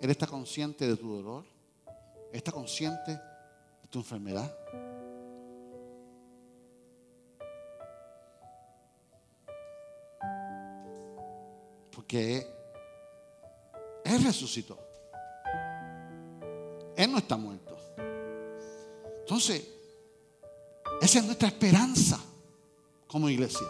¿Él 0.00 0.10
está 0.10 0.26
consciente 0.26 0.88
de 0.88 0.96
tu 0.96 1.22
dolor? 1.22 1.44
¿Está 2.32 2.50
consciente 2.50 3.12
de 3.12 3.88
tu 3.88 4.00
enfermedad? 4.00 4.52
Porque 11.92 12.44
Él 14.04 14.24
resucitó. 14.24 14.80
Él 16.96 17.12
no 17.12 17.18
está 17.18 17.36
muerto. 17.36 17.76
Entonces, 19.20 19.64
esa 21.00 21.18
es 21.20 21.24
nuestra 21.24 21.46
esperanza 21.46 22.20
como 23.06 23.28
iglesia. 23.28 23.68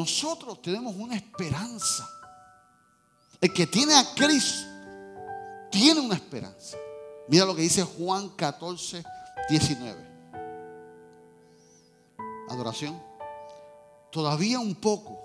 Nosotros 0.00 0.62
tenemos 0.62 0.96
una 0.96 1.14
esperanza. 1.14 2.08
El 3.38 3.52
que 3.52 3.66
tiene 3.66 3.94
a 3.94 4.14
Cristo 4.14 4.66
tiene 5.70 6.00
una 6.00 6.14
esperanza. 6.14 6.78
Mira 7.28 7.44
lo 7.44 7.54
que 7.54 7.60
dice 7.60 7.82
Juan 7.82 8.30
14, 8.30 9.04
19. 9.50 10.06
Adoración. 12.48 12.98
Todavía 14.10 14.58
un 14.58 14.74
poco 14.74 15.20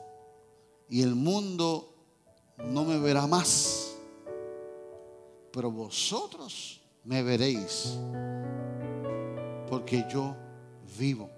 y 0.90 1.02
el 1.02 1.16
mundo 1.16 1.96
no 2.58 2.84
me 2.84 3.00
verá 3.00 3.28
más. 3.28 3.96
Pero 5.54 5.72
vosotros 5.72 6.82
me 7.06 7.24
veréis 7.24 7.98
porque 9.70 10.06
yo 10.12 10.36
vivo. 10.98 11.30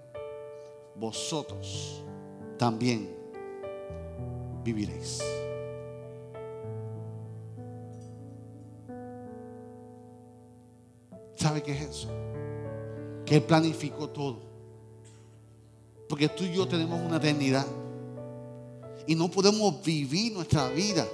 Vosotros 0.96 2.02
también 2.58 3.17
viviréis. 4.64 5.20
¿Sabe 11.36 11.62
qué 11.62 11.72
es 11.72 11.82
eso? 11.82 12.08
Que 13.24 13.36
Él 13.36 13.42
planificó 13.42 14.08
todo. 14.08 14.40
Porque 16.08 16.28
tú 16.28 16.44
y 16.44 16.54
yo 16.54 16.66
tenemos 16.66 17.00
una 17.00 17.18
eternidad. 17.18 17.66
Y 19.06 19.14
no 19.14 19.30
podemos 19.30 19.82
vivir 19.82 20.34
nuestra 20.34 20.68
vida 20.68 21.06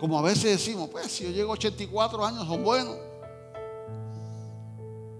Como 0.00 0.18
a 0.18 0.22
veces 0.22 0.50
decimos, 0.50 0.88
pues 0.90 1.06
si 1.12 1.24
yo 1.24 1.30
llego 1.30 1.50
a 1.50 1.54
84 1.54 2.24
años 2.24 2.46
son 2.46 2.62
buenos. 2.62 2.96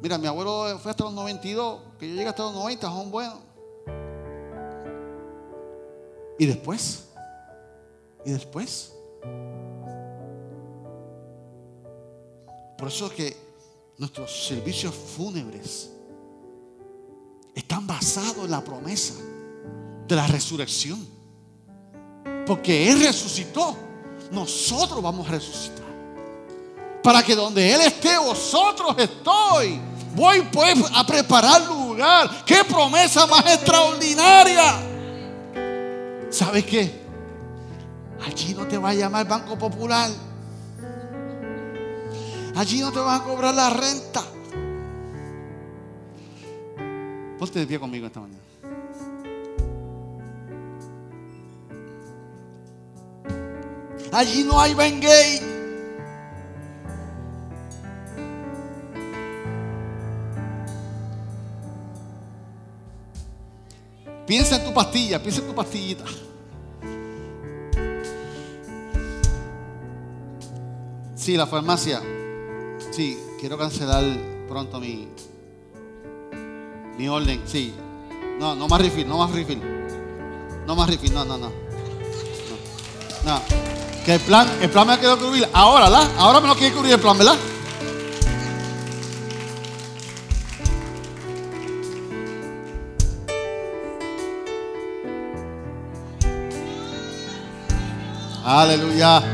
Mira, 0.03 0.19
mi 0.19 0.27
abuelo 0.27 0.79
fue 0.79 0.91
hasta 0.91 1.05
los 1.05 1.15
92, 1.15 1.81
que 1.99 2.09
yo 2.09 2.15
llegué 2.15 2.29
hasta 2.29 2.43
los 2.43 2.55
90 2.55 2.87
son 2.89 3.11
buenos. 3.11 3.46
¿Y 6.39 6.47
después? 6.47 7.05
¿Y 8.25 8.31
después? 8.31 8.93
Por 12.77 12.89
eso 12.89 13.07
es 13.07 13.13
que 13.13 13.37
nuestros 13.99 14.47
servicios 14.47 14.95
fúnebres 14.95 15.91
están 17.55 17.87
basados 17.87 18.45
en 18.45 18.51
la 18.51 18.63
promesa 18.63 19.15
de 20.07 20.15
la 20.15 20.27
resurrección. 20.27 21.07
Porque 22.47 22.91
Él 22.91 23.01
resucitó, 23.01 23.77
nosotros 24.31 25.03
vamos 25.03 25.27
a 25.29 25.33
resucitar. 25.33 25.87
Para 27.03 27.23
que 27.23 27.35
donde 27.35 27.73
Él 27.73 27.81
esté, 27.81 28.19
vosotros 28.19 28.95
estoy. 28.99 29.81
Voy 30.15 30.43
pues 30.53 30.77
a 30.95 31.07
preparar 31.07 31.67
lugar. 31.67 32.45
¡Qué 32.45 32.65
promesa 32.65 33.27
más 33.27 33.45
extraordinaria! 33.47 34.96
¿Sabes 36.31 36.65
qué? 36.65 36.91
Allí 38.25 38.55
no 38.55 38.67
te 38.67 38.79
va 38.79 38.91
a 38.91 38.95
llamar 38.95 39.27
Banco 39.29 39.57
Popular. 39.57 40.11
Allí 42.55 42.81
no 42.81 42.91
te 42.91 42.99
van 42.99 43.21
a 43.21 43.25
cobrar 43.25 43.55
la 43.55 43.71
renta. 43.71 44.23
Ponte 47.39 47.59
de 47.59 47.67
pie 47.67 47.79
conmigo 47.79 48.07
esta 48.07 48.21
mañana. 48.21 48.41
Allí 54.13 54.45
no 54.45 54.59
hay 54.59 54.75
Bengay. 54.75 55.56
Piensa 64.27 64.57
en 64.57 64.65
tu 64.65 64.75
pastilla, 64.75 65.23
piensa 65.23 65.41
en 65.41 65.47
tu 65.47 65.55
pastillita. 65.55 66.05
Sí, 71.15 71.37
la 71.37 71.47
farmacia. 71.47 72.01
Sí, 72.91 73.19
quiero 73.39 73.57
cancelar 73.57 74.05
pronto 74.49 74.81
mi, 74.81 75.09
mi 76.99 77.09
orden. 77.09 77.43
Sí. 77.47 77.73
No, 78.39 78.55
no 78.55 78.69
más 78.69 78.81
refill, 78.81 79.09
no 79.09 79.19
más 79.19 79.31
refill. 79.31 79.61
No 80.67 80.75
más 80.75 80.91
refill, 80.91 81.15
no, 81.15 81.25
no, 81.25 81.39
no. 81.39 81.51
No. 83.25 83.41
Que 84.05 84.15
el 84.15 84.21
plan, 84.21 84.49
el 84.61 84.71
plan 84.71 84.87
me 84.87 84.93
ha 84.95 85.01
quedado 85.01 85.19
cubrir. 85.19 85.49
Ahora, 85.53 85.89
¿verdad? 85.89 86.11
Ahora 86.19 86.41
me 86.41 86.49
lo 86.49 86.55
quiere 86.57 86.75
cubrir 86.75 86.93
el 86.95 87.01
plan, 87.01 87.17
¿verdad? 87.17 87.37
Aleluya. 98.47 99.25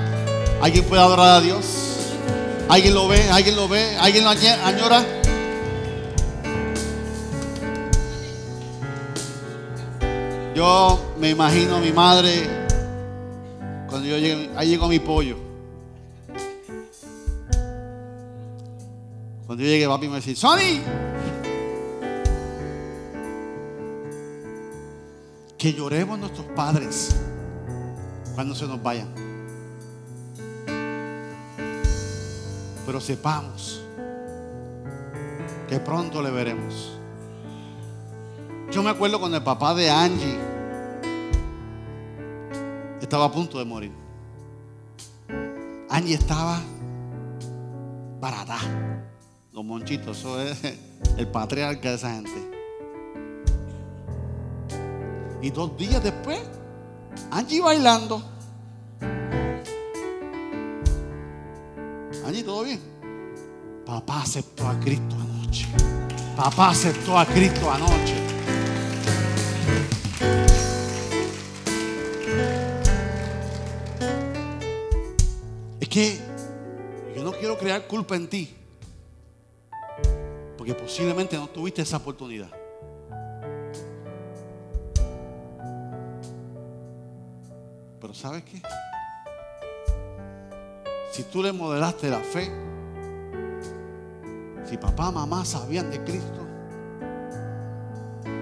¿Alguien 0.63 0.87
puede 0.87 1.03
adorar 1.03 1.37
a 1.37 1.41
Dios? 1.43 2.15
¿Alguien 2.67 2.95
lo 2.95 3.09
ve? 3.09 3.29
¿Alguien 3.29 3.57
lo 3.57 3.69
ve? 3.69 3.95
¿Alguien 4.01 4.25
lo 4.25 4.31
añora? 4.31 5.05
Yo 10.55 11.15
me 11.19 11.29
imagino 11.29 11.77
a 11.77 11.81
mi 11.81 11.93
madre 11.93 12.49
cuando 13.87 14.09
yo 14.09 14.17
llegué, 14.17 14.51
ahí 14.57 14.69
llegó 14.71 14.89
mi 14.89 14.99
pollo. 14.99 15.37
Cuando 19.47 19.63
yo 19.63 19.69
llegué, 19.69 19.87
papi 19.87 20.09
me 20.09 20.17
decía, 20.17 20.37
Sonny, 20.37 20.81
que 25.59 25.75
lloremos 25.75 26.19
nuestros 26.19 26.47
padres 26.57 27.15
cuando 28.35 28.55
se 28.55 28.67
nos 28.67 28.83
vayan. 28.83 29.09
Pero 32.87 33.01
sepamos 33.01 33.83
que 35.69 35.79
pronto 35.79 36.21
le 36.23 36.31
veremos. 36.31 36.99
Yo 38.71 38.83
me 38.83 38.91
acuerdo 38.91 39.19
cuando 39.19 39.37
el 39.37 39.43
papá 39.43 39.75
de 39.75 39.91
Angie 39.91 40.39
estaba 43.01 43.27
a 43.27 43.31
punto 43.33 43.59
de 43.59 43.67
morir. 43.67 43.93
Angie 45.91 46.15
estaba 46.15 46.61
barata. 48.19 48.57
Los 49.53 49.63
monchitos, 49.63 50.19
eso 50.19 50.41
es 50.41 50.63
el 51.19 51.29
patriarca 51.29 51.91
de 51.91 51.95
esa 51.97 52.15
gente. 52.15 52.51
Y 55.43 55.51
dos 55.51 55.77
días 55.77 56.03
después, 56.03 56.41
Angie 57.35 57.63
bailando. 57.63 58.23
Angie, 62.27 62.43
¿todo 62.45 62.63
bien? 62.63 62.79
Papá 63.87 64.21
aceptó 64.21 64.69
a 64.69 64.79
Cristo 64.79 65.17
anoche. 65.19 65.67
Papá 66.37 66.69
aceptó 66.69 67.19
a 67.19 67.25
Cristo 67.25 67.71
anoche. 67.71 68.15
Es 75.81 75.89
que 75.89 76.19
yo 77.17 77.25
no 77.25 77.33
quiero 77.33 77.57
crear 77.57 77.87
culpa 77.87 78.15
en 78.15 78.29
ti. 78.29 78.55
Porque 80.59 80.75
posiblemente 80.75 81.35
no 81.39 81.49
tuviste 81.49 81.81
esa 81.81 81.97
oportunidad. 81.97 82.62
¿Sabes 88.23 88.45
qué? 88.45 88.63
Si 91.11 91.25
tú 91.25 91.43
le 91.43 91.53
modelaste 91.53 92.09
la 92.09 92.21
fe, 92.21 92.49
si 94.65 94.77
papá, 94.77 95.11
mamá 95.11 95.45
sabían 95.45 95.91
de 95.91 96.01
Cristo, 96.05 96.47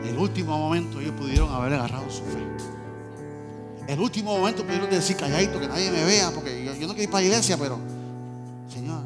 el 0.05 0.19
último 0.19 0.59
momento 0.59 1.01
ellos 1.01 1.15
pudieron 1.15 1.51
haber 1.51 1.73
agarrado 1.73 2.11
su 2.11 2.23
fe. 2.25 2.45
El 3.89 3.99
último 4.01 4.37
momento 4.37 4.65
pudieron 4.65 4.91
decir 4.91 5.17
calladito, 5.17 5.59
que 5.59 5.67
nadie 5.67 5.91
me 5.91 6.05
vea, 6.05 6.31
porque 6.31 6.63
yo, 6.63 6.75
yo 6.75 6.87
no 6.87 6.93
quiero 6.93 7.05
ir 7.05 7.11
para 7.11 7.23
la 7.23 7.29
iglesia, 7.29 7.57
pero 7.57 7.79
Señor, 8.69 9.03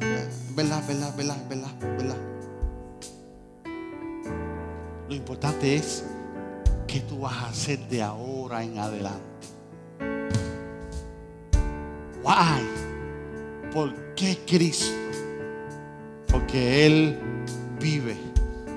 verdad, 0.55 0.83
verdad, 0.85 1.15
verdad, 1.15 1.37
verdad, 1.47 1.71
verdad. 1.97 2.17
Lo 5.07 5.15
importante 5.15 5.75
es 5.75 6.03
qué 6.85 6.99
tú 6.99 7.19
vas 7.19 7.33
a 7.33 7.47
hacer 7.47 7.79
de 7.87 8.03
ahora 8.03 8.61
en 8.61 8.77
adelante. 8.77 9.34
Why? 12.25 13.71
¿Por 13.71 13.93
qué 14.15 14.39
Cristo? 14.47 14.95
Porque 16.27 16.87
Él 16.87 17.19
vive. 17.79 18.17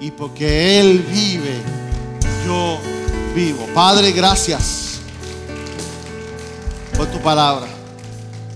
Y 0.01 0.11
porque 0.11 0.79
Él 0.79 0.99
vive, 0.99 1.63
yo 2.45 2.79
vivo. 3.35 3.67
Padre, 3.75 4.13
gracias 4.13 5.01
por 6.95 7.07
tu 7.07 7.19
palabra. 7.21 7.67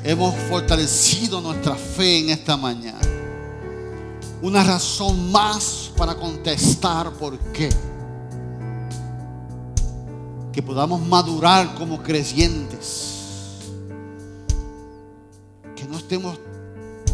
Hemos 0.05 0.34
fortalecido 0.51 1.40
nuestra 1.40 1.74
fe 1.74 2.18
en 2.18 2.28
esta 2.28 2.59
mañana. 2.59 3.01
Una 4.43 4.62
razón 4.62 5.32
más 5.32 5.90
para 5.97 6.14
contestar 6.14 7.11
por 7.14 7.38
qué. 7.53 7.70
Que 10.53 10.62
podamos 10.62 11.01
madurar 11.01 11.74
como 11.76 12.03
creyentes 12.03 13.11
estemos 16.12 16.38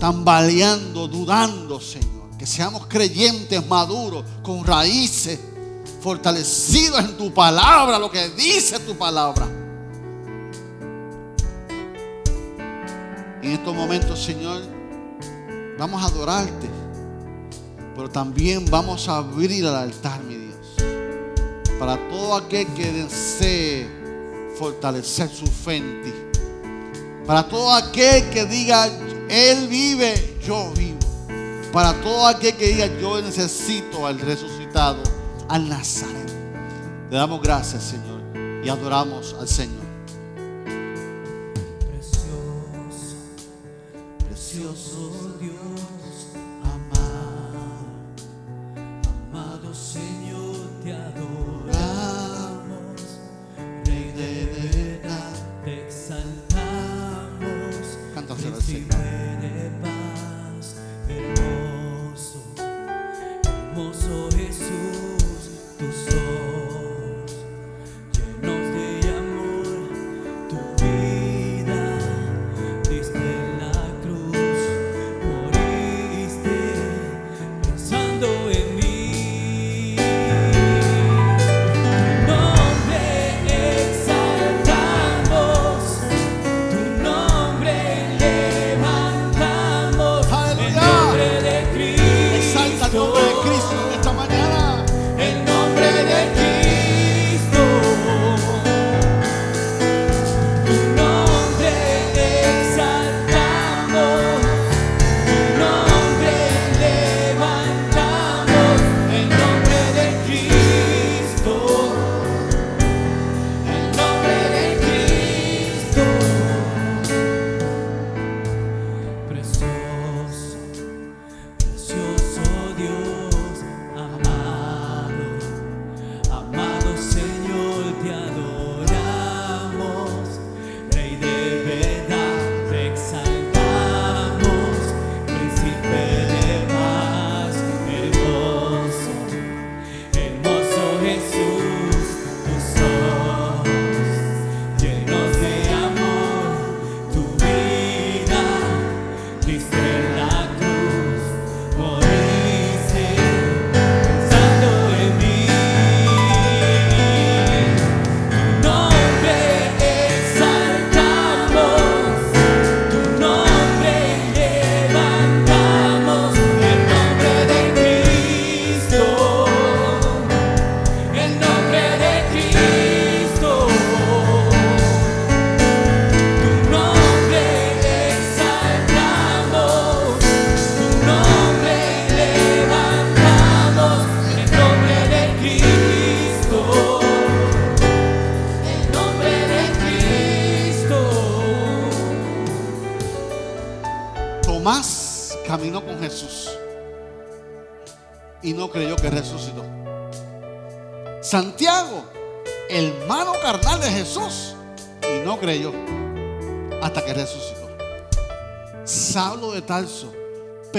tambaleando, 0.01 1.07
dudando, 1.07 1.80
Señor. 1.80 2.36
Que 2.36 2.44
seamos 2.44 2.86
creyentes 2.88 3.64
maduros, 3.68 4.24
con 4.42 4.64
raíces, 4.64 5.38
fortalecidos 6.01 6.99
en 6.99 7.16
tu 7.16 7.32
palabra, 7.32 7.96
lo 7.96 8.11
que 8.11 8.28
dice 8.30 8.80
tu 8.80 8.96
palabra. 8.96 9.46
En 13.40 13.53
estos 13.53 13.72
momentos, 13.72 14.20
Señor, 14.20 14.62
vamos 15.78 16.03
a 16.03 16.07
adorarte, 16.07 16.68
pero 17.94 18.11
también 18.11 18.64
vamos 18.68 19.09
a 19.09 19.18
abrir 19.18 19.53
el 19.53 19.66
altar, 19.68 20.20
mi 20.24 20.34
Dios, 20.34 20.57
para 21.78 21.96
todo 22.09 22.34
aquel 22.34 22.66
que 22.74 22.90
desee 22.90 23.86
fortalecer 24.59 25.28
su 25.28 25.46
fe 25.46 25.76
en 25.76 26.03
ti. 26.03 26.28
Para 27.29 27.47
todo 27.47 27.70
aquel 27.74 28.31
que 28.31 28.47
diga, 28.47 28.89
Él 29.29 29.68
vive, 29.68 30.39
yo 30.47 30.72
vivo. 30.72 30.99
Para 31.74 31.93
todo 32.01 32.26
aquel 32.26 32.57
que 32.57 32.68
diga, 32.68 32.87
yo 33.03 33.20
necesito 33.20 34.07
al 34.07 34.18
resucitado, 34.18 35.03
al 35.47 35.68
Nazaret. 35.68 36.33
Le 37.11 37.18
damos 37.18 37.43
gracias, 37.43 37.83
Señor, 37.83 38.22
y 38.64 38.70
adoramos 38.70 39.37
al 39.39 39.47
Señor. 39.47 39.78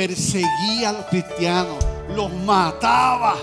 Perseguía 0.07 0.89
a 0.89 0.93
los 0.93 1.05
cristianos, 1.07 1.75
los 2.15 2.31
mataba. 2.31 3.35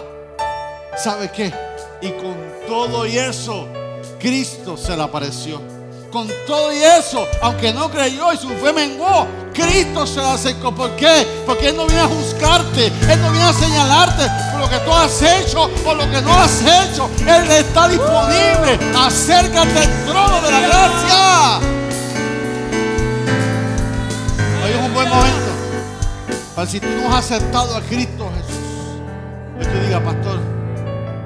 ¿Sabe 0.97 1.31
qué? 1.31 1.53
Y 2.01 2.09
con 2.13 2.35
todo 2.67 3.07
y 3.07 3.19
eso, 3.19 3.69
Cristo 4.19 4.75
se 4.75 4.97
le 4.97 5.03
apareció. 5.03 5.61
Con 6.11 6.27
todo 6.47 6.73
y 6.73 6.79
eso, 6.79 7.29
aunque 7.43 7.75
no 7.75 7.91
creyó 7.91 8.33
y 8.33 8.39
su 8.39 8.49
fe 8.49 8.73
menguó, 8.73 9.27
Cristo 9.53 10.07
se 10.07 10.19
le 10.21 10.29
acercó. 10.29 10.75
¿Por 10.75 10.97
qué? 10.97 11.27
Porque 11.45 11.69
Él 11.69 11.77
no 11.77 11.85
viene 11.85 12.01
a 12.01 12.07
juzgarte, 12.07 12.87
Él 12.87 13.21
no 13.21 13.33
viene 13.33 13.49
a 13.49 13.53
señalarte 13.53 14.23
por 14.53 14.61
lo 14.61 14.71
que 14.71 14.79
tú 14.79 14.93
has 14.95 15.21
hecho, 15.21 15.69
por 15.85 15.95
lo 15.95 16.11
que 16.11 16.23
no 16.23 16.33
has 16.41 16.63
hecho. 16.63 17.11
Él 17.21 17.51
está 17.51 17.87
disponible. 17.87 18.79
Acércate 18.97 19.79
al 19.79 20.05
trono 20.07 20.41
de 20.41 20.51
la 20.51 20.61
gracia. 20.61 21.76
Si 26.67 26.81
tú 26.81 26.89
no 26.89 27.15
has 27.15 27.31
aceptado 27.31 27.77
a 27.77 27.81
Cristo 27.83 28.31
Jesús. 28.37 28.65
Yo 29.61 29.67
te 29.67 29.81
diga, 29.87 30.03
pastor, 30.03 30.41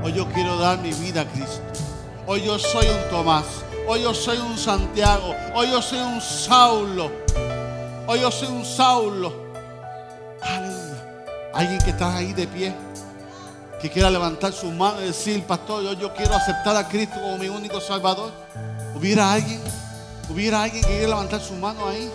hoy 0.02 0.12
yo 0.12 0.28
quiero 0.28 0.56
dar 0.58 0.78
mi 0.78 0.92
vida 0.92 1.22
a 1.22 1.24
Cristo. 1.24 1.62
Hoy 2.26 2.42
yo 2.42 2.58
soy 2.58 2.86
un 2.86 3.10
Tomás. 3.10 3.44
Hoy 3.88 4.02
yo 4.02 4.14
soy 4.14 4.38
un 4.38 4.56
Santiago. 4.56 5.34
Hoy 5.54 5.70
yo 5.70 5.80
soy 5.80 5.98
un 5.98 6.20
Saulo. 6.20 7.10
Hoy 8.06 8.20
yo 8.20 8.30
soy 8.30 8.48
un 8.48 8.64
Saulo. 8.64 9.32
Aleluya. 10.42 11.50
Alguien 11.54 11.78
que 11.80 11.90
está 11.90 12.16
ahí 12.16 12.32
de 12.32 12.46
pie. 12.46 12.74
Que 13.80 13.88
quiera 13.88 14.10
levantar 14.10 14.52
su 14.52 14.70
mano 14.70 15.00
y 15.00 15.06
decir, 15.06 15.42
pastor, 15.44 15.82
yo, 15.82 15.94
yo 15.94 16.14
quiero 16.14 16.34
aceptar 16.34 16.76
a 16.76 16.86
Cristo 16.86 17.14
como 17.20 17.38
mi 17.38 17.48
único 17.48 17.80
Salvador. 17.80 18.30
¿Hubiera 18.94 19.32
alguien? 19.32 19.60
¿Hubiera 20.28 20.62
alguien 20.62 20.82
que 20.82 20.88
quiera 20.88 21.08
levantar 21.08 21.40
su 21.40 21.54
mano 21.54 21.88
ahí? 21.88 22.10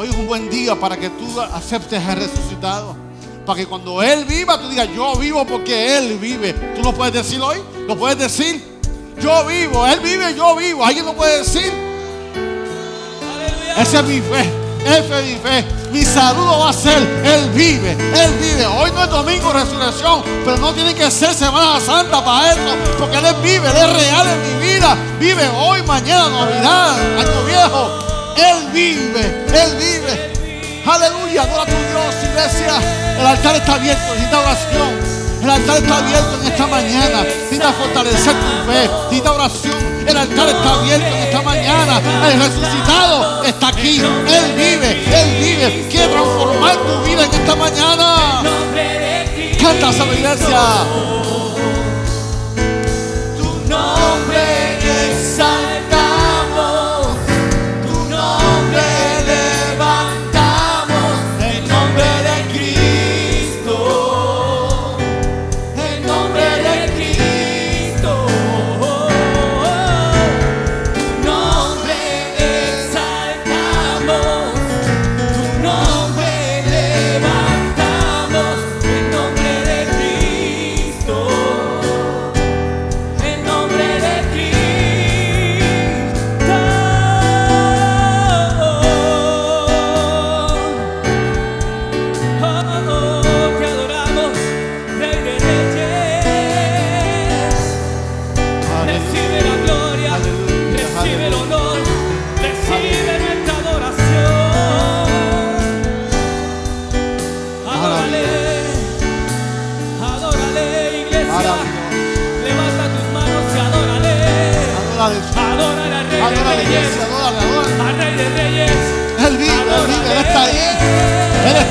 Hoy 0.00 0.08
es 0.08 0.14
un 0.14 0.28
buen 0.28 0.48
día 0.48 0.76
para 0.76 0.96
que 0.96 1.10
tú 1.10 1.40
aceptes 1.40 2.00
al 2.06 2.18
resucitado. 2.18 2.94
Para 3.44 3.58
que 3.58 3.66
cuando 3.66 4.00
Él 4.00 4.24
viva, 4.26 4.56
tú 4.56 4.68
digas, 4.68 4.88
yo 4.94 5.16
vivo 5.16 5.44
porque 5.44 5.98
Él 5.98 6.16
vive. 6.18 6.52
¿Tú 6.76 6.82
lo 6.84 6.92
puedes 6.92 7.12
decir 7.12 7.40
hoy? 7.40 7.60
¿Lo 7.88 7.98
puedes 7.98 8.16
decir? 8.16 8.62
Yo 9.20 9.44
vivo, 9.46 9.84
Él 9.88 9.98
vive, 9.98 10.36
yo 10.36 10.54
vivo. 10.54 10.84
¿Alguien 10.84 11.04
lo 11.04 11.14
puede 11.14 11.38
decir? 11.38 11.72
Esa 13.76 13.98
es 13.98 14.04
mi 14.04 14.20
fe. 14.20 14.48
Esa 14.86 15.18
es 15.18 15.26
mi 15.26 15.34
fe. 15.34 15.64
Mi 15.90 16.04
saludo 16.04 16.60
va 16.60 16.70
a 16.70 16.72
ser, 16.72 17.02
Él 17.24 17.50
vive, 17.50 17.90
Él 17.90 18.34
vive. 18.40 18.66
Hoy 18.66 18.92
no 18.92 19.02
es 19.02 19.10
domingo 19.10 19.52
resurrección, 19.52 20.22
pero 20.44 20.58
no 20.58 20.72
tiene 20.74 20.94
que 20.94 21.10
ser 21.10 21.34
Semana 21.34 21.80
Santa 21.80 22.24
para 22.24 22.52
eso, 22.52 22.76
porque 23.00 23.16
Él 23.16 23.34
vive, 23.42 23.68
Él 23.68 23.76
es 23.76 23.92
real 23.92 24.28
en 24.28 24.60
mi 24.60 24.74
vida. 24.74 24.96
Vive 25.18 25.48
hoy, 25.56 25.82
mañana, 25.82 26.28
Navidad, 26.28 27.18
año 27.18 27.44
viejo. 27.44 28.07
Él 28.38 28.68
vive, 28.72 29.20
Él 29.52 29.76
vive. 29.76 30.32
Aleluya, 30.86 31.42
adora 31.42 31.62
a 31.62 31.66
tu 31.66 31.72
Dios, 31.72 32.14
iglesia. 32.24 32.74
El 33.18 33.26
altar 33.26 33.56
está 33.56 33.74
abierto, 33.74 34.14
necesita 34.14 34.38
oración. 34.38 35.18
El 35.42 35.50
altar 35.50 35.76
está 35.78 35.98
abierto 35.98 36.40
en 36.40 36.46
esta 36.46 36.66
mañana. 36.66 37.22
Necesita 37.22 37.72
fortalecer 37.72 38.34
tu 38.34 38.70
fe. 38.70 38.88
Necesita 38.88 39.32
oración. 39.32 39.74
El 40.06 40.16
altar 40.16 40.48
está 40.48 40.74
abierto 40.74 41.06
en 41.06 41.22
esta 41.22 41.42
mañana. 41.42 42.02
El 42.30 42.40
resucitado 42.40 43.44
está 43.44 43.68
aquí. 43.68 44.00
Él 44.00 44.52
vive. 44.56 44.90
Él 44.90 45.36
vive. 45.40 45.88
Quiere 45.90 46.08
transformar 46.08 46.76
tu 46.76 47.02
vida 47.08 47.24
en 47.24 47.34
esta 47.34 47.54
mañana. 47.54 48.42
Canta 49.60 49.90
esa 49.90 50.04
iglesia. 50.06 50.60
Tu 53.36 53.44
nombre 53.68 54.78
exaltamos. 55.10 55.77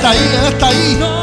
Está 0.07 0.11
ahí. 0.11 0.35
Él 0.35 0.53
está 0.53 0.67
ahí. 0.67 1.16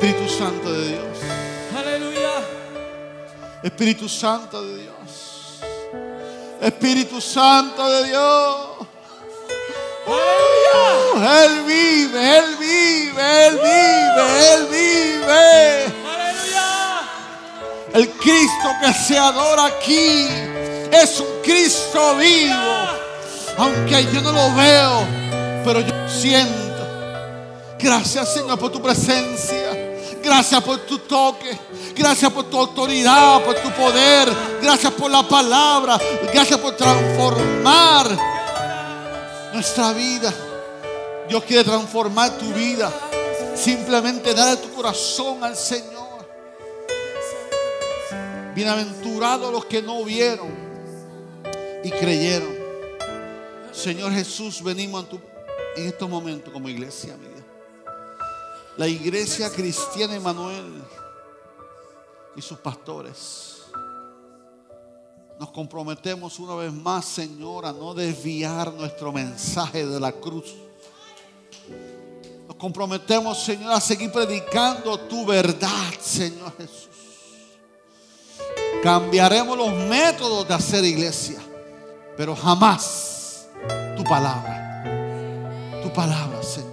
Espíritu 0.00 0.28
Santo 0.30 0.72
de 0.72 0.88
Dios. 0.88 1.18
Aleluya. 1.76 2.30
Espíritu 3.62 4.08
Santo 4.08 4.62
de 4.62 4.76
Dios. 4.78 5.60
Espíritu 6.58 7.20
Santo 7.20 7.86
de 7.86 8.04
Dios. 8.08 8.66
Aleluya. 10.06 11.44
Él 11.44 11.64
vive, 11.66 12.38
Él 12.38 12.56
vive, 12.58 13.46
Él 13.46 13.58
vive, 13.58 14.54
Él 14.54 14.66
vive. 14.70 15.84
Aleluya. 16.08 17.00
El 17.92 18.00
El 18.00 18.10
Cristo 18.12 18.68
que 18.80 18.94
se 18.94 19.18
adora 19.18 19.66
aquí 19.66 20.28
es 20.90 21.20
un 21.20 21.42
Cristo 21.42 22.16
vivo. 22.16 22.54
Aunque 23.58 24.06
yo 24.14 24.22
no 24.22 24.32
lo 24.32 24.54
veo, 24.54 25.06
pero 25.62 25.80
yo 25.80 26.08
siento. 26.08 26.70
Gracias 27.78 28.32
Señor 28.32 28.58
por 28.58 28.72
tu 28.72 28.80
presencia. 28.80 29.89
Gracias 30.22 30.62
por 30.62 30.78
tu 30.80 30.98
toque. 30.98 31.58
Gracias 31.94 32.32
por 32.32 32.44
tu 32.44 32.58
autoridad, 32.58 33.42
por 33.42 33.54
tu 33.56 33.70
poder. 33.70 34.28
Gracias 34.62 34.92
por 34.92 35.10
la 35.10 35.26
palabra. 35.26 35.98
Gracias 36.32 36.58
por 36.58 36.76
transformar 36.76 38.06
nuestra 39.52 39.92
vida. 39.92 40.32
Dios 41.28 41.44
quiere 41.44 41.64
transformar 41.64 42.36
tu 42.38 42.52
vida. 42.52 42.92
Simplemente 43.54 44.34
dale 44.34 44.56
tu 44.56 44.72
corazón 44.72 45.44
al 45.44 45.56
Señor. 45.56 46.00
Bienaventurados 48.54 49.52
los 49.52 49.64
que 49.66 49.80
no 49.80 50.04
vieron 50.04 50.50
y 51.84 51.90
creyeron. 51.90 52.58
Señor 53.72 54.12
Jesús, 54.12 54.62
venimos 54.62 55.06
en, 55.76 55.86
estos 55.86 56.08
momentos 56.08 56.52
como 56.52 56.68
iglesia. 56.68 57.16
La 58.80 58.88
iglesia 58.88 59.50
cristiana 59.50 60.14
Emanuel 60.14 60.82
y 62.34 62.40
sus 62.40 62.56
pastores. 62.56 63.64
Nos 65.38 65.50
comprometemos 65.50 66.38
una 66.38 66.54
vez 66.54 66.72
más, 66.72 67.04
Señor, 67.04 67.66
a 67.66 67.74
no 67.74 67.92
desviar 67.92 68.72
nuestro 68.72 69.12
mensaje 69.12 69.84
de 69.84 70.00
la 70.00 70.12
cruz. 70.12 70.54
Nos 72.48 72.56
comprometemos, 72.56 73.42
Señor, 73.42 73.70
a 73.74 73.80
seguir 73.82 74.10
predicando 74.10 74.98
tu 75.00 75.26
verdad, 75.26 75.92
Señor 76.00 76.50
Jesús. 76.56 76.88
Cambiaremos 78.82 79.58
los 79.58 79.74
métodos 79.90 80.48
de 80.48 80.54
hacer 80.54 80.82
iglesia, 80.86 81.38
pero 82.16 82.34
jamás 82.34 83.46
tu 83.94 84.04
palabra. 84.04 85.82
Tu 85.82 85.92
palabra, 85.92 86.42
Señor. 86.42 86.69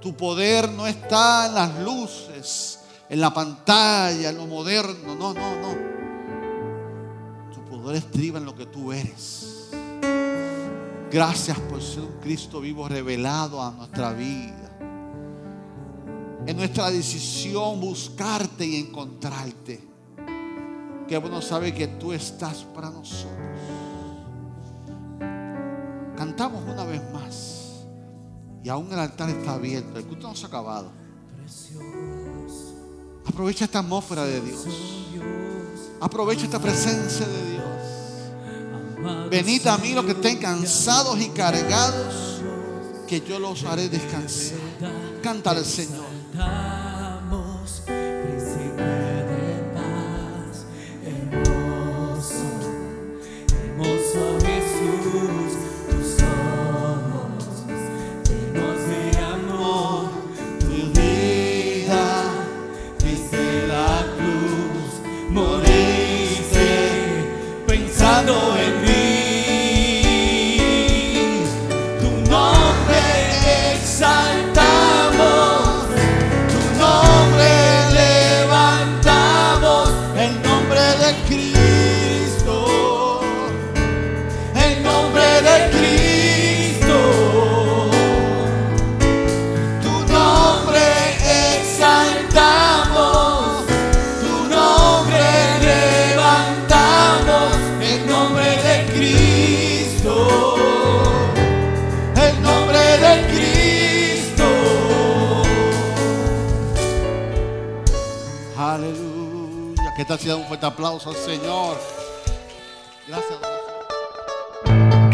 Tu 0.00 0.14
poder 0.16 0.70
no 0.70 0.86
está 0.86 1.46
en 1.46 1.54
las 1.54 1.78
luces, 1.80 2.80
en 3.08 3.20
la 3.20 3.32
pantalla, 3.34 4.30
en 4.30 4.36
lo 4.36 4.46
moderno. 4.46 5.14
No, 5.14 5.34
no, 5.34 5.56
no. 5.60 5.74
Tu 7.52 7.60
poder 7.64 7.96
estriba 7.96 8.38
en 8.38 8.44
lo 8.44 8.54
que 8.54 8.66
tú 8.66 8.92
eres. 8.92 9.70
Gracias 11.10 11.58
por 11.58 11.82
ser 11.82 12.02
un 12.02 12.20
Cristo 12.20 12.60
vivo 12.60 12.86
revelado 12.86 13.62
a 13.62 13.70
nuestra 13.70 14.12
vida. 14.12 14.70
En 16.46 16.56
nuestra 16.56 16.90
decisión 16.90 17.80
buscarte 17.80 18.64
y 18.64 18.76
encontrarte. 18.76 19.80
Que 21.08 21.16
bueno 21.18 21.40
sabe 21.40 21.74
que 21.74 21.88
tú 21.88 22.12
estás 22.12 22.58
para 22.74 22.90
nosotros. 22.90 23.38
Cantamos 26.16 26.62
una 26.64 26.84
vez 26.84 27.00
más. 27.12 27.57
Y 28.62 28.68
aún 28.68 28.92
el 28.92 28.98
altar 28.98 29.30
está 29.30 29.54
abierto. 29.54 29.98
El 29.98 30.04
culto 30.06 30.28
no 30.28 30.34
se 30.34 30.44
ha 30.44 30.48
acabado. 30.48 30.90
Aprovecha 33.26 33.64
esta 33.64 33.80
atmósfera 33.80 34.24
de 34.24 34.40
Dios. 34.40 34.66
Aprovecha 36.00 36.44
esta 36.44 36.58
presencia 36.58 37.26
de 37.26 37.50
Dios. 37.50 39.30
Venid 39.30 39.66
a 39.66 39.78
mí 39.78 39.92
los 39.92 40.04
que 40.04 40.12
estén 40.12 40.38
cansados 40.38 41.20
y 41.20 41.28
cargados, 41.28 42.40
que 43.06 43.20
yo 43.20 43.38
los 43.38 43.64
haré 43.64 43.88
descansar. 43.88 44.58
Cántale, 45.22 45.64
Señor. 45.64 46.06